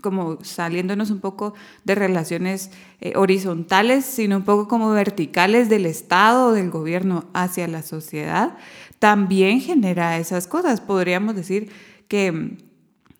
como 0.00 0.42
saliéndonos 0.42 1.10
un 1.10 1.20
poco 1.20 1.52
de 1.84 1.94
relaciones 1.94 2.70
eh, 3.02 3.12
horizontales, 3.16 4.06
sino 4.06 4.38
un 4.38 4.44
poco 4.44 4.66
como 4.66 4.88
verticales 4.92 5.68
del 5.68 5.84
Estado, 5.84 6.52
del 6.52 6.70
gobierno 6.70 7.26
hacia 7.34 7.68
la 7.68 7.82
sociedad, 7.82 8.56
también 8.98 9.60
genera 9.60 10.16
esas 10.16 10.46
cosas. 10.46 10.80
Podríamos 10.80 11.36
decir 11.36 11.70
que 12.08 12.56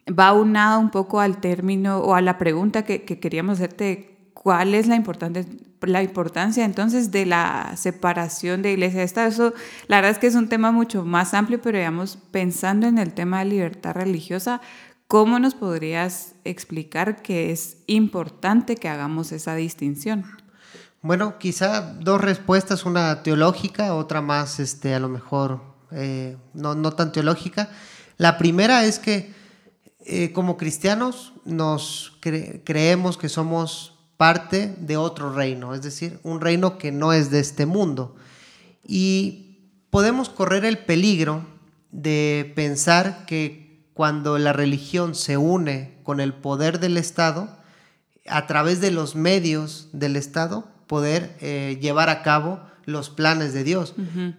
va 0.08 0.32
unado 0.32 0.80
un 0.80 0.90
poco 0.90 1.20
al 1.20 1.38
término 1.42 1.98
o 1.98 2.14
a 2.14 2.22
la 2.22 2.38
pregunta 2.38 2.86
que, 2.86 3.04
queríamos 3.04 3.58
hacerte, 3.58 4.16
¿cuál 4.42 4.74
es 4.74 4.86
la, 4.86 4.96
importancia 4.96 6.64
entonces 6.64 7.10
de 7.10 7.26
la 7.26 7.74
separación 7.76 8.62
de 8.62 8.72
iglesia 8.72 9.02
y 9.02 9.04
Estado? 9.04 9.28
Eso, 9.28 9.54
la 9.86 9.96
verdad 9.96 10.12
es 10.12 10.18
que 10.18 10.28
es 10.28 10.34
un 10.34 10.48
tema 10.48 10.72
mucho 10.72 11.04
más 11.04 11.34
amplio, 11.34 11.60
pero 11.60 11.76
digamos, 11.76 12.16
pensando 12.30 12.86
en 12.86 12.96
el 12.96 13.12
tema 13.12 13.40
de 13.40 13.44
libertad 13.44 13.92
religiosa, 13.92 14.62
¿Cómo 15.10 15.40
nos 15.40 15.56
podrías 15.56 16.36
explicar 16.44 17.20
que 17.20 17.50
es 17.50 17.78
importante 17.88 18.76
que 18.76 18.88
hagamos 18.88 19.32
esa 19.32 19.56
distinción? 19.56 20.24
Bueno, 21.02 21.36
quizá 21.36 21.80
dos 21.80 22.20
respuestas, 22.20 22.86
una 22.86 23.24
teológica, 23.24 23.96
otra 23.96 24.20
más, 24.20 24.60
este, 24.60 24.94
a 24.94 25.00
lo 25.00 25.08
mejor 25.08 25.62
eh, 25.90 26.36
no, 26.54 26.76
no, 26.76 26.92
tan 26.92 27.10
teológica. 27.10 27.70
La 28.18 28.38
primera 28.38 28.84
es 28.84 29.00
que 29.00 29.34
eh, 30.06 30.30
como 30.32 30.56
cristianos 30.56 31.32
nos 31.44 32.16
creemos 32.20 33.18
que 33.18 33.28
somos 33.28 33.98
parte 34.20 34.76
de 34.78 34.98
otro 34.98 35.32
reino, 35.32 35.72
es 35.72 35.80
decir, 35.80 36.20
un 36.24 36.42
reino 36.42 36.76
que 36.76 36.92
no 36.92 37.14
es 37.14 37.30
de 37.30 37.40
este 37.40 37.64
mundo. 37.64 38.16
Y 38.86 39.60
podemos 39.88 40.28
correr 40.28 40.66
el 40.66 40.76
peligro 40.76 41.42
de 41.90 42.52
pensar 42.54 43.24
que 43.24 43.82
cuando 43.94 44.36
la 44.36 44.52
religión 44.52 45.14
se 45.14 45.38
une 45.38 45.94
con 46.02 46.20
el 46.20 46.34
poder 46.34 46.80
del 46.80 46.98
Estado, 46.98 47.48
a 48.28 48.46
través 48.46 48.82
de 48.82 48.90
los 48.90 49.16
medios 49.16 49.88
del 49.94 50.16
Estado, 50.16 50.68
poder 50.86 51.34
eh, 51.40 51.78
llevar 51.80 52.10
a 52.10 52.22
cabo 52.22 52.60
los 52.84 53.08
planes 53.08 53.54
de 53.54 53.64
Dios. 53.64 53.94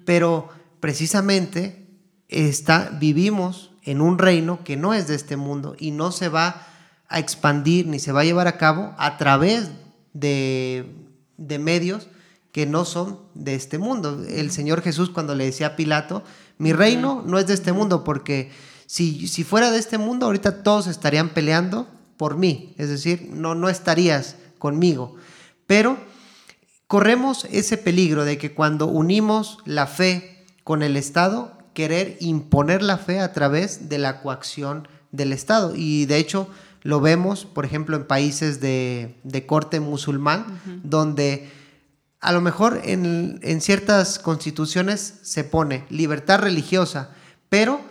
Pero 0.05 0.49
precisamente 0.79 1.87
está, 2.27 2.91
vivimos 2.99 3.71
en 3.81 3.99
un 3.99 4.19
reino 4.19 4.63
que 4.63 4.77
no 4.77 4.93
es 4.93 5.07
de 5.07 5.15
este 5.15 5.37
mundo 5.37 5.75
y 5.79 5.89
no 5.89 6.11
se 6.11 6.29
va 6.29 6.67
a 7.11 7.19
expandir 7.19 7.87
ni 7.87 7.99
se 7.99 8.11
va 8.11 8.21
a 8.21 8.25
llevar 8.25 8.47
a 8.47 8.57
cabo 8.57 8.93
a 8.97 9.17
través 9.17 9.69
de, 10.13 10.95
de 11.37 11.59
medios 11.59 12.07
que 12.51 12.65
no 12.65 12.85
son 12.85 13.19
de 13.33 13.55
este 13.55 13.77
mundo. 13.77 14.25
El 14.27 14.51
Señor 14.51 14.81
Jesús 14.81 15.09
cuando 15.09 15.35
le 15.35 15.45
decía 15.45 15.67
a 15.67 15.75
Pilato, 15.75 16.23
mi 16.57 16.73
reino 16.73 17.23
no 17.25 17.39
es 17.39 17.47
de 17.47 17.53
este 17.53 17.71
mundo 17.71 18.03
porque 18.03 18.51
si, 18.91 19.45
fuera 19.45 19.71
de 19.71 19.79
este 19.79 19.97
mundo, 19.97 20.25
ahorita 20.25 20.63
todos 20.63 20.87
estarían 20.87 21.29
peleando 21.29 21.87
por 22.17 22.35
mí, 22.35 22.75
es 22.77 22.89
decir, 22.89 23.29
no, 23.31 23.55
no 23.55 23.69
estarías 23.69 24.35
conmigo. 24.59 25.15
Pero 25.65 25.97
corremos 26.87 27.47
ese 27.51 27.77
peligro 27.77 28.25
de 28.25 28.37
que 28.37 28.53
cuando 28.53 28.87
unimos 28.87 29.59
la 29.63 29.87
fe 29.87 30.45
con 30.65 30.83
el 30.83 30.97
Estado, 30.97 31.57
querer 31.73 32.17
imponer 32.19 32.83
la 32.83 32.97
fe 32.97 33.21
a 33.21 33.31
través 33.31 33.87
de 33.87 33.97
la 33.97 34.21
coacción 34.21 34.89
del 35.13 35.31
Estado. 35.31 35.73
Y 35.73 36.05
de 36.05 36.17
hecho 36.17 36.49
lo 36.83 36.99
vemos, 36.99 37.45
por 37.45 37.65
ejemplo, 37.65 37.95
en 37.97 38.05
países 38.05 38.59
de, 38.59 39.15
corte 39.47 39.79
musulmán, 39.79 40.59
donde 40.83 41.49
a 42.19 42.31
lo 42.31 42.41
mejor 42.41 42.81
en, 42.83 43.39
en, 43.41 43.61
ciertas 43.61 44.19
constituciones 44.19 45.15
se 45.21 45.43
pone 45.43 45.85
libertad 45.89 46.39
religiosa, 46.39 47.09
pero 47.49 47.81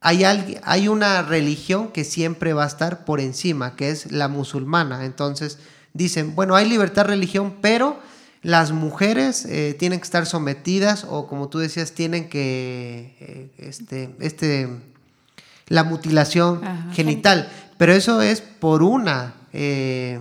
hay, 0.00 0.24
hay 0.62 0.88
una 0.88 1.22
religión 1.22 1.88
que 1.88 2.04
siempre 2.04 2.52
va 2.52 2.64
a 2.64 2.68
estar 2.68 3.04
por 3.04 3.20
encima, 3.20 3.74
que 3.76 3.90
es 3.90 4.12
la 4.12 4.28
musulmana. 4.28 5.04
Entonces 5.04 5.58
dicen, 5.92 6.34
bueno, 6.34 6.54
hay 6.54 6.68
libertad 6.68 7.04
de 7.04 7.10
religión, 7.10 7.56
pero 7.60 7.98
las 8.42 8.70
mujeres 8.70 9.44
eh, 9.46 9.74
tienen 9.78 9.98
que 9.98 10.04
estar 10.04 10.26
sometidas 10.26 11.04
o 11.08 11.26
como 11.26 11.48
tú 11.48 11.58
decías, 11.58 11.92
tienen 11.92 12.28
que, 12.28 13.16
eh, 13.20 13.50
este, 13.58 14.14
este, 14.20 14.68
la 15.68 15.84
mutilación 15.84 16.60
genital. 16.92 17.48
Pero 17.76 17.92
eso 17.92 18.20
es 18.22 18.40
por 18.40 18.82
una, 18.82 19.34
eh, 19.52 20.20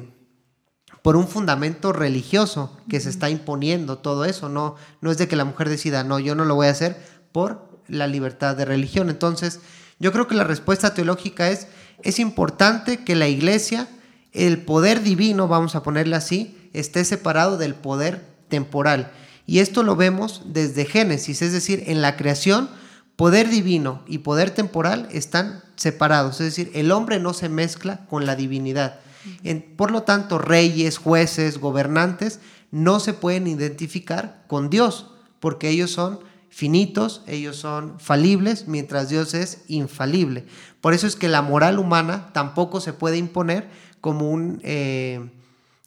por 1.01 1.15
un 1.15 1.27
fundamento 1.27 1.91
religioso 1.91 2.77
que 2.87 2.99
se 2.99 3.09
está 3.09 3.29
imponiendo 3.29 3.97
todo 3.97 4.25
eso. 4.25 4.49
No, 4.49 4.75
no 5.01 5.11
es 5.11 5.17
de 5.17 5.27
que 5.27 5.35
la 5.35 5.45
mujer 5.45 5.69
decida, 5.69 6.03
no, 6.03 6.19
yo 6.19 6.35
no 6.35 6.45
lo 6.45 6.55
voy 6.55 6.67
a 6.67 6.71
hacer 6.71 6.97
por 7.31 7.81
la 7.87 8.07
libertad 8.07 8.55
de 8.55 8.65
religión. 8.65 9.09
Entonces, 9.09 9.59
yo 9.99 10.11
creo 10.11 10.27
que 10.27 10.35
la 10.35 10.43
respuesta 10.43 10.93
teológica 10.93 11.49
es, 11.49 11.67
es 12.03 12.19
importante 12.19 13.03
que 13.03 13.15
la 13.15 13.27
iglesia, 13.27 13.87
el 14.33 14.59
poder 14.61 15.01
divino, 15.01 15.47
vamos 15.47 15.75
a 15.75 15.83
ponerle 15.83 16.15
así, 16.15 16.69
esté 16.73 17.03
separado 17.05 17.57
del 17.57 17.73
poder 17.73 18.23
temporal. 18.49 19.11
Y 19.45 19.59
esto 19.59 19.81
lo 19.81 19.95
vemos 19.95 20.43
desde 20.45 20.85
Génesis, 20.85 21.41
es 21.41 21.53
decir, 21.53 21.85
en 21.87 22.01
la 22.01 22.17
creación, 22.17 22.69
poder 23.17 23.49
divino 23.49 24.03
y 24.07 24.19
poder 24.19 24.51
temporal 24.51 25.09
están 25.11 25.63
separados, 25.75 26.39
es 26.39 26.55
decir, 26.55 26.71
el 26.73 26.91
hombre 26.91 27.19
no 27.19 27.33
se 27.33 27.49
mezcla 27.49 28.05
con 28.05 28.25
la 28.25 28.37
divinidad. 28.37 28.99
por 29.75 29.91
lo 29.91 30.03
tanto, 30.03 30.37
reyes, 30.37 30.97
jueces, 30.97 31.57
gobernantes 31.57 32.39
no 32.71 33.01
se 33.01 33.13
pueden 33.13 33.47
identificar 33.47 34.45
con 34.47 34.69
Dios, 34.69 35.07
porque 35.41 35.69
ellos 35.69 35.91
son 35.91 36.19
finitos, 36.49 37.23
ellos 37.27 37.57
son 37.57 37.99
falibles, 37.99 38.67
mientras 38.67 39.09
Dios 39.09 39.33
es 39.33 39.63
infalible. 39.67 40.45
Por 40.79 40.93
eso 40.93 41.07
es 41.07 41.15
que 41.15 41.27
la 41.27 41.41
moral 41.41 41.79
humana 41.79 42.29
tampoco 42.33 42.79
se 42.79 42.93
puede 42.93 43.17
imponer 43.17 43.67
como, 43.99 44.29
un, 44.29 44.61
eh, 44.63 45.29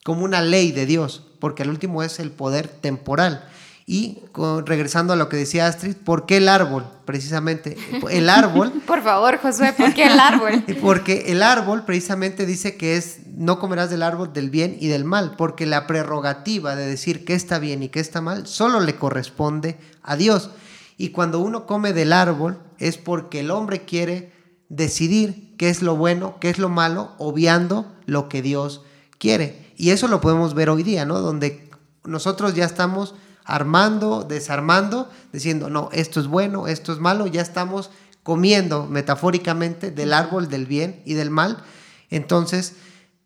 como 0.04 0.24
una 0.24 0.42
ley 0.42 0.72
de 0.72 0.84
Dios, 0.84 1.26
porque 1.38 1.62
el 1.62 1.70
último 1.70 2.02
es 2.02 2.18
el 2.18 2.30
poder 2.30 2.68
temporal. 2.68 3.48
Y 3.92 4.22
regresando 4.66 5.14
a 5.14 5.16
lo 5.16 5.28
que 5.28 5.36
decía 5.36 5.66
Astrid, 5.66 5.96
¿por 5.96 6.24
qué 6.24 6.36
el 6.36 6.48
árbol? 6.48 6.86
Precisamente, 7.06 7.76
el 8.12 8.30
árbol... 8.30 8.70
Por 8.86 9.02
favor, 9.02 9.38
Josué, 9.38 9.72
¿por 9.72 9.92
qué 9.94 10.04
el 10.04 10.20
árbol? 10.20 10.64
porque 10.80 11.32
el 11.32 11.42
árbol 11.42 11.84
precisamente 11.84 12.46
dice 12.46 12.76
que 12.76 12.96
es, 12.96 13.26
no 13.34 13.58
comerás 13.58 13.90
del 13.90 14.04
árbol 14.04 14.32
del 14.32 14.48
bien 14.48 14.76
y 14.78 14.86
del 14.86 15.04
mal, 15.04 15.34
porque 15.36 15.66
la 15.66 15.88
prerrogativa 15.88 16.76
de 16.76 16.86
decir 16.86 17.24
qué 17.24 17.34
está 17.34 17.58
bien 17.58 17.82
y 17.82 17.88
qué 17.88 17.98
está 17.98 18.20
mal 18.20 18.46
solo 18.46 18.78
le 18.78 18.94
corresponde 18.94 19.76
a 20.04 20.14
Dios. 20.14 20.50
Y 20.96 21.08
cuando 21.08 21.40
uno 21.40 21.66
come 21.66 21.92
del 21.92 22.12
árbol 22.12 22.60
es 22.78 22.96
porque 22.96 23.40
el 23.40 23.50
hombre 23.50 23.86
quiere 23.86 24.30
decidir 24.68 25.56
qué 25.58 25.68
es 25.68 25.82
lo 25.82 25.96
bueno, 25.96 26.36
qué 26.40 26.50
es 26.50 26.60
lo 26.60 26.68
malo, 26.68 27.10
obviando 27.18 27.92
lo 28.06 28.28
que 28.28 28.40
Dios 28.40 28.84
quiere. 29.18 29.72
Y 29.76 29.90
eso 29.90 30.06
lo 30.06 30.20
podemos 30.20 30.54
ver 30.54 30.70
hoy 30.70 30.84
día, 30.84 31.04
¿no? 31.04 31.18
Donde 31.18 31.68
nosotros 32.04 32.54
ya 32.54 32.66
estamos 32.66 33.16
armando, 33.44 34.22
desarmando, 34.22 35.10
diciendo, 35.32 35.70
no, 35.70 35.88
esto 35.92 36.20
es 36.20 36.26
bueno, 36.26 36.66
esto 36.66 36.92
es 36.92 36.98
malo, 36.98 37.26
ya 37.26 37.42
estamos 37.42 37.90
comiendo 38.22 38.86
metafóricamente 38.86 39.90
del 39.90 40.12
árbol 40.12 40.48
del 40.48 40.66
bien 40.66 41.02
y 41.04 41.14
del 41.14 41.30
mal. 41.30 41.62
Entonces, 42.10 42.74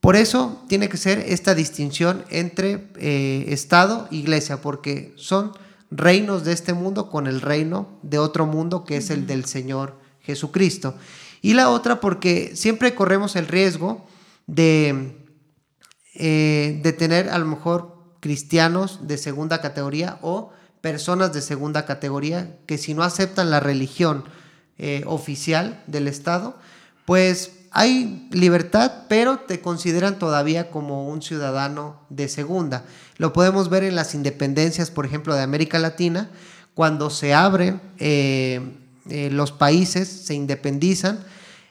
por 0.01 0.17
eso 0.17 0.63
tiene 0.69 0.89
que 0.89 0.97
ser 0.97 1.19
esta 1.19 1.55
distinción 1.55 2.25
entre 2.31 2.89
eh, 2.97 3.47
Estado 3.49 4.09
e 4.11 4.17
Iglesia, 4.17 4.61
porque 4.61 5.15
son 5.17 5.53
reinos 5.91 6.45
de 6.45 6.53
este 6.53 6.75
mundo 6.75 7.09
con 7.09 7.27
el 7.27 7.41
reino 7.41 7.89
de 8.03 8.19
otro 8.19 8.47
mundo 8.47 8.85
que 8.85 8.97
es 8.97 9.11
el 9.11 9.27
del 9.27 9.45
Señor 9.45 9.99
Jesucristo. 10.21 10.95
Y 11.41 11.55
la 11.55 11.71
otra 11.71 12.01
porque 12.01 12.53
siempre 12.55 12.95
corremos 12.95 13.37
el 13.37 13.47
riesgo 13.47 14.07
de, 14.47 15.17
eh, 16.15 16.81
de 16.83 16.93
tener 16.93 17.29
a 17.29 17.39
lo 17.39 17.47
mejor 17.47 17.94
cristianos 18.25 19.01
de 19.03 19.19
segunda 19.19 19.61
categoría 19.61 20.19
o 20.23 20.51
personas 20.81 21.35
de 21.35 21.43
segunda 21.43 21.85
categoría 21.85 22.57
que 22.65 22.79
si 22.79 22.95
no 22.95 23.03
aceptan 23.03 23.51
la 23.51 23.61
religión 23.61 24.25
eh, 24.79 25.03
oficial 25.05 25.85
del 25.87 26.09
Estado, 26.09 26.57
pues 27.05 27.51
hay 27.71 28.27
libertad, 28.31 29.03
pero 29.11 29.41
te 29.41 29.61
consideran 29.61 30.19
todavía 30.19 30.71
como 30.71 31.07
un 31.07 31.21
ciudadano 31.21 32.01
de 32.09 32.31
segunda. 32.31 32.87
Lo 33.19 33.35
podemos 33.35 33.69
ver 33.69 33.85
en 33.85 33.95
las 33.95 34.15
independencias, 34.15 34.91
por 34.91 35.05
ejemplo, 35.05 35.35
de 35.35 35.43
América 35.43 35.79
Latina, 35.79 36.31
cuando 36.73 37.11
se 37.11 37.35
abren 37.35 37.83
eh, 37.99 38.63
eh, 39.11 39.29
los 39.31 39.53
países, 39.53 40.09
se 40.09 40.33
independizan, 40.33 41.19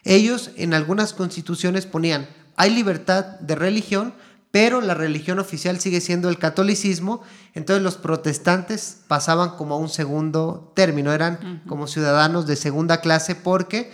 ellos 0.03 0.51
en 0.55 0.75
algunas 0.75 1.13
constituciones 1.13 1.87
ponían, 1.87 2.27
hay 2.55 2.69
libertad 2.69 3.39
de 3.39 3.55
religión, 3.55 4.13
pero 4.53 4.81
la 4.81 4.93
religión 4.93 5.39
oficial 5.39 5.79
sigue 5.79 5.99
siendo 5.99 6.29
el 6.29 6.37
catolicismo, 6.37 7.23
entonces 7.55 7.81
los 7.81 7.95
protestantes 7.95 8.99
pasaban 9.07 9.57
como 9.57 9.73
a 9.73 9.79
un 9.79 9.89
segundo 9.89 10.71
término, 10.75 11.11
eran 11.11 11.63
como 11.67 11.87
ciudadanos 11.87 12.45
de 12.45 12.55
segunda 12.55 13.01
clase 13.01 13.33
porque 13.33 13.91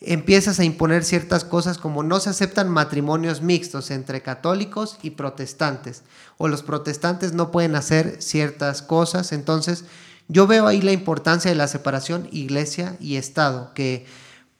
empiezas 0.00 0.60
a 0.60 0.64
imponer 0.64 1.02
ciertas 1.02 1.44
cosas 1.44 1.78
como 1.78 2.04
no 2.04 2.20
se 2.20 2.30
aceptan 2.30 2.68
matrimonios 2.68 3.42
mixtos 3.42 3.90
entre 3.90 4.22
católicos 4.22 4.96
y 5.02 5.10
protestantes, 5.10 6.04
o 6.38 6.46
los 6.46 6.62
protestantes 6.62 7.32
no 7.32 7.50
pueden 7.50 7.74
hacer 7.74 8.22
ciertas 8.22 8.82
cosas, 8.82 9.32
entonces 9.32 9.86
yo 10.28 10.46
veo 10.46 10.68
ahí 10.68 10.82
la 10.82 10.92
importancia 10.92 11.50
de 11.50 11.56
la 11.56 11.66
separación 11.66 12.28
iglesia 12.30 12.96
y 13.00 13.16
Estado, 13.16 13.74
que 13.74 14.06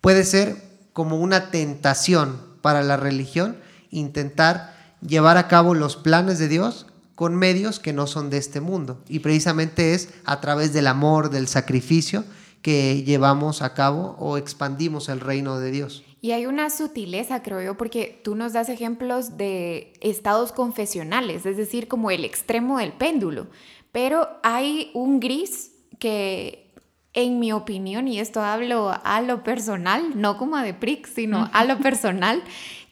puede 0.01 0.25
ser 0.25 0.61
como 0.93 1.21
una 1.21 1.53
tentación 1.53 2.41
para 2.63 2.83
la 2.83 2.97
religión 2.97 3.57
intentar 3.93 4.75
llevar 5.01 5.37
a 5.37 5.49
cabo 5.49 5.75
los 5.75 5.97
planes 5.97 6.39
de 6.39 6.49
Dios 6.49 6.87
con 7.15 7.35
medios 7.35 7.81
que 7.81 7.93
no 7.93 8.07
son 8.07 8.31
de 8.31 8.39
este 8.39 8.61
mundo. 8.61 9.01
Y 9.09 9.21
precisamente 9.21 9.95
es 9.95 10.11
a 10.25 10.41
través 10.41 10.73
del 10.73 10.87
amor, 10.87 11.31
del 11.31 11.49
sacrificio, 11.49 12.25
que 12.63 13.03
llevamos 13.05 13.63
a 13.63 13.75
cabo 13.75 14.17
o 14.19 14.37
expandimos 14.37 15.09
el 15.09 15.21
reino 15.21 15.59
de 15.59 15.71
Dios. 15.71 16.05
Y 16.21 16.33
hay 16.33 16.47
una 16.47 16.71
sutileza, 16.71 17.43
creo 17.43 17.63
yo, 17.63 17.77
porque 17.77 18.21
tú 18.25 18.35
nos 18.35 18.53
das 18.53 18.69
ejemplos 18.69 19.37
de 19.37 19.93
estados 20.01 20.51
confesionales, 20.51 21.47
es 21.47 21.57
decir, 21.57 21.89
como 21.89 22.11
el 22.11 22.25
extremo 22.25 22.79
del 22.79 22.93
péndulo, 22.93 23.47
pero 23.93 24.29
hay 24.43 24.91
un 24.95 25.21
gris 25.21 25.73
que, 25.99 26.75
en 27.13 27.39
mi 27.39 27.53
opinión, 27.53 28.09
y 28.09 28.19
esto 28.19 28.43
hablo 28.43 28.93
a 29.05 29.21
lo 29.21 29.45
personal, 29.45 30.21
no 30.21 30.37
como 30.37 30.57
a 30.57 30.63
de 30.63 30.75
Prix, 30.75 31.11
sino 31.15 31.49
a 31.53 31.65
lo 31.65 31.79
personal, 31.81 32.43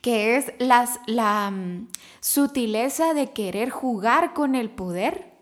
que 0.04 0.36
es 0.36 0.52
la 0.58 1.50
mm, 1.50 1.88
sutileza 2.20 3.14
de 3.14 3.30
querer 3.30 3.70
jugar 3.70 4.34
con 4.34 4.54
el 4.54 4.68
poder 4.68 5.32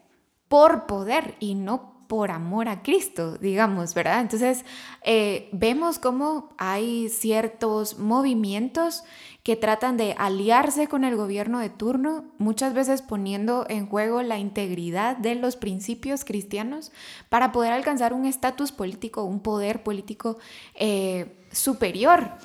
por 0.46 0.86
poder 0.86 1.34
y 1.40 1.56
no 1.56 2.06
por 2.06 2.30
amor 2.30 2.68
a 2.68 2.82
Cristo, 2.82 3.38
digamos, 3.38 3.92
¿verdad? 3.94 4.20
Entonces, 4.20 4.64
eh, 5.02 5.48
vemos 5.50 5.98
cómo 5.98 6.50
hay 6.58 7.08
ciertos 7.08 7.98
movimientos 7.98 9.02
que 9.42 9.56
tratan 9.56 9.96
de 9.96 10.14
aliarse 10.16 10.86
con 10.86 11.02
el 11.02 11.16
gobierno 11.16 11.58
de 11.58 11.70
turno, 11.70 12.26
muchas 12.38 12.72
veces 12.72 13.02
poniendo 13.02 13.66
en 13.68 13.88
juego 13.88 14.22
la 14.22 14.38
integridad 14.38 15.16
de 15.16 15.34
los 15.34 15.56
principios 15.56 16.24
cristianos 16.24 16.92
para 17.28 17.50
poder 17.50 17.72
alcanzar 17.72 18.12
un 18.12 18.26
estatus 18.26 18.70
político, 18.70 19.24
un 19.24 19.40
poder 19.40 19.82
político 19.82 20.38
eh, 20.76 21.34
superior. 21.50 22.36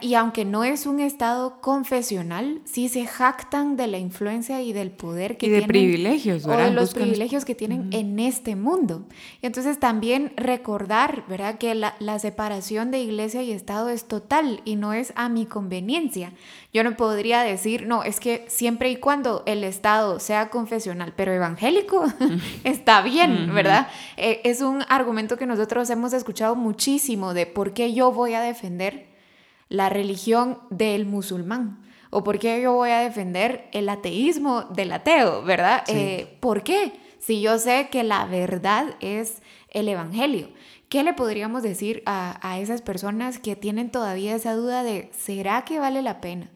Y 0.00 0.14
aunque 0.14 0.44
no 0.44 0.64
es 0.64 0.86
un 0.86 1.00
estado 1.00 1.60
confesional, 1.60 2.60
sí 2.64 2.88
se 2.88 3.06
jactan 3.06 3.76
de 3.76 3.86
la 3.86 3.98
influencia 3.98 4.60
y 4.60 4.72
del 4.72 4.90
poder 4.90 5.38
que 5.38 5.46
y 5.46 5.48
de 5.48 5.62
privilegios, 5.62 6.46
¿verdad? 6.46 6.66
O 6.66 6.70
de 6.70 6.74
los 6.74 6.94
privilegios 6.94 7.44
que 7.44 7.54
tienen 7.54 7.88
en 7.90 8.20
este 8.20 8.54
mundo. 8.54 9.06
Y 9.40 9.46
entonces 9.46 9.80
también 9.80 10.34
recordar, 10.36 11.24
¿verdad? 11.26 11.56
Que 11.56 11.74
la, 11.74 11.96
la, 11.98 12.18
separación 12.18 12.90
de 12.90 13.00
iglesia 13.00 13.42
y 13.42 13.50
estado 13.50 13.88
es 13.88 14.04
total 14.04 14.60
y 14.64 14.76
no 14.76 14.92
es 14.92 15.12
a 15.16 15.28
mi 15.28 15.46
conveniencia. 15.46 16.32
Yo 16.72 16.84
no 16.84 16.96
podría 16.96 17.40
decir, 17.40 17.86
no, 17.86 18.04
es 18.04 18.20
que 18.20 18.44
siempre 18.48 18.90
y 18.90 18.96
cuando 18.96 19.42
el 19.46 19.64
estado 19.64 20.20
sea 20.20 20.50
confesional, 20.50 21.14
pero 21.16 21.32
evangélico, 21.32 22.04
está 22.64 23.02
bien, 23.02 23.52
¿verdad? 23.54 23.88
Eh, 24.16 24.42
es 24.44 24.60
un 24.60 24.84
argumento 24.88 25.38
que 25.38 25.46
nosotros 25.46 25.88
hemos 25.90 26.12
escuchado 26.12 26.54
muchísimo 26.54 27.34
de 27.34 27.46
por 27.46 27.72
qué 27.72 27.94
yo 27.94 28.12
voy 28.12 28.34
a 28.34 28.42
defender 28.42 29.11
la 29.72 29.88
religión 29.88 30.58
del 30.68 31.06
musulmán? 31.06 31.82
¿O 32.10 32.22
por 32.22 32.38
qué 32.38 32.60
yo 32.60 32.74
voy 32.74 32.90
a 32.90 33.00
defender 33.00 33.70
el 33.72 33.88
ateísmo 33.88 34.64
del 34.64 34.92
ateo, 34.92 35.42
verdad? 35.42 35.82
Eh, 35.86 36.36
¿Por 36.40 36.62
qué? 36.62 36.92
Si 37.18 37.40
yo 37.40 37.58
sé 37.58 37.88
que 37.90 38.04
la 38.04 38.26
verdad 38.26 38.94
es 39.00 39.40
el 39.70 39.88
Evangelio. 39.88 40.50
¿Qué 40.90 41.02
le 41.02 41.14
podríamos 41.14 41.62
decir 41.62 42.02
a, 42.04 42.38
a 42.46 42.58
esas 42.58 42.82
personas 42.82 43.38
que 43.38 43.56
tienen 43.56 43.90
todavía 43.90 44.36
esa 44.36 44.52
duda 44.52 44.82
de, 44.82 45.10
¿será 45.16 45.64
que 45.64 45.78
vale 45.78 46.02
la 46.02 46.20
pena 46.20 46.50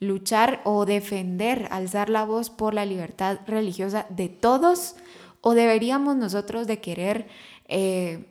luchar 0.00 0.60
o 0.64 0.84
defender, 0.86 1.68
alzar 1.70 2.10
la 2.10 2.24
voz 2.24 2.50
por 2.50 2.74
la 2.74 2.84
libertad 2.84 3.38
religiosa 3.46 4.06
de 4.10 4.28
todos? 4.28 4.96
¿O 5.40 5.54
deberíamos 5.54 6.16
nosotros 6.16 6.66
de 6.66 6.80
querer 6.80 7.28
eh, 7.68 8.26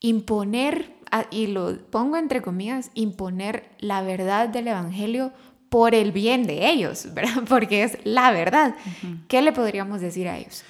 imponer 0.00 0.96
y 1.30 1.48
lo 1.48 1.78
pongo 1.90 2.16
entre 2.16 2.42
comillas, 2.42 2.90
imponer 2.94 3.70
la 3.78 4.02
verdad 4.02 4.48
del 4.48 4.68
Evangelio 4.68 5.32
por 5.68 5.94
el 5.94 6.12
bien 6.12 6.46
de 6.46 6.70
ellos, 6.70 7.08
¿verdad? 7.14 7.44
Porque 7.48 7.82
es 7.84 7.98
la 8.04 8.30
verdad. 8.30 8.74
¿Qué 9.28 9.42
le 9.42 9.52
podríamos 9.52 10.00
decir 10.00 10.28
a 10.28 10.38
ellos? 10.38 10.64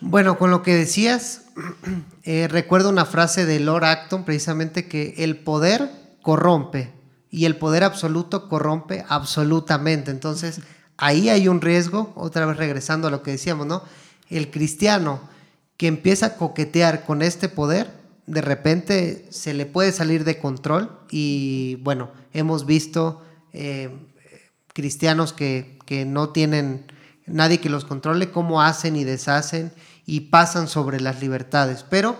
Bueno, 0.00 0.38
con 0.38 0.50
lo 0.50 0.62
que 0.62 0.74
decías, 0.74 1.46
eh, 2.24 2.48
recuerdo 2.48 2.90
una 2.90 3.04
frase 3.04 3.46
de 3.46 3.60
Lord 3.60 3.84
Acton, 3.84 4.24
precisamente 4.24 4.88
que 4.88 5.14
el 5.18 5.38
poder 5.38 5.90
corrompe 6.22 6.92
y 7.30 7.44
el 7.44 7.56
poder 7.56 7.84
absoluto 7.84 8.48
corrompe 8.48 9.04
absolutamente. 9.08 10.10
Entonces, 10.10 10.60
ahí 10.96 11.28
hay 11.28 11.48
un 11.48 11.60
riesgo, 11.60 12.12
otra 12.16 12.46
vez 12.46 12.56
regresando 12.56 13.08
a 13.08 13.10
lo 13.10 13.22
que 13.22 13.32
decíamos, 13.32 13.66
¿no? 13.66 13.82
El 14.28 14.50
cristiano 14.50 15.20
que 15.76 15.86
empieza 15.86 16.26
a 16.26 16.36
coquetear 16.36 17.04
con 17.04 17.22
este 17.22 17.48
poder, 17.48 17.90
de 18.26 18.40
repente 18.40 19.26
se 19.30 19.54
le 19.54 19.66
puede 19.66 19.92
salir 19.92 20.24
de 20.24 20.38
control 20.38 21.00
y 21.10 21.76
bueno, 21.82 22.10
hemos 22.32 22.66
visto 22.66 23.22
eh, 23.52 23.90
cristianos 24.72 25.32
que, 25.32 25.76
no 26.06 26.30
tienen 26.30 26.84
nadie 27.26 27.60
que 27.60 27.70
los 27.70 27.84
controle, 27.84 28.30
cómo 28.30 28.60
hacen 28.60 28.96
y 28.96 29.04
deshacen 29.04 29.72
y 30.04 30.20
pasan 30.20 30.66
sobre 30.66 31.00
las 31.00 31.20
libertades. 31.20 31.84
Pero 31.88 32.16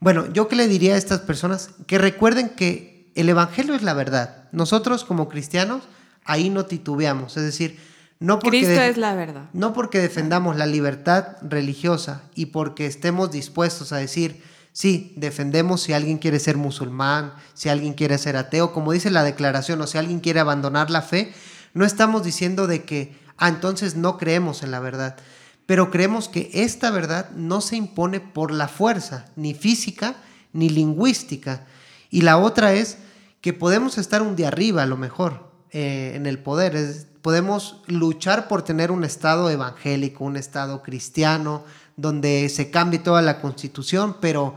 bueno, 0.00 0.30
yo 0.32 0.48
qué 0.48 0.56
le 0.56 0.66
diría 0.66 0.94
a 0.94 0.98
estas 0.98 1.20
personas 1.20 1.70
que 1.86 1.98
recuerden 1.98 2.50
que 2.50 3.12
el 3.14 3.28
Evangelio 3.28 3.74
es 3.74 3.82
la 3.82 3.94
verdad. 3.94 4.48
Nosotros 4.50 5.04
como 5.04 5.28
cristianos 5.28 5.84
ahí 6.24 6.50
no 6.50 6.66
titubeamos, 6.66 7.36
es 7.36 7.44
decir, 7.44 7.78
no 8.18 8.38
porque 8.38 8.58
Cristo 8.58 8.80
es 8.80 8.96
la 8.96 9.14
verdad. 9.14 9.48
No 9.52 9.72
porque 9.72 10.00
defendamos 10.00 10.56
la 10.56 10.66
libertad 10.66 11.36
religiosa 11.42 12.22
y 12.34 12.46
porque 12.46 12.86
estemos 12.86 13.30
dispuestos 13.30 13.92
a 13.92 13.98
decir, 13.98 14.42
Sí, 14.76 15.14
defendemos 15.16 15.80
si 15.80 15.94
alguien 15.94 16.18
quiere 16.18 16.38
ser 16.38 16.58
musulmán, 16.58 17.32
si 17.54 17.70
alguien 17.70 17.94
quiere 17.94 18.18
ser 18.18 18.36
ateo, 18.36 18.74
como 18.74 18.92
dice 18.92 19.08
la 19.08 19.24
declaración, 19.24 19.80
o 19.80 19.86
si 19.86 19.96
alguien 19.96 20.20
quiere 20.20 20.38
abandonar 20.38 20.90
la 20.90 21.00
fe, 21.00 21.32
no 21.72 21.86
estamos 21.86 22.22
diciendo 22.22 22.66
de 22.66 22.84
que, 22.84 23.16
ah, 23.38 23.48
entonces 23.48 23.96
no 23.96 24.18
creemos 24.18 24.62
en 24.62 24.70
la 24.70 24.80
verdad, 24.80 25.16
pero 25.64 25.90
creemos 25.90 26.28
que 26.28 26.50
esta 26.52 26.90
verdad 26.90 27.30
no 27.30 27.62
se 27.62 27.76
impone 27.76 28.20
por 28.20 28.50
la 28.50 28.68
fuerza, 28.68 29.24
ni 29.34 29.54
física, 29.54 30.16
ni 30.52 30.68
lingüística. 30.68 31.64
Y 32.10 32.20
la 32.20 32.36
otra 32.36 32.74
es 32.74 32.98
que 33.40 33.54
podemos 33.54 33.96
estar 33.96 34.20
un 34.20 34.36
día 34.36 34.48
arriba 34.48 34.82
a 34.82 34.86
lo 34.86 34.98
mejor 34.98 35.52
eh, 35.70 36.12
en 36.16 36.26
el 36.26 36.38
poder, 36.38 36.76
podemos 37.22 37.82
luchar 37.86 38.46
por 38.46 38.60
tener 38.60 38.90
un 38.90 39.04
Estado 39.04 39.48
evangélico, 39.48 40.22
un 40.22 40.36
Estado 40.36 40.82
cristiano, 40.82 41.64
donde 41.96 42.48
se 42.48 42.70
cambie 42.70 42.98
toda 42.98 43.22
la 43.22 43.40
constitución, 43.40 44.16
pero 44.20 44.54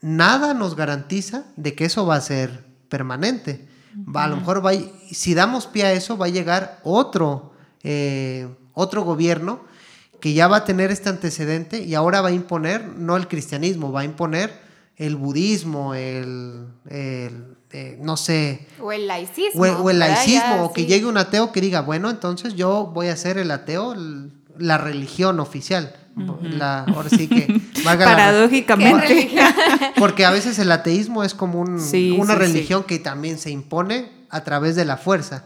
nada 0.00 0.54
nos 0.54 0.76
garantiza 0.76 1.44
de 1.56 1.74
que 1.74 1.84
eso 1.84 2.06
va 2.06 2.16
a 2.16 2.20
ser 2.20 2.64
permanente. 2.88 3.66
Va, 3.96 4.24
a 4.24 4.28
lo 4.28 4.36
mejor 4.36 4.64
va, 4.64 4.72
si 5.10 5.34
damos 5.34 5.66
pie 5.66 5.84
a 5.84 5.92
eso, 5.92 6.16
va 6.16 6.26
a 6.26 6.30
llegar 6.30 6.78
otro, 6.84 7.52
eh, 7.82 8.48
otro 8.74 9.02
gobierno 9.02 9.66
que 10.20 10.32
ya 10.32 10.48
va 10.48 10.58
a 10.58 10.64
tener 10.64 10.90
este 10.90 11.08
antecedente 11.08 11.82
y 11.82 11.94
ahora 11.94 12.20
va 12.20 12.28
a 12.28 12.32
imponer, 12.32 12.84
no 12.86 13.16
el 13.16 13.28
cristianismo, 13.28 13.92
va 13.92 14.00
a 14.00 14.04
imponer 14.04 14.52
el 14.96 15.14
budismo, 15.14 15.94
el, 15.94 16.66
eh, 16.90 17.30
no 18.00 18.16
sé. 18.16 18.66
O 18.80 18.90
el 18.90 19.06
laicismo. 19.06 19.62
O, 19.62 19.90
el 19.90 19.98
laicismo, 20.00 20.64
o 20.64 20.72
que 20.72 20.86
llegue 20.86 21.06
un 21.06 21.16
ateo 21.16 21.52
que 21.52 21.60
diga, 21.60 21.82
bueno, 21.82 22.10
entonces 22.10 22.54
yo 22.54 22.86
voy 22.92 23.08
a 23.08 23.16
ser 23.16 23.38
el 23.38 23.50
ateo, 23.52 23.94
la 24.58 24.78
religión 24.78 25.40
oficial. 25.40 25.94
la, 26.42 26.84
ahora 26.84 27.08
sí 27.08 27.28
que 27.28 27.60
paradójicamente. 27.84 29.30
Porque 29.98 30.24
a 30.24 30.30
veces 30.30 30.58
el 30.58 30.72
ateísmo 30.72 31.22
es 31.24 31.34
como 31.34 31.60
un, 31.60 31.80
una 32.18 32.34
religión 32.34 32.84
que 32.84 32.98
también 32.98 33.38
se 33.38 33.50
impone 33.50 34.18
a 34.30 34.44
través 34.44 34.76
de 34.76 34.84
la 34.84 34.96
fuerza. 34.96 35.44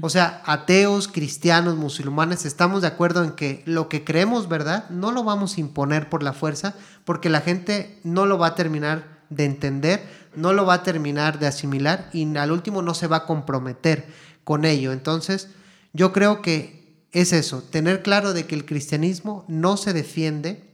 O 0.00 0.08
sea 0.08 0.42
ateos 0.46 1.08
cristianos 1.08 1.76
musulmanes 1.76 2.46
estamos 2.46 2.80
de 2.82 2.88
acuerdo 2.88 3.24
en 3.24 3.32
que 3.32 3.62
lo 3.66 3.88
que 3.88 4.04
creemos 4.04 4.48
verdad 4.48 4.88
no 4.88 5.12
lo 5.12 5.22
vamos 5.22 5.56
a 5.56 5.60
imponer 5.60 6.08
por 6.08 6.22
la 6.22 6.32
fuerza 6.32 6.74
porque 7.04 7.28
la 7.28 7.42
gente 7.42 7.98
no 8.04 8.24
lo 8.24 8.38
va 8.38 8.48
a 8.48 8.54
terminar 8.54 9.20
de 9.28 9.44
entender 9.44 10.22
no 10.34 10.52
lo 10.52 10.66
va 10.66 10.74
a 10.74 10.82
terminar 10.82 11.38
de 11.38 11.46
asimilar 11.46 12.08
y 12.12 12.36
al 12.36 12.52
último 12.52 12.82
no 12.82 12.94
se 12.94 13.06
va 13.06 13.18
a 13.18 13.26
comprometer 13.26 14.06
con 14.44 14.64
ello. 14.64 14.92
Entonces, 14.92 15.48
yo 15.92 16.12
creo 16.12 16.42
que 16.42 16.81
es 17.12 17.32
eso, 17.32 17.62
tener 17.62 18.02
claro 18.02 18.32
de 18.32 18.46
que 18.46 18.54
el 18.54 18.64
cristianismo 18.64 19.44
no 19.46 19.76
se 19.76 19.92
defiende 19.92 20.72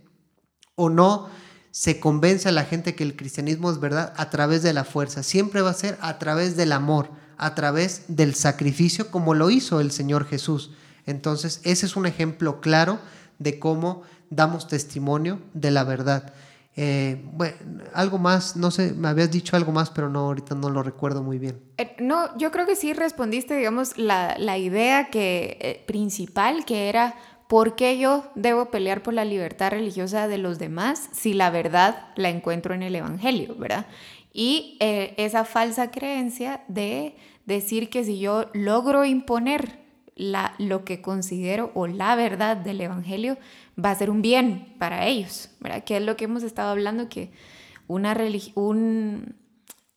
o 0.76 0.88
no 0.88 1.28
se 1.70 2.00
convence 2.00 2.48
a 2.48 2.52
la 2.52 2.64
gente 2.64 2.94
que 2.94 3.04
el 3.04 3.16
cristianismo 3.16 3.70
es 3.70 3.80
verdad 3.80 4.12
a 4.16 4.30
través 4.30 4.62
de 4.62 4.72
la 4.72 4.84
fuerza, 4.84 5.22
siempre 5.22 5.62
va 5.62 5.70
a 5.70 5.74
ser 5.74 5.98
a 6.00 6.18
través 6.18 6.56
del 6.56 6.72
amor, 6.72 7.10
a 7.36 7.54
través 7.54 8.04
del 8.08 8.34
sacrificio 8.34 9.10
como 9.10 9.34
lo 9.34 9.50
hizo 9.50 9.80
el 9.80 9.90
Señor 9.90 10.26
Jesús. 10.26 10.72
Entonces, 11.06 11.60
ese 11.64 11.86
es 11.86 11.96
un 11.96 12.06
ejemplo 12.06 12.60
claro 12.60 12.98
de 13.38 13.58
cómo 13.58 14.02
damos 14.30 14.68
testimonio 14.68 15.40
de 15.54 15.70
la 15.70 15.84
verdad. 15.84 16.32
Eh, 16.80 17.20
bueno, 17.32 17.56
algo 17.92 18.18
más, 18.18 18.54
no 18.54 18.70
sé, 18.70 18.92
me 18.92 19.08
habías 19.08 19.32
dicho 19.32 19.56
algo 19.56 19.72
más, 19.72 19.90
pero 19.90 20.08
no, 20.08 20.20
ahorita 20.20 20.54
no 20.54 20.70
lo 20.70 20.84
recuerdo 20.84 21.24
muy 21.24 21.36
bien. 21.40 21.60
Eh, 21.76 21.96
no, 21.98 22.38
yo 22.38 22.52
creo 22.52 22.66
que 22.66 22.76
sí 22.76 22.92
respondiste, 22.92 23.56
digamos, 23.56 23.98
la, 23.98 24.36
la 24.38 24.58
idea 24.58 25.10
que, 25.10 25.58
eh, 25.60 25.82
principal 25.88 26.64
que 26.64 26.88
era, 26.88 27.16
¿por 27.48 27.74
qué 27.74 27.98
yo 27.98 28.30
debo 28.36 28.66
pelear 28.66 29.02
por 29.02 29.12
la 29.12 29.24
libertad 29.24 29.72
religiosa 29.72 30.28
de 30.28 30.38
los 30.38 30.60
demás 30.60 31.08
si 31.10 31.34
la 31.34 31.50
verdad 31.50 32.10
la 32.14 32.28
encuentro 32.28 32.74
en 32.74 32.84
el 32.84 32.94
Evangelio, 32.94 33.56
¿verdad? 33.56 33.86
Y 34.32 34.76
esa 34.80 35.44
falsa 35.44 35.90
creencia 35.90 36.62
de 36.68 37.16
decir 37.44 37.90
que 37.90 38.04
si 38.04 38.20
yo 38.20 38.50
logro 38.52 39.04
imponer 39.04 39.80
la, 40.14 40.54
lo 40.58 40.84
que 40.84 41.00
considero 41.00 41.72
o 41.74 41.88
la 41.88 42.14
verdad 42.14 42.56
del 42.56 42.80
Evangelio, 42.82 43.36
va 43.82 43.90
a 43.90 43.94
ser 43.94 44.10
un 44.10 44.22
bien 44.22 44.74
para 44.78 45.06
ellos, 45.06 45.50
¿verdad? 45.60 45.84
Que 45.84 45.96
es 45.96 46.02
lo 46.02 46.16
que 46.16 46.24
hemos 46.24 46.42
estado 46.42 46.70
hablando, 46.70 47.08
que 47.08 47.30
una 47.86 48.16
un, 48.54 49.36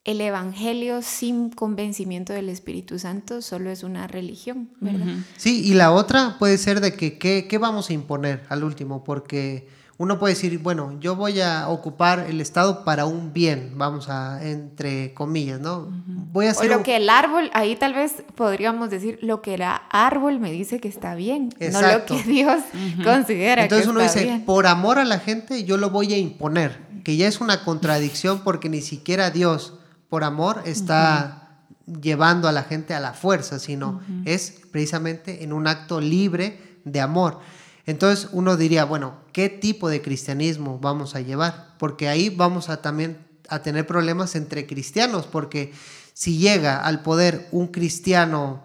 el 0.03 0.21
Evangelio 0.21 1.01
sin 1.01 1.49
convencimiento 1.49 2.33
del 2.33 2.49
Espíritu 2.49 2.99
Santo 2.99 3.41
solo 3.41 3.69
es 3.69 3.83
una 3.83 4.07
religión, 4.07 4.69
¿verdad? 4.79 5.15
Sí, 5.37 5.63
y 5.65 5.73
la 5.73 5.91
otra 5.91 6.37
puede 6.39 6.57
ser 6.57 6.79
de 6.79 6.93
que 6.93 7.17
qué 7.17 7.57
vamos 7.57 7.89
a 7.89 7.93
imponer 7.93 8.43
al 8.49 8.63
último, 8.63 9.03
porque 9.03 9.67
uno 10.01 10.17
puede 10.17 10.33
decir, 10.33 10.57
bueno, 10.57 10.97
yo 10.99 11.15
voy 11.15 11.41
a 11.41 11.69
ocupar 11.69 12.25
el 12.27 12.41
Estado 12.41 12.83
para 12.83 13.05
un 13.05 13.33
bien, 13.33 13.73
vamos 13.75 14.09
a, 14.09 14.43
entre 14.43 15.13
comillas, 15.13 15.59
¿no? 15.59 15.89
Voy 16.31 16.47
a 16.47 16.51
hacer... 16.51 16.71
O 16.71 16.77
lo 16.77 16.81
que 16.81 16.95
el 16.95 17.07
árbol, 17.07 17.51
ahí 17.53 17.75
tal 17.75 17.93
vez 17.93 18.23
podríamos 18.33 18.89
decir, 18.89 19.19
lo 19.21 19.43
que 19.43 19.53
el 19.53 19.61
árbol 19.61 20.39
me 20.39 20.51
dice 20.51 20.79
que 20.79 20.87
está 20.87 21.13
bien, 21.13 21.53
no 21.71 21.81
lo 21.83 22.05
que 22.05 22.23
Dios 22.23 22.63
considera 23.03 23.61
Entonces 23.61 23.85
que 23.85 23.91
uno 23.91 24.01
dice, 24.01 24.41
por 24.43 24.65
amor 24.65 24.97
a 24.97 25.05
la 25.05 25.19
gente 25.19 25.65
yo 25.65 25.77
lo 25.77 25.91
voy 25.91 26.11
a 26.15 26.17
imponer, 26.17 26.79
que 27.03 27.15
ya 27.15 27.27
es 27.27 27.39
una 27.39 27.63
contradicción 27.63 28.39
porque 28.39 28.69
ni 28.69 28.81
siquiera 28.81 29.29
Dios, 29.29 29.75
por 30.09 30.23
amor, 30.23 30.63
está 30.65 31.59
llevando 31.85 32.47
a 32.47 32.51
la 32.51 32.63
gente 32.63 32.95
a 32.95 32.99
la 32.99 33.13
fuerza, 33.13 33.59
sino 33.59 34.01
es 34.25 34.61
precisamente 34.71 35.43
en 35.43 35.53
un 35.53 35.67
acto 35.67 36.01
libre 36.01 36.79
de 36.85 37.01
amor. 37.01 37.37
Entonces 37.85 38.29
uno 38.31 38.57
diría, 38.57 38.85
bueno, 38.85 39.15
¿qué 39.33 39.49
tipo 39.49 39.89
de 39.89 40.01
cristianismo 40.01 40.79
vamos 40.79 41.15
a 41.15 41.21
llevar? 41.21 41.75
Porque 41.79 42.07
ahí 42.07 42.29
vamos 42.29 42.69
a 42.69 42.81
también 42.81 43.17
a 43.49 43.61
tener 43.61 43.85
problemas 43.85 44.35
entre 44.35 44.65
cristianos, 44.65 45.27
porque 45.27 45.73
si 46.13 46.37
llega 46.37 46.79
al 46.79 47.01
poder 47.01 47.47
un 47.51 47.67
cristiano 47.67 48.63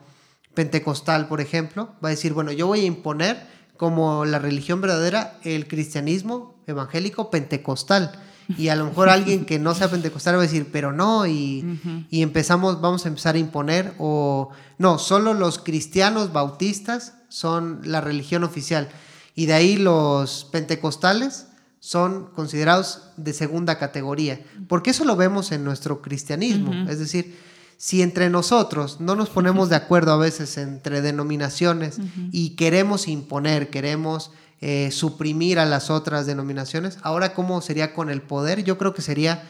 pentecostal, 0.54 1.28
por 1.28 1.40
ejemplo, 1.40 1.94
va 2.04 2.08
a 2.08 2.10
decir, 2.10 2.32
bueno, 2.32 2.52
yo 2.52 2.66
voy 2.66 2.80
a 2.80 2.84
imponer 2.84 3.46
como 3.76 4.24
la 4.24 4.38
religión 4.38 4.80
verdadera 4.80 5.38
el 5.42 5.68
cristianismo 5.68 6.54
evangélico 6.66 7.30
pentecostal. 7.30 8.12
Y 8.56 8.68
a 8.68 8.76
lo 8.76 8.84
mejor 8.84 9.08
alguien 9.08 9.44
que 9.44 9.58
no 9.58 9.74
sea 9.74 9.90
pentecostal 9.90 10.36
va 10.36 10.38
a 10.38 10.42
decir, 10.42 10.68
pero 10.70 10.92
no, 10.92 11.26
y, 11.26 12.06
y, 12.10 12.22
empezamos, 12.22 12.80
vamos 12.80 13.04
a 13.04 13.08
empezar 13.08 13.34
a 13.34 13.38
imponer, 13.38 13.94
o 13.98 14.50
no, 14.78 14.98
solo 14.98 15.34
los 15.34 15.58
cristianos 15.58 16.32
bautistas 16.32 17.14
son 17.28 17.80
la 17.84 18.00
religión 18.00 18.44
oficial. 18.44 18.88
Y 19.36 19.46
de 19.46 19.52
ahí 19.52 19.76
los 19.76 20.46
pentecostales 20.50 21.46
son 21.78 22.30
considerados 22.34 23.10
de 23.16 23.32
segunda 23.32 23.78
categoría, 23.78 24.40
porque 24.66 24.90
eso 24.90 25.04
lo 25.04 25.14
vemos 25.14 25.52
en 25.52 25.62
nuestro 25.62 26.02
cristianismo. 26.02 26.90
Es 26.90 26.98
decir, 26.98 27.38
si 27.76 28.02
entre 28.02 28.30
nosotros 28.30 29.00
no 29.00 29.14
nos 29.14 29.28
ponemos 29.28 29.68
de 29.68 29.76
acuerdo 29.76 30.12
a 30.12 30.16
veces 30.16 30.56
entre 30.56 31.02
denominaciones 31.02 31.98
y 32.32 32.56
queremos 32.56 33.06
imponer, 33.06 33.70
queremos 33.70 34.32
eh, 34.62 34.90
suprimir 34.90 35.58
a 35.58 35.66
las 35.66 35.90
otras 35.90 36.26
denominaciones, 36.26 36.98
ahora 37.02 37.34
cómo 37.34 37.60
sería 37.60 37.92
con 37.92 38.08
el 38.08 38.22
poder, 38.22 38.64
yo 38.64 38.78
creo 38.78 38.94
que 38.94 39.02
sería 39.02 39.48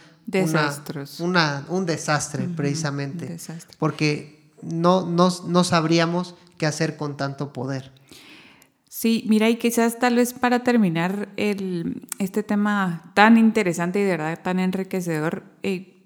una, 1.20 1.64
un 1.68 1.86
desastre 1.86 2.48
precisamente, 2.48 3.38
porque 3.78 4.50
no, 4.62 5.06
no, 5.06 5.32
no 5.46 5.64
sabríamos 5.64 6.34
qué 6.58 6.66
hacer 6.66 6.96
con 6.96 7.16
tanto 7.16 7.52
poder. 7.52 7.92
Sí, 8.98 9.26
mira, 9.28 9.50
y 9.50 9.56
quizás 9.56 9.98
tal 9.98 10.16
vez 10.16 10.32
para 10.32 10.60
terminar 10.60 11.28
el, 11.36 12.08
este 12.18 12.42
tema 12.42 13.12
tan 13.12 13.36
interesante 13.36 14.00
y 14.00 14.04
de 14.04 14.12
verdad 14.12 14.40
tan 14.42 14.58
enriquecedor, 14.58 15.42
eh, 15.62 16.02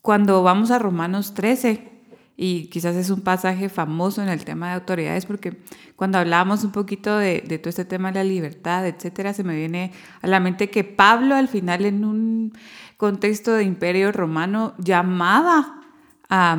cuando 0.00 0.42
vamos 0.42 0.70
a 0.70 0.78
Romanos 0.78 1.34
13, 1.34 1.92
y 2.34 2.68
quizás 2.70 2.96
es 2.96 3.10
un 3.10 3.20
pasaje 3.20 3.68
famoso 3.68 4.22
en 4.22 4.30
el 4.30 4.46
tema 4.46 4.68
de 4.68 4.76
autoridades, 4.76 5.26
porque 5.26 5.60
cuando 5.94 6.16
hablábamos 6.16 6.64
un 6.64 6.72
poquito 6.72 7.18
de, 7.18 7.44
de 7.46 7.58
todo 7.58 7.68
este 7.68 7.84
tema 7.84 8.10
de 8.10 8.20
la 8.20 8.24
libertad, 8.24 8.86
etcétera, 8.86 9.34
se 9.34 9.44
me 9.44 9.54
viene 9.54 9.92
a 10.22 10.26
la 10.26 10.40
mente 10.40 10.70
que 10.70 10.84
Pablo 10.84 11.34
al 11.34 11.48
final 11.48 11.84
en 11.84 12.02
un 12.02 12.52
contexto 12.96 13.52
de 13.52 13.64
imperio 13.64 14.10
romano 14.10 14.72
llamaba 14.78 15.82
a 16.30 16.56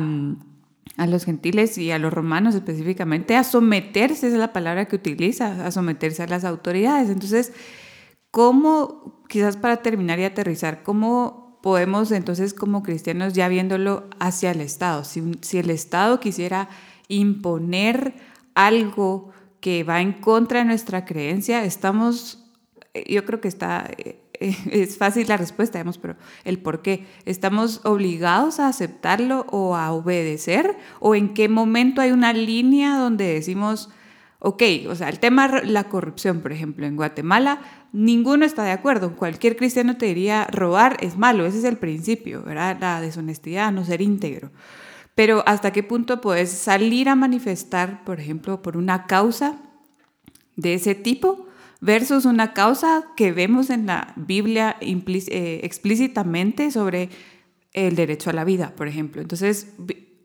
a 0.98 1.06
los 1.06 1.24
gentiles 1.24 1.78
y 1.78 1.92
a 1.92 1.98
los 1.98 2.12
romanos 2.12 2.54
específicamente 2.54 3.36
a 3.36 3.44
someterse, 3.44 4.26
esa 4.26 4.34
es 4.34 4.40
la 4.40 4.52
palabra 4.52 4.86
que 4.86 4.96
utiliza, 4.96 5.64
a 5.64 5.70
someterse 5.70 6.24
a 6.24 6.26
las 6.26 6.44
autoridades. 6.44 7.08
Entonces, 7.08 7.52
¿cómo, 8.30 9.22
quizás 9.28 9.56
para 9.56 9.78
terminar 9.78 10.18
y 10.18 10.24
aterrizar, 10.24 10.82
cómo 10.82 11.58
podemos 11.62 12.10
entonces 12.10 12.52
como 12.52 12.82
cristianos 12.82 13.32
ya 13.32 13.48
viéndolo 13.48 14.08
hacia 14.18 14.50
el 14.50 14.60
Estado? 14.60 15.04
Si, 15.04 15.22
si 15.40 15.58
el 15.58 15.70
Estado 15.70 16.18
quisiera 16.18 16.68
imponer 17.06 18.14
algo 18.54 19.30
que 19.60 19.84
va 19.84 20.00
en 20.00 20.12
contra 20.12 20.58
de 20.58 20.64
nuestra 20.64 21.04
creencia, 21.04 21.64
estamos, 21.64 22.44
yo 23.08 23.24
creo 23.24 23.40
que 23.40 23.48
está 23.48 23.88
es 24.70 24.96
fácil 24.98 25.28
la 25.28 25.36
respuesta, 25.36 25.78
digamos, 25.78 25.98
pero 25.98 26.16
el 26.44 26.58
por 26.58 26.82
qué. 26.82 27.06
¿Estamos 27.24 27.80
obligados 27.84 28.60
a 28.60 28.68
aceptarlo 28.68 29.46
o 29.50 29.76
a 29.76 29.92
obedecer? 29.92 30.76
¿O 31.00 31.14
en 31.14 31.34
qué 31.34 31.48
momento 31.48 32.00
hay 32.00 32.12
una 32.12 32.32
línea 32.32 32.96
donde 32.96 33.32
decimos, 33.32 33.90
Ok, 34.40 34.62
o 34.88 34.94
sea, 34.94 35.08
el 35.08 35.18
tema 35.18 35.48
la 35.64 35.88
corrupción, 35.88 36.42
por 36.42 36.52
ejemplo, 36.52 36.86
en 36.86 36.94
Guatemala, 36.94 37.58
ninguno 37.92 38.44
está 38.44 38.62
de 38.62 38.70
acuerdo. 38.70 39.16
Cualquier 39.16 39.56
cristiano 39.56 39.96
te 39.96 40.06
diría, 40.06 40.46
robar 40.52 40.96
es 41.00 41.18
malo, 41.18 41.44
ese 41.44 41.58
es 41.58 41.64
el 41.64 41.76
principio, 41.76 42.44
¿verdad? 42.44 42.76
La 42.80 43.00
deshonestidad, 43.00 43.72
no 43.72 43.84
ser 43.84 44.00
íntegro. 44.00 44.52
Pero 45.16 45.42
¿hasta 45.44 45.72
qué 45.72 45.82
punto 45.82 46.20
puedes 46.20 46.50
salir 46.50 47.08
a 47.08 47.16
manifestar, 47.16 48.04
por 48.04 48.20
ejemplo, 48.20 48.62
por 48.62 48.76
una 48.76 49.06
causa 49.06 49.56
de 50.54 50.74
ese 50.74 50.94
tipo 50.94 51.47
versus 51.80 52.24
una 52.24 52.52
causa 52.52 53.06
que 53.16 53.32
vemos 53.32 53.70
en 53.70 53.86
la 53.86 54.12
Biblia 54.16 54.76
eh, 54.80 55.60
explícitamente 55.62 56.70
sobre 56.70 57.10
el 57.72 57.94
derecho 57.94 58.30
a 58.30 58.32
la 58.32 58.44
vida, 58.44 58.74
por 58.76 58.88
ejemplo? 58.88 59.22
Entonces, 59.22 59.74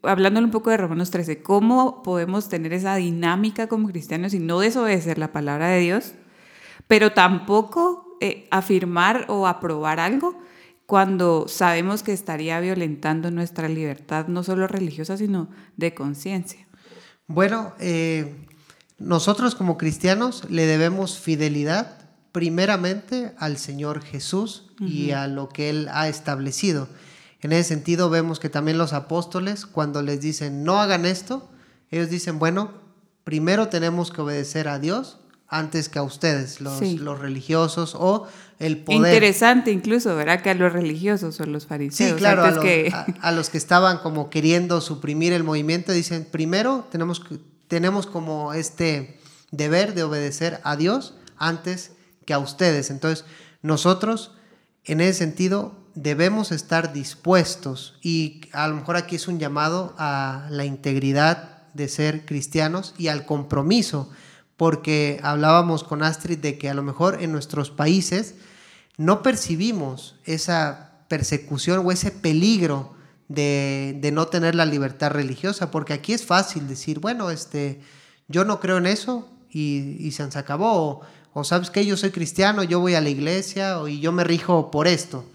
hablándole 0.01 0.45
un 0.45 0.51
poco 0.51 0.69
de 0.69 0.77
Romanos 0.77 1.11
13, 1.11 1.41
¿cómo 1.41 2.03
podemos 2.03 2.49
tener 2.49 2.73
esa 2.73 2.95
dinámica 2.95 3.67
como 3.67 3.87
cristianos 3.87 4.33
y 4.33 4.39
no 4.39 4.59
desobedecer 4.59 5.17
la 5.17 5.31
palabra 5.31 5.69
de 5.69 5.79
Dios, 5.79 6.13
pero 6.87 7.11
tampoco 7.11 8.17
eh, 8.19 8.47
afirmar 8.51 9.25
o 9.29 9.47
aprobar 9.47 9.99
algo 9.99 10.39
cuando 10.85 11.47
sabemos 11.47 12.03
que 12.03 12.13
estaría 12.13 12.59
violentando 12.59 13.31
nuestra 13.31 13.69
libertad, 13.69 14.27
no 14.27 14.43
solo 14.43 14.67
religiosa, 14.67 15.17
sino 15.17 15.49
de 15.77 15.93
conciencia? 15.93 16.67
Bueno, 17.27 17.73
eh, 17.79 18.35
nosotros 19.03 19.55
como 19.55 19.77
cristianos 19.77 20.43
le 20.49 20.65
debemos 20.65 21.19
fidelidad 21.19 21.97
primeramente 22.31 23.33
al 23.37 23.57
Señor 23.57 24.01
Jesús 24.01 24.71
y 24.79 25.11
a 25.11 25.27
lo 25.27 25.49
que 25.49 25.69
Él 25.69 25.87
ha 25.91 26.07
establecido. 26.07 26.87
En 27.41 27.51
ese 27.51 27.69
sentido 27.69 28.09
vemos 28.09 28.39
que 28.39 28.49
también 28.49 28.77
los 28.77 28.93
apóstoles, 28.93 29.65
cuando 29.65 30.01
les 30.01 30.21
dicen 30.21 30.63
no 30.63 30.79
hagan 30.79 31.05
esto, 31.05 31.49
ellos 31.91 32.09
dicen, 32.09 32.39
bueno, 32.39 32.71
primero 33.23 33.67
tenemos 33.67 34.11
que 34.11 34.21
obedecer 34.21 34.67
a 34.67 34.79
Dios 34.79 35.19
antes 35.47 35.89
que 35.89 35.99
a 35.99 36.03
ustedes, 36.03 36.61
los, 36.61 36.81
los 36.81 37.19
religiosos 37.19 37.95
o 37.95 38.27
el 38.57 38.79
poder. 38.79 39.13
Interesante 39.13 39.71
incluso, 39.71 40.15
¿verdad? 40.15 40.41
Que 40.41 40.49
a 40.49 40.55
los 40.55 40.73
religiosos 40.73 41.39
o 41.39 41.45
los 41.45 41.67
fariseos. 41.67 42.11
Sí, 42.11 42.17
claro, 42.17 42.43
a, 42.45 42.59
que... 42.59 42.91
a, 43.21 43.31
los 43.31 43.51
que 43.51 43.59
estaban 43.59 43.99
como 43.99 44.31
queriendo 44.31 44.81
suprimir 44.81 45.33
el 45.33 45.43
movimiento, 45.43 45.91
dicen, 45.91 46.25
primero 46.31 46.87
tenemos, 46.91 47.19
que, 47.19 47.37
tenemos 47.73 48.05
como 48.05 48.53
este 48.53 49.19
deber 49.49 49.95
de 49.95 50.03
obedecer 50.03 50.61
a 50.63 50.75
Dios 50.75 51.15
antes 51.37 51.93
que 52.23 52.35
a 52.35 52.37
ustedes. 52.37 52.91
Entonces, 52.91 53.25
nosotros, 53.63 54.35
en 54.83 55.01
ese 55.01 55.17
sentido, 55.17 55.75
debemos 55.95 56.51
estar 56.51 56.93
dispuestos 56.93 57.97
y 58.03 58.41
a 58.51 58.67
lo 58.67 58.75
mejor 58.75 58.95
aquí 58.95 59.15
es 59.15 59.27
un 59.27 59.39
llamado 59.39 59.95
a 59.97 60.45
la 60.51 60.65
integridad 60.65 61.63
de 61.73 61.87
ser 61.87 62.27
cristianos 62.27 62.93
y 62.99 63.07
al 63.07 63.25
compromiso, 63.25 64.07
porque 64.55 65.19
hablábamos 65.23 65.83
con 65.83 66.03
Astrid 66.03 66.37
de 66.37 66.59
que 66.59 66.69
a 66.69 66.75
lo 66.75 66.83
mejor 66.83 67.23
en 67.23 67.31
nuestros 67.31 67.71
países 67.71 68.35
no 68.97 69.23
percibimos 69.23 70.19
esa 70.25 70.99
persecución 71.07 71.83
o 71.83 71.91
ese 71.91 72.11
peligro 72.11 72.93
de, 73.33 74.09
no 74.13 74.27
tener 74.27 74.55
la 74.55 74.65
libertad 74.65 75.11
religiosa, 75.11 75.71
porque 75.71 75.93
aquí 75.93 76.13
es 76.13 76.25
fácil 76.25 76.67
decir, 76.67 76.99
bueno, 76.99 77.29
este, 77.29 77.81
yo 78.27 78.45
no 78.45 78.59
creo 78.59 78.77
en 78.77 78.85
eso 78.85 79.29
y, 79.49 80.11
se, 80.11 80.31
se 80.31 80.39
acabó, 80.39 81.01
o, 81.33 81.43
sabes 81.43 81.69
que 81.69 81.85
yo 81.85 81.97
soy 81.97 82.11
cristiano, 82.11 82.63
yo 82.63 82.79
voy 82.79 82.95
a 82.95 83.01
la 83.01 83.09
iglesia 83.09 83.77
y 83.87 83.99
yo 83.99 84.11
me 84.11 84.23
rijo 84.23 84.71
por 84.71 84.87
esto. 84.87 85.25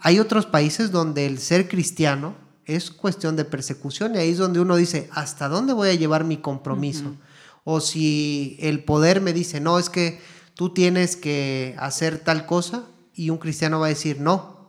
Hay 0.00 0.18
otros 0.18 0.44
países 0.46 0.90
donde 0.90 1.24
el 1.24 1.38
ser 1.38 1.68
cristiano 1.68 2.34
es 2.64 2.90
cuestión 2.90 3.36
de 3.36 3.44
persecución 3.44 4.14
y 4.14 4.18
ahí 4.18 4.30
es 4.30 4.38
donde 4.38 4.58
uno 4.58 4.74
dice, 4.74 5.08
¿hasta 5.12 5.48
dónde 5.48 5.72
voy 5.72 5.90
a 5.90 5.94
llevar 5.94 6.24
mi 6.24 6.38
compromiso? 6.38 7.14
O 7.62 7.80
si 7.80 8.56
el 8.60 8.82
poder 8.82 9.20
me 9.20 9.32
dice, 9.32 9.60
no, 9.60 9.78
es 9.78 9.88
que 9.88 10.20
tú 10.54 10.70
tienes 10.70 11.14
que 11.16 11.76
hacer 11.78 12.18
tal 12.18 12.44
cosa 12.46 12.84
y 13.14 13.30
un 13.30 13.38
cristiano 13.38 13.78
va 13.80 13.86
a 13.86 13.90
decir, 13.90 14.20
no. 14.20 14.61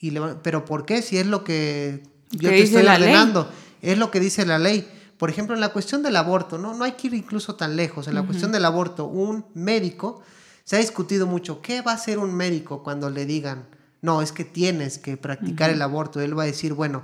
Y 0.00 0.12
Pero 0.42 0.64
¿por 0.64 0.86
qué? 0.86 1.02
Si 1.02 1.18
es 1.18 1.26
lo 1.26 1.44
que 1.44 2.02
yo 2.30 2.48
te 2.48 2.62
estoy 2.62 2.86
ordenando, 2.86 3.50
es 3.82 3.98
lo 3.98 4.10
que 4.10 4.20
dice 4.20 4.46
la 4.46 4.58
ley. 4.58 4.88
Por 5.18 5.28
ejemplo, 5.28 5.54
en 5.54 5.60
la 5.60 5.68
cuestión 5.68 6.02
del 6.02 6.16
aborto, 6.16 6.56
no, 6.56 6.74
no 6.74 6.84
hay 6.84 6.92
que 6.92 7.08
ir 7.08 7.14
incluso 7.14 7.54
tan 7.54 7.76
lejos. 7.76 8.08
En 8.08 8.14
la 8.14 8.22
cuestión 8.22 8.52
del 8.52 8.64
aborto, 8.64 9.04
un 9.04 9.44
médico, 9.52 10.22
se 10.64 10.76
ha 10.76 10.78
discutido 10.78 11.26
mucho, 11.26 11.60
¿qué 11.60 11.82
va 11.82 11.92
a 11.92 11.96
hacer 11.96 12.18
un 12.18 12.34
médico 12.34 12.82
cuando 12.82 13.10
le 13.10 13.26
digan, 13.26 13.66
no, 14.02 14.22
es 14.22 14.32
que 14.32 14.44
tienes 14.44 14.98
que 14.98 15.16
practicar 15.16 15.70
el 15.70 15.82
aborto. 15.82 16.20
Él 16.20 16.38
va 16.38 16.44
a 16.44 16.46
decir, 16.46 16.72
bueno, 16.72 17.02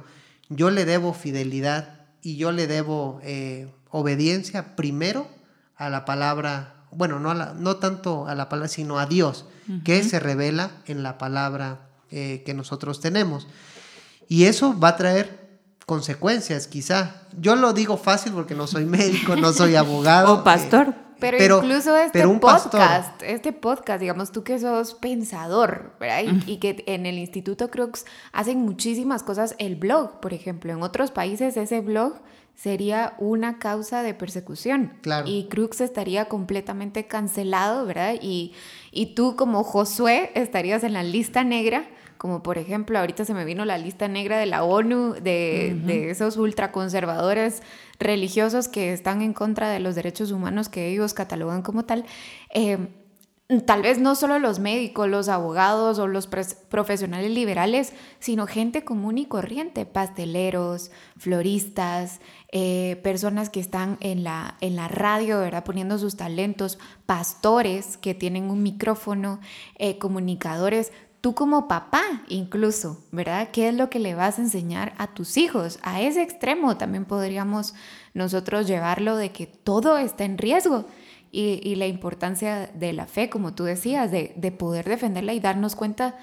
yo 0.49 0.71
le 0.71 0.85
debo 0.85 1.13
fidelidad 1.13 2.07
y 2.23 2.37
yo 2.37 2.53
le 2.53 2.67
debo 2.67 3.21
eh, 3.23 3.71
obediencia 3.91 4.77
primero 4.77 5.29
a 5.77 5.91
la 5.91 6.05
palabra, 6.05 6.87
bueno, 6.91 7.21
no, 7.21 7.35
no 7.35 7.77
tanto 7.77 8.27
a 8.27 8.35
la 8.35 8.49
palabra, 8.49 8.69
sino 8.69 8.99
a 8.99 9.07
Dios, 9.07 9.47
que 9.85 10.05
se 10.05 10.21
revela 10.21 10.71
en 10.87 11.03
la 11.03 11.19
palabra 11.19 11.89
eh, 12.11 12.43
que 12.45 12.55
nosotros 12.55 13.01
tenemos. 13.01 13.47
Y 14.29 14.45
eso 14.45 14.79
va 14.79 14.89
a 14.89 14.97
traer 14.97 15.47
consecuencias, 15.87 16.67
quizá. 16.67 17.23
Yo 17.39 17.57
lo 17.57 17.73
digo 17.73 17.97
fácil 17.97 18.33
porque 18.33 18.55
no 18.55 18.67
soy 18.67 18.85
médico, 18.85 19.37
no 19.37 19.53
soy 19.53 19.77
abogado. 19.77 20.35
o 20.35 20.45
pastor. 20.45 21.07
Pero, 21.19 21.59
incluso 21.59 21.97
este 21.97 22.27
podcast, 22.29 23.23
este 23.23 23.53
podcast, 23.53 24.01
digamos 24.01 24.33
tú 24.33 24.45
que 24.45 24.59
sos 24.59 24.95
pensador, 24.95 25.95
¿verdad? 25.99 26.35
Y, 26.47 26.59
que 26.59 26.85
en 26.87 27.07
el 27.07 27.19
Instituto 27.19 27.71
Crux 27.71 28.05
hacen 28.33 28.59
muchísimas 28.59 29.23
cosas. 29.23 29.55
El 29.59 29.77
blog, 29.77 30.21
por 30.21 30.35
ejemplo, 30.35 30.73
en 30.73 30.83
otros 30.83 31.11
países 31.11 31.57
ese 31.57 31.81
blog 31.81 32.21
sería 32.55 33.15
una 33.19 33.59
causa 33.59 34.03
de 34.03 34.13
persecución. 34.13 34.95
Claro. 35.03 35.27
Y 35.27 35.47
Crux 35.49 35.81
estaría 35.81 36.27
completamente 36.27 37.07
cancelado, 37.07 37.87
¿verdad? 37.87 38.17
Y, 38.21 38.53
y 38.97 39.15
tú 39.15 39.37
como 39.37 39.63
Josué 39.63 40.31
estarías 40.35 40.83
en 40.83 40.95
la 40.95 41.03
lista 41.03 41.45
negra 41.45 41.87
como 42.19 42.43
por 42.43 42.59
ejemplo 42.59 42.99
ahorita 42.99 43.25
se 43.25 43.35
me 43.35 43.45
vino 43.45 43.65
la 43.65 43.79
lista 43.79 44.09
negra 44.09 44.39
de 44.39 44.47
la 44.47 44.65
ONU, 44.65 45.15
de, 45.15 45.79
de 45.85 46.11
esos 46.11 46.37
ultraconservadores 46.37 47.63
religiosos 47.99 48.69
que 48.69 48.93
están 48.93 49.23
en 49.23 49.33
contra 49.33 49.69
de 49.69 49.81
los 49.81 49.95
derechos 49.95 50.31
humanos 50.31 50.69
que 50.69 50.89
ellos 50.89 51.15
catalogan 51.15 51.63
como 51.63 51.85
tal. 51.85 52.05
Eh, 52.55 52.79
tal 53.65 53.83
vez 53.83 53.99
no 53.99 54.17
solo 54.17 54.39
los 54.39 54.59
médicos, 54.59 55.09
los 55.09 55.29
abogados 55.29 55.99
o 55.99 56.09
los 56.09 56.27
profesionales 56.27 57.31
liberales, 57.31 57.93
sino 58.19 58.47
gente 58.47 58.85
común 58.85 59.19
y 59.19 59.27
corriente, 59.27 59.87
pasteleros, 59.87 60.91
floristas, 61.17 62.21
eh, 62.53 63.01
personas 63.03 63.51
que 63.51 63.59
están 63.59 63.99
en 64.01 64.23
la, 64.23 64.57
en 64.61 64.77
la 64.77 64.89
radio, 64.89 65.41
¿verdad? 65.41 65.65
Poniendo 65.65 65.99
sus 65.99 66.17
talentos, 66.17 66.79
pastores 67.05 67.97
que 67.97 68.15
tienen 68.15 68.51
un 68.51 68.63
micrófono, 68.63 69.41
eh, 69.79 69.99
comunicadores, 69.99 70.93
tú 71.21 71.35
como 71.35 71.67
papá 71.67 72.03
incluso, 72.29 73.03
¿verdad? 73.11 73.49
¿Qué 73.53 73.69
es 73.69 73.75
lo 73.75 73.91
que 73.91 73.99
le 73.99 74.15
vas 74.15 74.39
a 74.39 74.43
enseñar 74.43 74.95
a 74.97 75.09
tus 75.09 75.37
hijos? 75.37 75.81
A 75.83 76.01
ese 76.01 76.23
extremo 76.23 76.77
también 76.77 77.05
podríamos 77.05 77.75
nosotros 78.15 78.69
llevarlo 78.69 79.17
de 79.17 79.33
que 79.33 79.47
todo 79.47 79.99
está 79.99 80.25
en 80.25 80.39
riesgo 80.39 80.87
y, 81.33 81.75
la 81.75 81.87
importancia 81.87 82.71
de 82.73 82.93
la 82.93 83.07
fe, 83.07 83.29
como 83.29 83.55
tú 83.55 83.65
decías, 83.65 84.11
de, 84.11 84.33
de 84.37 84.53
poder 84.53 84.89
defenderla 84.89 85.35
y 85.35 85.41
darnos 85.41 85.75
cuenta 85.75 86.17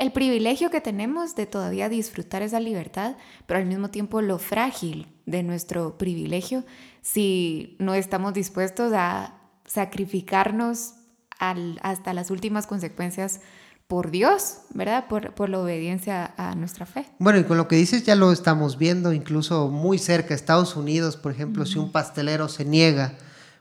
el 0.00 0.12
privilegio 0.12 0.70
que 0.70 0.80
tenemos 0.80 1.36
de 1.36 1.44
todavía 1.44 1.90
disfrutar 1.90 2.40
esa 2.40 2.58
libertad, 2.58 3.16
pero 3.46 3.60
al 3.60 3.66
mismo 3.66 3.90
tiempo 3.90 4.22
lo 4.22 4.38
frágil 4.38 5.06
de 5.26 5.42
nuestro 5.42 5.98
privilegio 5.98 6.64
si 7.02 7.76
no 7.78 7.92
estamos 7.94 8.32
dispuestos 8.32 8.94
a 8.94 9.34
sacrificarnos 9.66 10.94
hasta 11.38 12.14
las 12.14 12.30
últimas 12.30 12.66
consecuencias 12.66 13.42
por 13.88 14.10
Dios, 14.10 14.58
¿verdad? 14.72 15.06
Por, 15.06 15.34
por, 15.34 15.50
la 15.50 15.58
obediencia 15.58 16.32
a 16.36 16.54
nuestra 16.54 16.86
fe. 16.86 17.06
Bueno, 17.18 17.38
y 17.38 17.44
con 17.44 17.58
lo 17.58 17.68
que 17.68 17.76
dices 17.76 18.04
ya 18.04 18.14
lo 18.14 18.32
estamos 18.32 18.78
viendo, 18.78 19.12
incluso 19.12 19.68
muy 19.68 19.98
cerca, 19.98 20.34
Estados 20.34 20.76
Unidos, 20.76 21.18
por 21.18 21.32
ejemplo, 21.32 21.66
si 21.66 21.78
un 21.78 21.92
pastelero 21.92 22.48
se 22.48 22.64
niega 22.64 23.18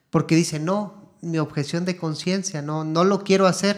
porque 0.09 0.35
dice, 0.35 0.59
no, 0.59 1.11
mi 1.21 1.37
objeción 1.37 1.83
de 1.83 1.97
conciencia, 1.97 2.61
no, 2.61 2.85
no 2.85 3.03
lo 3.03 3.23
quiero 3.23 3.45
hacer, 3.45 3.77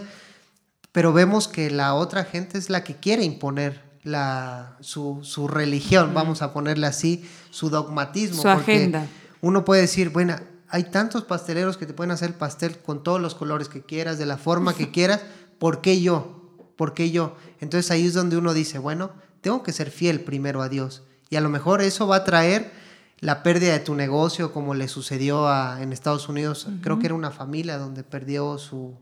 pero 0.92 1.14
vemos 1.14 1.48
que 1.48 1.70
la 1.72 1.94
otra 1.94 2.24
gente 2.24 2.58
es 2.58 2.70
la 2.70 2.84
que 2.84 2.96
quiere 2.96 3.24
imponer 3.24 3.82
la, 4.04 4.78
su, 4.80 5.20
su 5.24 5.48
religión, 5.48 6.14
vamos 6.14 6.42
a 6.42 6.54
ponerle 6.54 6.88
así, 6.88 7.30
su 7.50 7.70
dogmatismo. 7.70 8.42
Su 8.42 8.50
agenda. 8.50 9.08
Uno 9.42 9.66
puede 9.66 9.82
decir, 9.82 10.10
bueno, 10.10 10.36
hay 10.70 10.86
tantos 10.86 11.24
pasteleros 11.24 11.78
que 11.78 11.86
te 11.86 11.94
pueden 11.94 12.12
hacer 12.12 12.38
pastel 12.38 12.78
con 12.80 13.04
todos 13.04 13.22
los 13.22 13.36
colores 13.36 13.70
que 13.70 13.82
quieras, 13.82 14.18
de 14.18 14.26
la 14.26 14.38
forma 14.38 14.74
que 14.74 14.92
quieras, 14.92 15.22
¿por 15.60 15.82
qué 15.82 16.02
yo? 16.02 16.42
¿por 16.82 16.96
qué 16.96 17.12
yo? 17.12 17.36
Entonces 17.60 17.92
ahí 17.92 18.08
es 18.08 18.16
donde 18.16 18.38
uno 18.38 18.56
dice, 18.56 18.80
bueno, 18.80 19.12
tengo 19.42 19.62
que 19.62 19.72
ser 19.72 19.92
fiel 19.92 20.22
primero 20.22 20.64
a 20.64 20.68
Dios. 20.68 21.04
Y 21.30 21.36
a 21.36 21.42
lo 21.42 21.48
mejor 21.48 21.84
eso 21.84 22.08
va 22.08 22.16
a 22.16 22.24
traer 22.24 22.72
la 23.20 23.44
pérdida 23.44 23.74
de 23.74 23.82
tu 23.82 23.94
negocio, 23.94 24.52
como 24.52 24.74
le 24.74 24.88
sucedió 24.88 25.48
en 25.78 25.94
Estados 25.94 26.28
Unidos. 26.28 26.68
Creo 26.82 26.98
que 26.98 27.06
era 27.06 27.14
una 27.14 27.30
familia 27.30 27.78
donde 27.78 28.04
perdió 28.04 28.58
su, 28.58 28.96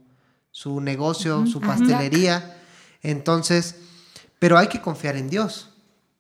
su 0.60 0.82
negocio, 0.82 1.47
su 1.47 1.62
pastelería. 1.62 2.57
Entonces, 3.01 3.76
pero 4.39 4.57
hay 4.57 4.68
que 4.68 4.82
confiar 4.82 5.16
en 5.16 5.30
Dios. 5.30 5.70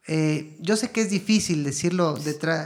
Eh, 0.07 0.55
yo 0.61 0.77
sé 0.77 0.91
que 0.91 1.01
es 1.01 1.09
difícil 1.09 1.65
decirlo 1.65 2.17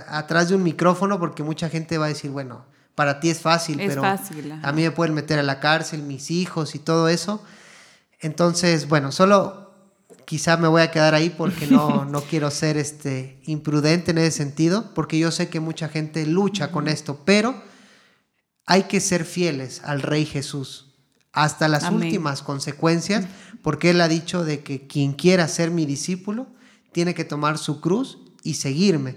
atrás 0.07 0.49
de 0.49 0.55
un 0.55 0.61
micrófono 0.61 1.17
porque 1.19 1.41
mucha 1.41 1.69
gente 1.69 1.97
va 1.97 2.05
a 2.05 2.09
decir, 2.09 2.29
bueno, 2.29 2.63
para 2.93 3.19
ti 3.19 3.31
es 3.31 3.39
fácil, 3.39 3.79
Es 3.79 3.87
pero 3.87 4.03
fácil, 4.03 4.51
a 4.61 4.71
mí 4.71 4.83
me 4.83 4.91
pueden 4.91 5.15
meter 5.15 5.39
a 5.39 5.41
la 5.43 5.59
cárcel, 5.59 6.03
mis 6.03 6.29
hijos 6.29 6.75
y 6.75 6.79
todo 6.79 7.09
eso. 7.09 7.43
Entonces, 8.19 8.87
bueno, 8.87 9.11
solo 9.11 9.73
quizá 10.25 10.57
me 10.57 10.67
voy 10.67 10.83
a 10.83 10.91
quedar 10.91 11.15
ahí 11.15 11.31
porque 11.31 11.65
no, 11.65 12.05
no 12.13 12.21
quiero 12.21 12.51
ser 12.51 12.77
este, 12.77 13.41
imprudente 13.45 14.11
en 14.11 14.19
ese 14.19 14.37
sentido, 14.37 14.93
porque 14.93 15.17
yo 15.17 15.31
sé 15.31 15.49
que 15.49 15.59
mucha 15.59 15.89
gente 15.89 16.27
lucha 16.27 16.71
con 16.71 16.87
esto, 16.87 17.21
pero 17.25 17.55
hay 18.67 18.83
que 18.83 18.99
ser 18.99 19.25
fieles 19.25 19.81
al 19.83 20.03
Rey 20.03 20.27
Jesús 20.27 20.92
hasta 21.33 21.67
las 21.67 21.83
Amén. 21.83 22.03
últimas 22.03 22.43
consecuencias, 22.43 23.25
porque 23.61 23.89
Él 23.89 23.99
ha 24.01 24.07
dicho 24.07 24.45
de 24.45 24.61
que 24.63 24.87
quien 24.87 25.13
quiera 25.13 25.47
ser 25.47 25.71
mi 25.71 25.85
discípulo 25.85 26.47
tiene 26.91 27.15
que 27.15 27.25
tomar 27.25 27.57
su 27.57 27.81
cruz 27.81 28.19
y 28.43 28.53
seguirme. 28.53 29.15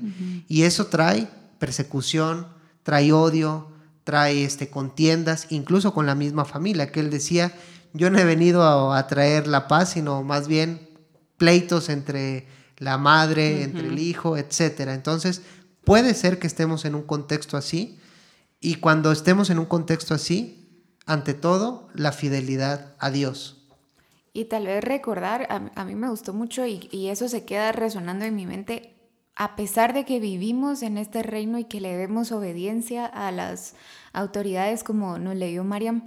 Y 0.49 0.63
eso 0.63 0.87
trae 0.87 1.29
persecución, 1.59 2.49
trae 2.83 3.13
odio, 3.13 3.69
trae 4.03 4.45
este, 4.45 4.71
contiendas, 4.71 5.47
incluso 5.51 5.93
con 5.93 6.07
la 6.07 6.15
misma 6.15 6.45
familia, 6.45 6.91
que 6.91 7.01
Él 7.01 7.11
decía, 7.11 7.53
yo 7.93 8.09
no 8.11 8.19
he 8.19 8.25
venido 8.25 8.63
a, 8.63 8.99
a 8.99 9.07
traer 9.07 9.47
la 9.47 9.69
paz, 9.69 9.91
sino 9.93 10.23
más 10.23 10.49
bien 10.49 10.89
pleitos 11.37 11.91
entre 11.91 12.47
la 12.79 12.97
madre, 12.99 13.63
entre 13.63 13.89
el 13.89 13.99
hijo, 13.99 14.37
etcétera. 14.37 14.95
Entonces, 14.95 15.43
puede 15.85 16.15
ser 16.15 16.39
que 16.39 16.47
estemos 16.47 16.85
en 16.85 16.95
un 16.95 17.03
contexto 17.03 17.57
así, 17.57 17.99
y 18.61 18.77
cuando 18.77 19.13
estemos 19.13 19.51
en 19.51 19.59
un 19.59 19.67
contexto 19.67 20.15
así, 20.15 20.66
ante 21.07 21.35
todo, 21.35 21.89
la 21.95 22.13
fidelidad 22.13 22.95
a 22.99 23.11
Dios. 23.11 23.67
Y 24.33 24.47
tal 24.47 24.67
vez 24.67 24.85
recordar, 24.85 25.47
a, 25.49 25.85
mí 25.85 25.95
me 25.95 26.11
gustó 26.11 26.35
mucho 26.35 26.67
y, 26.67 26.89
y 26.91 27.09
eso 27.09 27.29
se 27.29 27.47
queda 27.47 27.73
resonando 27.73 28.27
en 28.27 28.37
mi 28.37 28.45
mente, 28.45 28.95
a 29.35 29.57
pesar 29.57 29.95
de 29.95 30.05
que 30.05 30.21
vivimos 30.21 30.83
en 30.83 30.99
este 30.99 31.23
reino 31.23 31.59
y 31.59 31.65
que 31.65 31.81
le 31.81 31.97
demos 31.97 32.33
obediencia 32.33 33.07
a 33.07 33.33
las 33.33 33.75
autoridades 34.13 34.85
como 34.85 35.19
nos 35.19 35.37
leyó 35.37 35.65
Mariam, 35.65 36.05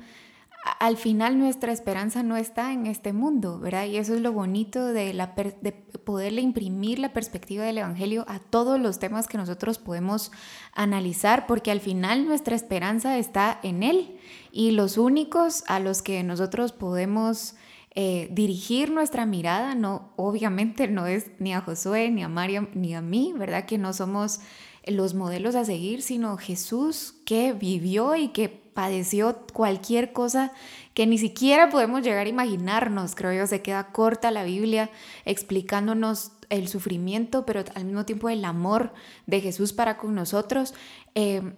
al 0.80 0.98
final 0.98 1.38
nuestra 1.40 1.72
esperanza 1.72 2.24
no 2.24 2.36
está 2.36 2.74
en 2.74 2.86
este 2.86 3.14
mundo, 3.14 3.60
¿verdad? 3.60 3.86
Y 3.86 3.98
eso 3.98 4.14
es 4.14 4.22
lo 4.22 4.34
bonito 4.34 4.88
de, 4.88 5.14
la 5.14 5.34
de 5.36 5.72
poderle 5.72 6.42
imprimir 6.42 7.00
la 7.00 7.14
perspectiva 7.14 7.64
del 7.64 7.78
Evangelio 7.78 8.26
a 8.28 8.40
todos 8.40 8.80
los 8.80 9.00
temas 9.00 9.28
que 9.28 9.38
nosotros 9.38 9.78
podemos 9.78 10.32
analizar, 10.74 11.48
porque 11.48 11.72
al 11.72 11.80
final 11.80 12.26
nuestra 12.26 12.56
esperanza 12.56 13.18
está 13.18 13.60
en 13.64 13.84
Él 13.84 14.18
y 14.52 14.72
los 14.72 14.98
únicos 14.98 15.64
a 15.68 15.80
los 15.80 16.02
que 16.02 16.24
nosotros 16.24 16.72
podemos 16.72 17.56
eh, 17.96 18.30
dirigir 18.32 18.92
nuestra 18.92 19.26
mirada, 19.26 19.76
no, 19.76 20.12
obviamente 20.16 20.88
no 20.88 21.08
es 21.08 21.32
ni 21.40 21.54
a 21.54 21.62
Josué, 21.62 22.12
ni 22.12 22.24
a 22.24 22.30
Mariam, 22.30 22.70
ni 22.74 22.94
a 22.94 23.02
mí, 23.02 23.34
¿verdad? 23.36 23.66
Que 23.66 23.78
no 23.78 23.94
somos 23.94 24.42
los 24.86 25.14
modelos 25.14 25.56
a 25.56 25.66
seguir, 25.66 26.02
sino 26.02 26.38
Jesús 26.38 27.16
que 27.26 27.54
vivió 27.54 28.16
y 28.16 28.30
que 28.30 28.50
padeció 28.50 29.46
cualquier 29.54 30.14
cosa 30.14 30.54
que 30.94 31.06
ni 31.06 31.18
siquiera 31.18 31.70
podemos 31.70 32.02
llegar 32.02 32.26
a 32.26 32.30
imaginarnos. 32.30 33.16
Creo 33.16 33.34
yo 33.34 33.48
se 33.48 33.62
queda 33.62 33.92
corta 33.92 34.32
la 34.32 34.44
Biblia 34.44 34.90
explicándonos 35.26 36.32
el 36.50 36.68
sufrimiento, 36.68 37.46
pero 37.46 37.64
al 37.76 37.86
mismo 37.86 38.06
tiempo 38.06 38.30
el 38.30 38.46
amor 38.46 38.94
de 39.28 39.42
Jesús 39.42 39.74
para 39.74 39.98
con 39.98 40.16
nosotros. 40.16 40.74
Eh, 41.14 41.54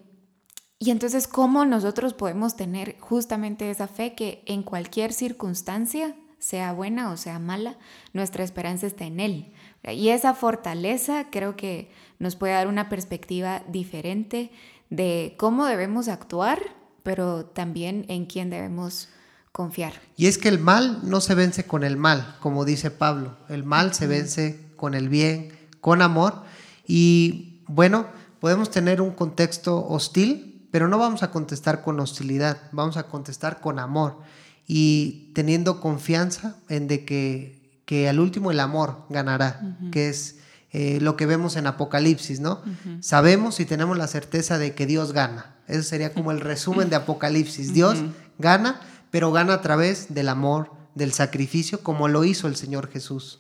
y 0.80 0.90
entonces, 0.90 1.28
¿cómo 1.28 1.64
nosotros 1.64 2.16
podemos 2.16 2.56
tener 2.56 2.98
justamente 3.00 3.70
esa 3.70 3.88
fe 3.88 4.16
que 4.16 4.42
en 4.48 4.64
cualquier 4.64 5.14
circunstancia, 5.14 6.16
sea 6.40 6.74
buena 6.74 7.12
o 7.12 7.18
sea 7.18 7.38
mala, 7.38 7.78
nuestra 8.14 8.44
esperanza 8.44 8.88
está 8.88 9.06
en 9.06 9.20
Él? 9.20 9.54
Y 9.84 10.10
esa 10.10 10.34
fortaleza 10.34 11.28
creo 11.30 11.56
que 11.56 11.92
nos 12.22 12.36
puede 12.36 12.54
dar 12.54 12.68
una 12.68 12.88
perspectiva 12.88 13.64
diferente 13.68 14.52
de 14.92 15.34
cómo 15.38 15.66
debemos 15.66 16.08
actuar, 16.08 16.60
pero 17.02 17.46
también 17.46 18.06
en 18.10 18.28
quién 18.28 18.52
debemos 18.52 19.10
confiar. 19.52 19.94
Y 20.16 20.28
es 20.28 20.38
que 20.38 20.48
el 20.48 20.60
mal 20.60 21.00
no 21.02 21.20
se 21.20 21.34
vence 21.34 21.66
con 21.66 21.84
el 21.84 21.98
mal, 21.98 22.38
como 22.40 22.64
dice 22.64 22.92
Pablo. 22.92 23.38
El 23.50 23.64
mal 23.64 23.96
se 23.96 24.06
vence 24.06 24.60
con 24.76 24.94
el 24.94 25.10
bien, 25.10 25.52
con 25.82 26.04
amor. 26.04 26.44
Y 26.86 27.64
bueno, 27.68 28.06
podemos 28.40 28.70
tener 28.70 29.02
un 29.02 29.12
contexto 29.12 29.88
hostil, 29.88 30.68
pero 30.72 30.88
no 30.88 31.00
vamos 31.00 31.24
a 31.24 31.32
contestar 31.32 31.82
con 31.82 32.00
hostilidad, 32.00 32.58
vamos 32.72 32.98
a 32.98 33.04
contestar 33.08 33.62
con 33.62 33.80
amor 33.80 34.20
y 34.68 35.32
teniendo 35.34 35.82
confianza 35.82 36.56
en 36.70 36.88
de 36.88 37.04
que, 37.04 37.82
que 37.86 38.08
al 38.08 38.20
último 38.20 38.52
el 38.52 38.60
amor 38.60 39.06
ganará, 39.10 39.78
que 39.92 40.10
es 40.10 40.38
eh, 40.74 41.00
lo 41.02 41.18
que 41.18 41.26
vemos 41.26 41.58
en 41.58 41.68
Apocalipsis, 41.68 42.40
¿no? 42.40 42.62
Sabemos 43.02 43.60
y 43.60 43.66
tenemos 43.66 43.98
la 43.98 44.08
certeza 44.08 44.58
de 44.58 44.74
que 44.74 44.86
Dios 44.86 45.12
gana. 45.12 45.56
Eso 45.68 45.84
sería 45.84 46.14
como 46.14 46.32
el 46.32 46.40
resumen 46.40 46.90
de 46.90 46.96
Apocalipsis. 46.96 47.74
Dios 47.74 48.00
gana, 48.38 48.80
pero 49.10 49.32
gana 49.32 49.56
a 49.56 49.62
través 49.62 50.14
del 50.14 50.30
amor, 50.30 50.72
del 50.96 51.12
sacrificio, 51.12 51.82
como 51.82 52.08
lo 52.08 52.24
hizo 52.24 52.48
el 52.48 52.56
Señor 52.56 52.90
Jesús. 52.90 53.40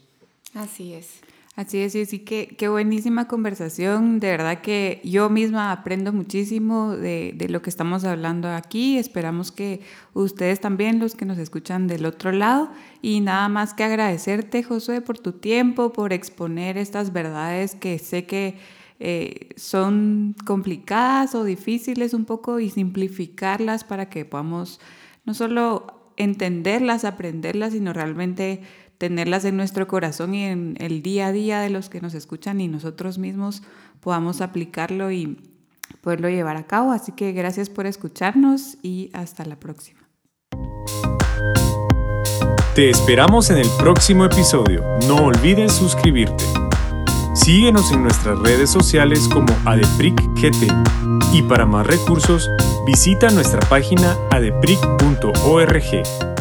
Así 0.53 0.93
es. 0.93 1.07
Así 1.57 1.79
es, 1.79 1.91
sí, 1.91 2.19
que, 2.19 2.55
qué 2.57 2.69
buenísima 2.69 3.27
conversación. 3.27 4.21
De 4.21 4.31
verdad 4.31 4.61
que 4.61 5.01
yo 5.03 5.29
misma 5.29 5.73
aprendo 5.73 6.13
muchísimo 6.13 6.95
de, 6.95 7.33
de, 7.35 7.49
lo 7.49 7.61
que 7.61 7.69
estamos 7.69 8.05
hablando 8.05 8.47
aquí. 8.47 8.97
Esperamos 8.97 9.51
que 9.51 9.81
ustedes 10.13 10.61
también, 10.61 10.99
los 10.99 11.13
que 11.13 11.25
nos 11.25 11.37
escuchan 11.37 11.87
del 11.87 12.05
otro 12.05 12.31
lado. 12.31 12.71
Y 13.01 13.19
nada 13.19 13.49
más 13.49 13.73
que 13.73 13.83
agradecerte, 13.83 14.63
Josué, 14.63 15.01
por 15.01 15.19
tu 15.19 15.33
tiempo, 15.33 15.91
por 15.91 16.13
exponer 16.13 16.77
estas 16.77 17.11
verdades 17.11 17.75
que 17.75 17.99
sé 17.99 18.25
que 18.25 18.55
eh, 19.03 19.49
son 19.57 20.35
complicadas 20.45 21.35
o 21.35 21.43
difíciles 21.43 22.13
un 22.13 22.23
poco 22.23 22.59
y 22.59 22.69
simplificarlas 22.69 23.83
para 23.83 24.09
que 24.09 24.23
podamos 24.23 24.79
no 25.25 25.33
solo 25.33 26.13
entenderlas, 26.17 27.03
aprenderlas, 27.03 27.73
sino 27.73 27.93
realmente 27.93 28.61
tenerlas 29.01 29.45
en 29.45 29.57
nuestro 29.57 29.87
corazón 29.87 30.35
y 30.35 30.45
en 30.45 30.75
el 30.77 31.01
día 31.01 31.25
a 31.25 31.31
día 31.31 31.59
de 31.59 31.71
los 31.71 31.89
que 31.89 32.01
nos 32.01 32.13
escuchan 32.13 32.61
y 32.61 32.67
nosotros 32.67 33.17
mismos 33.17 33.63
podamos 33.99 34.41
aplicarlo 34.41 35.11
y 35.11 35.39
poderlo 36.01 36.29
llevar 36.29 36.55
a 36.55 36.67
cabo. 36.67 36.91
Así 36.91 37.11
que 37.11 37.31
gracias 37.31 37.71
por 37.71 37.87
escucharnos 37.87 38.77
y 38.83 39.09
hasta 39.13 39.43
la 39.43 39.55
próxima. 39.55 40.01
Te 42.75 42.91
esperamos 42.91 43.49
en 43.49 43.57
el 43.57 43.67
próximo 43.79 44.23
episodio. 44.23 44.83
No 45.07 45.15
olvides 45.15 45.73
suscribirte. 45.73 46.43
Síguenos 47.33 47.91
en 47.91 48.03
nuestras 48.03 48.37
redes 48.37 48.69
sociales 48.69 49.27
como 49.33 49.51
ADEPRICGT 49.65 50.71
y 51.33 51.41
para 51.41 51.65
más 51.65 51.87
recursos 51.87 52.47
visita 52.85 53.31
nuestra 53.31 53.61
página 53.61 54.15
adepric.org. 54.29 56.40